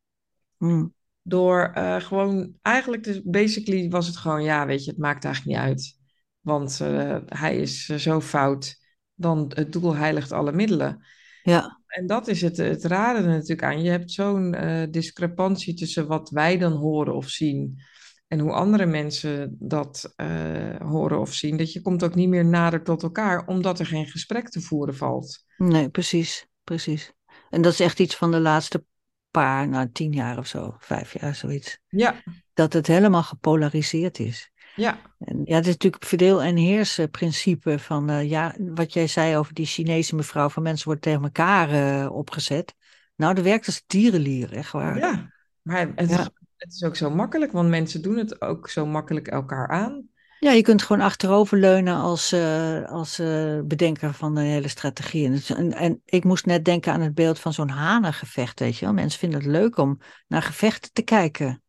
Hm, 0.57 0.85
Door 1.21 1.71
eh, 1.73 2.01
gewoon, 2.01 2.53
eigenlijk, 2.61 3.03
dus 3.03 3.21
basically 3.23 3.89
was 3.89 4.07
het 4.07 4.17
gewoon, 4.17 4.43
ja, 4.43 4.65
weet 4.65 4.83
je, 4.83 4.89
het 4.89 4.99
maakt 4.99 5.25
eigenlijk 5.25 5.57
niet 5.57 5.67
uit. 5.67 5.99
Want 6.39 6.79
eh, 6.81 7.17
hij 7.25 7.57
is 7.57 7.85
zo 7.85 8.21
fout, 8.21 8.75
dan 9.13 9.51
het 9.55 9.73
doel 9.73 9.95
heiligt 9.95 10.31
alle 10.31 10.51
middelen. 10.51 11.05
ja, 11.43 11.81
En 11.87 12.07
dat 12.07 12.27
is 12.27 12.41
het, 12.41 12.57
het 12.57 12.83
rare 12.83 13.21
natuurlijk 13.21 13.63
aan. 13.63 13.83
Je 13.83 13.89
hebt 13.89 14.11
zo'n 14.11 14.55
discrepantie 14.91 15.73
tussen 15.73 16.07
wat 16.07 16.29
wij 16.29 16.57
dan 16.57 16.71
horen 16.71 17.15
of 17.15 17.29
zien 17.29 17.81
en 18.27 18.39
hoe 18.39 18.51
andere 18.51 18.85
mensen 18.85 19.55
dat 19.59 20.13
eh, 20.15 20.75
horen 20.79 21.19
of 21.19 21.33
zien. 21.33 21.57
Dat 21.57 21.73
je 21.73 21.81
komt 21.81 22.03
ook 22.03 22.15
niet 22.15 22.29
meer 22.29 22.45
nader 22.45 22.83
tot 22.83 23.03
elkaar, 23.03 23.45
omdat 23.47 23.79
er 23.79 23.85
geen 23.85 24.05
gesprek 24.07 24.49
te 24.49 24.61
voeren 24.61 24.95
valt. 24.95 25.45
nee, 25.57 25.89
precies, 25.89 26.47
precies. 26.63 27.13
En 27.49 27.61
dat 27.61 27.71
is 27.73 27.79
echt 27.79 27.99
iets 27.99 28.15
van 28.15 28.31
de 28.31 28.39
laatste 28.39 28.85
paar, 29.31 29.67
nou 29.67 29.89
tien 29.91 30.11
jaar 30.11 30.37
of 30.37 30.47
zo, 30.47 30.75
vijf 30.79 31.19
jaar, 31.19 31.35
zoiets. 31.35 31.79
Ja, 31.87 32.21
Dat 32.53 32.73
het 32.73 32.87
helemaal 32.87 33.23
gepolariseerd 33.23 34.19
is. 34.19 34.51
ja, 34.75 34.99
En 35.19 35.41
ja, 35.45 35.55
het 35.55 35.65
is 35.65 35.71
natuurlijk 35.71 36.05
verdeel- 36.05 36.43
en 36.43 36.55
heersen 36.55 37.09
principe 37.09 37.79
van, 37.79 38.09
eh, 38.09 38.29
ja, 38.29 38.55
wat 38.59 38.93
jij 38.93 39.07
zei 39.07 39.37
over 39.37 39.53
die 39.53 39.65
Chinese 39.65 40.15
mevrouw, 40.15 40.49
van 40.49 40.63
mensen 40.63 40.85
worden 40.85 41.03
tegen 41.03 41.23
elkaar 41.23 41.69
eh, 41.69 42.11
opgezet. 42.15 42.73
Nou, 43.15 43.33
dat 43.33 43.43
werkt 43.43 43.65
als 43.65 43.83
tierenlier, 43.87 44.53
echt 44.53 44.71
waar. 44.71 44.97
ja. 44.97 45.31
Maar 45.61 45.91
het, 45.95 46.09
Ja. 46.09 46.29
Het 46.63 46.73
is 46.73 46.83
ook 46.83 46.95
zo 46.95 47.09
makkelijk, 47.09 47.51
want 47.51 47.69
mensen 47.69 48.01
doen 48.01 48.17
het 48.17 48.41
ook 48.41 48.69
zo 48.69 48.85
makkelijk 48.85 49.27
elkaar 49.27 49.67
aan. 49.67 50.07
Ja, 50.39 50.51
je 50.51 50.61
kunt 50.61 50.81
gewoon 50.81 51.01
achteroverleunen 51.01 51.95
als, 51.95 52.31
eh, 52.31 52.85
als 52.85 53.19
eh, 53.19 53.59
bedenker 53.63 54.13
van 54.13 54.35
de 54.35 54.41
hele 54.41 54.67
strategie. 54.67 55.43
En, 55.55 55.73
en, 55.73 56.01
ik 56.05 56.23
moest 56.23 56.45
net 56.45 56.65
denken 56.65 56.93
aan 56.93 57.01
het 57.01 57.13
beeld 57.13 57.39
van 57.39 57.53
zo'n 57.53 57.69
hanengevecht, 57.69 58.59
weet 58.59 58.77
je 58.77 58.85
wel. 58.85 58.93
Mensen 58.93 59.19
vinden 59.19 59.39
het 59.39 59.49
leuk 59.49 59.77
om 59.77 59.99
naar 60.27 60.41
gevechten 60.41 60.93
te 60.93 61.01
kijken. 61.01 61.63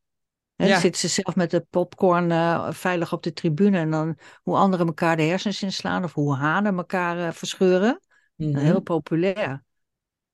Ja. 0.54 0.66
Dan 0.66 0.80
zitten 0.80 1.00
ze 1.00 1.22
zelf 1.22 1.37
met 1.37 1.50
de 1.50 1.66
popcorn 1.70 2.30
eh, 2.30 2.70
veilig 2.70 3.12
op 3.12 3.22
de 3.22 3.33
tribune 3.33 3.78
en 3.78 3.90
dan 3.90 4.18
hoe 4.42 4.57
anderen 4.57 4.87
elkaar 4.87 5.16
de 5.16 5.22
hersens 5.22 5.62
inslaan 5.62 6.04
of 6.04 6.12
hoe 6.12 6.35
hanen 6.35 6.76
elkaar 6.76 7.35
verscheuren. 7.35 8.00
Mhm. 8.37 8.57
Heel 8.57 8.80
populair. 8.80 9.64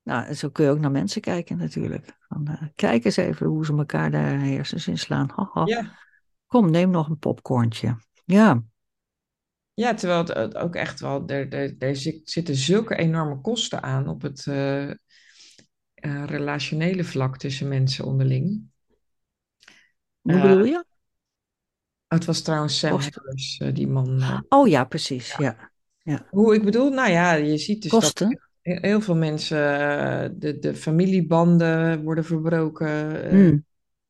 Nou, 0.02 0.34
zo 0.34 0.48
kun 0.50 0.64
je 0.64 0.70
ook 0.70 0.78
naar 0.78 0.90
mensen 0.90 1.20
kijken 1.20 1.56
natuurlijk. 1.56 2.16
Van, 2.28 2.46
eh, 2.46 2.62
kijk 2.74 3.04
eens 3.04 3.16
even 3.16 3.46
hoe 3.46 3.64
ze 3.64 3.76
elkaar 3.76 4.10
de 4.10 4.16
hersens 4.16 4.88
inslaan. 4.88 5.30
Haha. 5.34 5.66
Ja. 5.66 5.98
Kom, 6.46 6.70
neem 6.70 6.90
nog 6.90 7.08
een 7.08 7.18
popcorntje. 7.18 7.96
Ja. 8.24 8.62
Ja, 9.74 9.94
terwijl 9.94 10.24
het, 10.24 10.56
ook 10.56 10.74
echt 10.74 11.00
wel, 11.00 11.26
er, 11.26 11.52
er, 11.52 11.74
er 11.78 11.96
zit- 11.96 12.30
zitten 12.30 12.54
zulke 12.54 12.96
enorme 12.96 13.40
kosten 13.40 13.82
aan 13.82 14.08
op 14.08 14.22
het 14.22 14.46
eh, 14.46 14.90
eh, 14.90 14.94
relationele 16.24 17.04
vlak 17.04 17.38
tussen 17.38 17.68
mensen 17.68 18.04
onderling. 18.04 18.62
Hoe 20.20 20.40
bedoel 20.40 20.64
je? 20.64 20.84
Het 22.06 22.24
was 22.24 22.42
trouwens 22.42 22.78
Sam 22.78 22.90
Kosten. 22.90 23.22
Harris, 23.24 23.58
eh, 23.58 23.74
die 23.74 23.88
man. 23.88 24.22
Oh 24.48 24.68
ja, 24.68 24.84
precies. 24.84 25.36
Ja. 25.36 26.26
Hoe 26.30 26.54
ik 26.54 26.64
bedoel, 26.64 26.90
nou 26.90 27.10
ja, 27.10 27.32
je 27.32 27.58
ziet 27.58 27.82
dus 27.82 27.90
Kosten. 27.90 28.49
Heel 28.80 29.00
veel 29.00 29.16
mensen, 29.16 29.78
eh, 29.80 30.28
de, 30.32 30.58
de 30.58 30.74
familiebanden 30.74 32.02
worden 32.02 32.24
verbroken, 32.24 33.22
eh, 33.24 33.30
Hmm. 33.30 33.64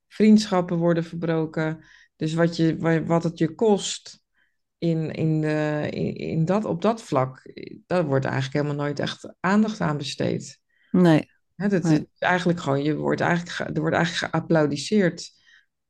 vriendschappen 0.08 0.76
worden 0.76 1.04
verbroken. 1.04 1.84
Dus 2.16 2.34
wat, 2.34 2.56
je, 2.56 2.76
wa- 2.78 3.04
wat 3.04 3.22
het 3.22 3.38
je 3.38 3.54
kost 3.54 4.20
in, 4.78 5.10
in, 5.10 5.40
de, 5.40 5.86
in, 5.90 6.14
in 6.14 6.44
dat, 6.44 6.64
op 6.64 6.82
dat 6.82 7.02
vlak, 7.02 7.52
daar 7.86 8.04
wordt 8.06 8.24
eigenlijk 8.24 8.54
helemaal 8.54 8.84
nooit 8.84 8.98
echt 8.98 9.34
aandacht 9.40 9.80
aan 9.80 9.96
besteed. 9.96 10.58
Nee. 10.90 11.30
Dat 11.56 11.82
Nee. 11.82 11.98
is 11.98 12.04
eigenlijk 12.18 12.60
gewoon, 12.60 12.82
je 12.82 12.96
wordt 12.96 13.20
eigenlijk, 13.20 13.50
ge- 13.56 13.64
er 13.64 13.80
wordt 13.80 13.96
eigenlijk 13.96 14.32
geapplaudisseerd 14.34 15.30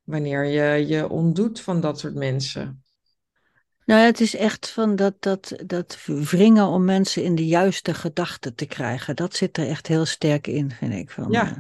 wanneer 0.03 0.45
je 0.45 0.87
je 0.87 1.09
ontdoet 1.09 1.61
van 1.61 1.81
dat 1.81 1.99
soort 1.99 2.15
mensen. 2.15 2.83
Nou 3.91 4.03
het 4.03 4.21
is 4.21 4.37
echt 4.37 4.71
van 4.71 4.97
dat, 4.97 5.15
dat, 5.21 5.55
dat 5.67 5.99
wringen 6.07 6.67
om 6.67 6.85
mensen 6.85 7.23
in 7.25 7.35
de 7.35 7.47
juiste 7.47 7.95
gedachten 7.95 8.55
te 8.55 8.67
krijgen. 8.67 9.17
Dat 9.17 9.35
zit 9.35 9.57
er 9.57 9.69
echt 9.69 9.87
heel 9.87 10.05
sterk 10.05 10.47
in, 10.47 10.71
vind 10.71 10.93
ik. 10.93 11.11
Van, 11.11 11.31
Ja. 11.31 11.47
eh, 11.47 11.53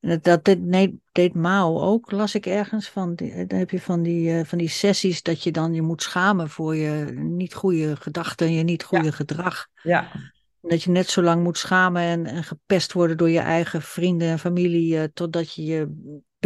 en 0.00 0.08
dat, 0.08 0.24
dat 0.24 0.44
deed, 0.44 0.60
nee, 0.62 1.00
deed 1.12 1.34
Mao 1.34 1.80
ook, 1.80 2.10
las 2.10 2.34
ik 2.34 2.46
ergens. 2.46 2.88
Van 2.88 3.14
die, 3.14 3.46
dan 3.46 3.58
heb 3.58 3.70
je 3.70 3.80
van 3.80 4.02
die, 4.02 4.38
eh, 4.38 4.44
van 4.44 4.58
die 4.58 4.68
sessies 4.68 5.22
dat 5.22 5.42
je 5.42 5.50
dan 5.50 5.74
je 5.74 5.82
moet 5.82 6.02
schamen 6.02 6.50
voor 6.50 6.76
je 6.76 7.04
niet 7.14 7.54
goede 7.54 7.96
gedachten, 7.96 8.52
je 8.52 8.62
niet 8.62 8.84
goede 8.84 9.12
gedrag. 9.12 9.66
Ja, 9.82 10.10
Dat 10.60 10.82
je 10.82 10.90
net 10.90 11.08
zo 11.08 11.22
lang 11.22 11.42
moet 11.42 11.58
schamen 11.58 12.02
en, 12.02 12.26
en 12.26 12.44
gepest 12.44 12.92
worden 12.92 13.16
door 13.16 13.30
je 13.30 13.38
eigen 13.38 13.82
vrienden 13.82 14.28
en 14.28 14.38
familie, 14.38 14.98
eh, 14.98 15.04
totdat 15.14 15.54
je 15.54 15.64
je 15.64 15.88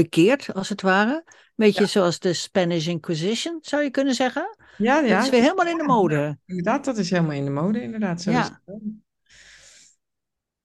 bekeert, 0.02 0.54
als 0.54 0.68
het 0.68 0.82
ware. 0.82 1.24
Beetje 1.54 1.80
Ja. 1.80 1.86
zoals 1.86 2.18
de 2.18 2.32
Spanish 2.32 2.86
Inquisition, 2.86 3.58
zou 3.60 3.82
je 3.82 3.90
kunnen 3.90 4.14
zeggen. 4.14 4.56
ja, 4.76 5.00
Dat 5.00 5.08
ja. 5.10 5.22
is 5.22 5.30
weer 5.30 5.40
helemaal 5.42 5.66
in 5.66 5.76
de 5.76 5.82
mode. 5.84 6.38
Inderdaad, 6.46 6.84
dat 6.84 6.98
is 6.98 7.10
helemaal 7.10 7.32
in 7.32 7.44
de 7.44 7.50
mode, 7.50 7.82
inderdaad. 7.82 8.22
Zo 8.22 8.30
Ja. 8.30 8.60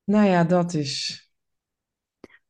Nou 0.04 0.26
ja, 0.26 0.44
dat 0.44 0.74
is. 0.74 1.24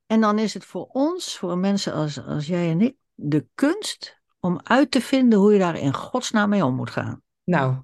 En 0.05 0.21
dan 0.21 0.39
is 0.39 0.53
het 0.53 0.65
voor 0.65 0.85
ons, 0.85 1.37
voor 1.37 1.57
mensen 1.57 1.93
als, 1.93 2.25
als 2.25 2.47
jij 2.47 2.69
en 2.69 2.81
ik, 2.81 2.95
de 3.13 3.47
kunst 3.55 4.21
om 4.39 4.59
uit 4.63 4.91
te 4.91 5.01
vinden 5.01 5.39
hoe 5.39 5.53
je 5.53 5.59
daar 5.59 5.77
in 5.77 5.93
godsnaam 5.93 6.49
mee 6.49 6.65
om 6.65 6.75
moet 6.75 6.89
gaan. 6.89 7.21
Nou, 7.43 7.75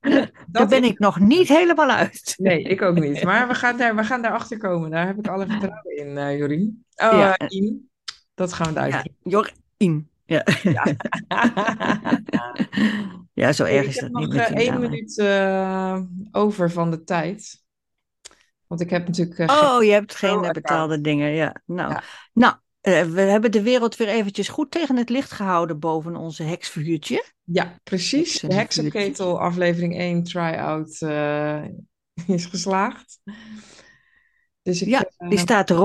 Daar 0.00 0.30
dat 0.46 0.68
ben 0.68 0.84
ik 0.84 0.98
nog 0.98 1.20
niet 1.20 1.48
helemaal 1.48 1.90
uit. 1.90 2.34
Nee, 2.36 2.62
ik 2.62 2.82
ook 2.82 2.98
niet. 2.98 3.22
Maar 3.22 3.48
we 3.48 3.54
gaan 3.54 3.76
daar, 3.76 3.96
we 3.96 4.04
gaan 4.04 4.22
daar 4.22 4.32
achter 4.32 4.58
komen. 4.58 4.90
Daar 4.90 5.06
heb 5.06 5.18
ik 5.18 5.28
alle 5.28 5.46
vertrouwen 5.46 5.96
in, 5.96 6.18
eh 6.18 6.38
Jorien. 6.38 6.84
Oh, 6.96 7.12
Ja. 7.12 7.36
eh, 7.36 7.46
Ien. 7.48 7.90
Dat 8.34 8.52
gaan 8.52 8.74
we 8.74 8.80
eruit 8.80 8.92
Ja, 8.92 9.04
Jorien. 9.22 10.10
Ja. 10.24 10.44
ja, 13.32 13.52
zo 13.52 13.64
erg 13.64 13.82
ik 13.82 13.88
is 13.88 14.00
heb 14.00 14.12
dat 14.12 14.20
niet 14.20 14.28
nog 14.32 14.36
met 14.36 14.48
eh, 14.48 14.56
die 14.56 14.70
één 14.70 14.80
minuut 14.80 15.18
eh, 15.18 16.00
over 16.30 16.70
van 16.70 16.90
de 16.90 17.04
tijd. 17.04 17.62
Want 18.66 18.80
ik 18.80 18.90
heb 18.90 19.06
natuurlijk 19.06 19.38
uh, 19.38 19.62
Oh, 19.62 19.84
je 19.84 19.90
hebt 19.90 20.14
geen 20.14 20.44
uh, 20.44 20.50
betaalde 20.50 21.00
dingen, 21.00 21.30
ja. 21.30 21.54
Nou, 21.64 21.90
Ja. 21.92 22.02
nou 22.32 22.54
uh, 22.88 23.02
we 23.02 23.20
hebben 23.20 23.50
de 23.50 23.62
wereld 23.62 23.96
weer 23.96 24.08
eventjes 24.08 24.48
goed 24.48 24.70
tegen 24.70 24.96
het 24.96 25.08
licht 25.08 25.30
gehouden 25.30 25.78
boven 25.78 26.16
onze 26.16 26.42
heksvuurtje. 26.42 27.24
Ja, 27.44 27.78
precies. 27.82 28.40
De 28.40 28.54
Heksenketel, 28.54 29.40
aflevering 29.40 29.98
1, 29.98 30.22
try-out, 30.22 31.02
eh, 31.02 31.62
is 32.26 32.46
geslaagd. 32.46 33.18
Dus 34.62 34.82
ik, 34.82 34.88
Ja, 34.88 35.10
eh, 35.16 35.28
die 35.28 35.38
staat 35.38 35.70
erop. 35.70 35.76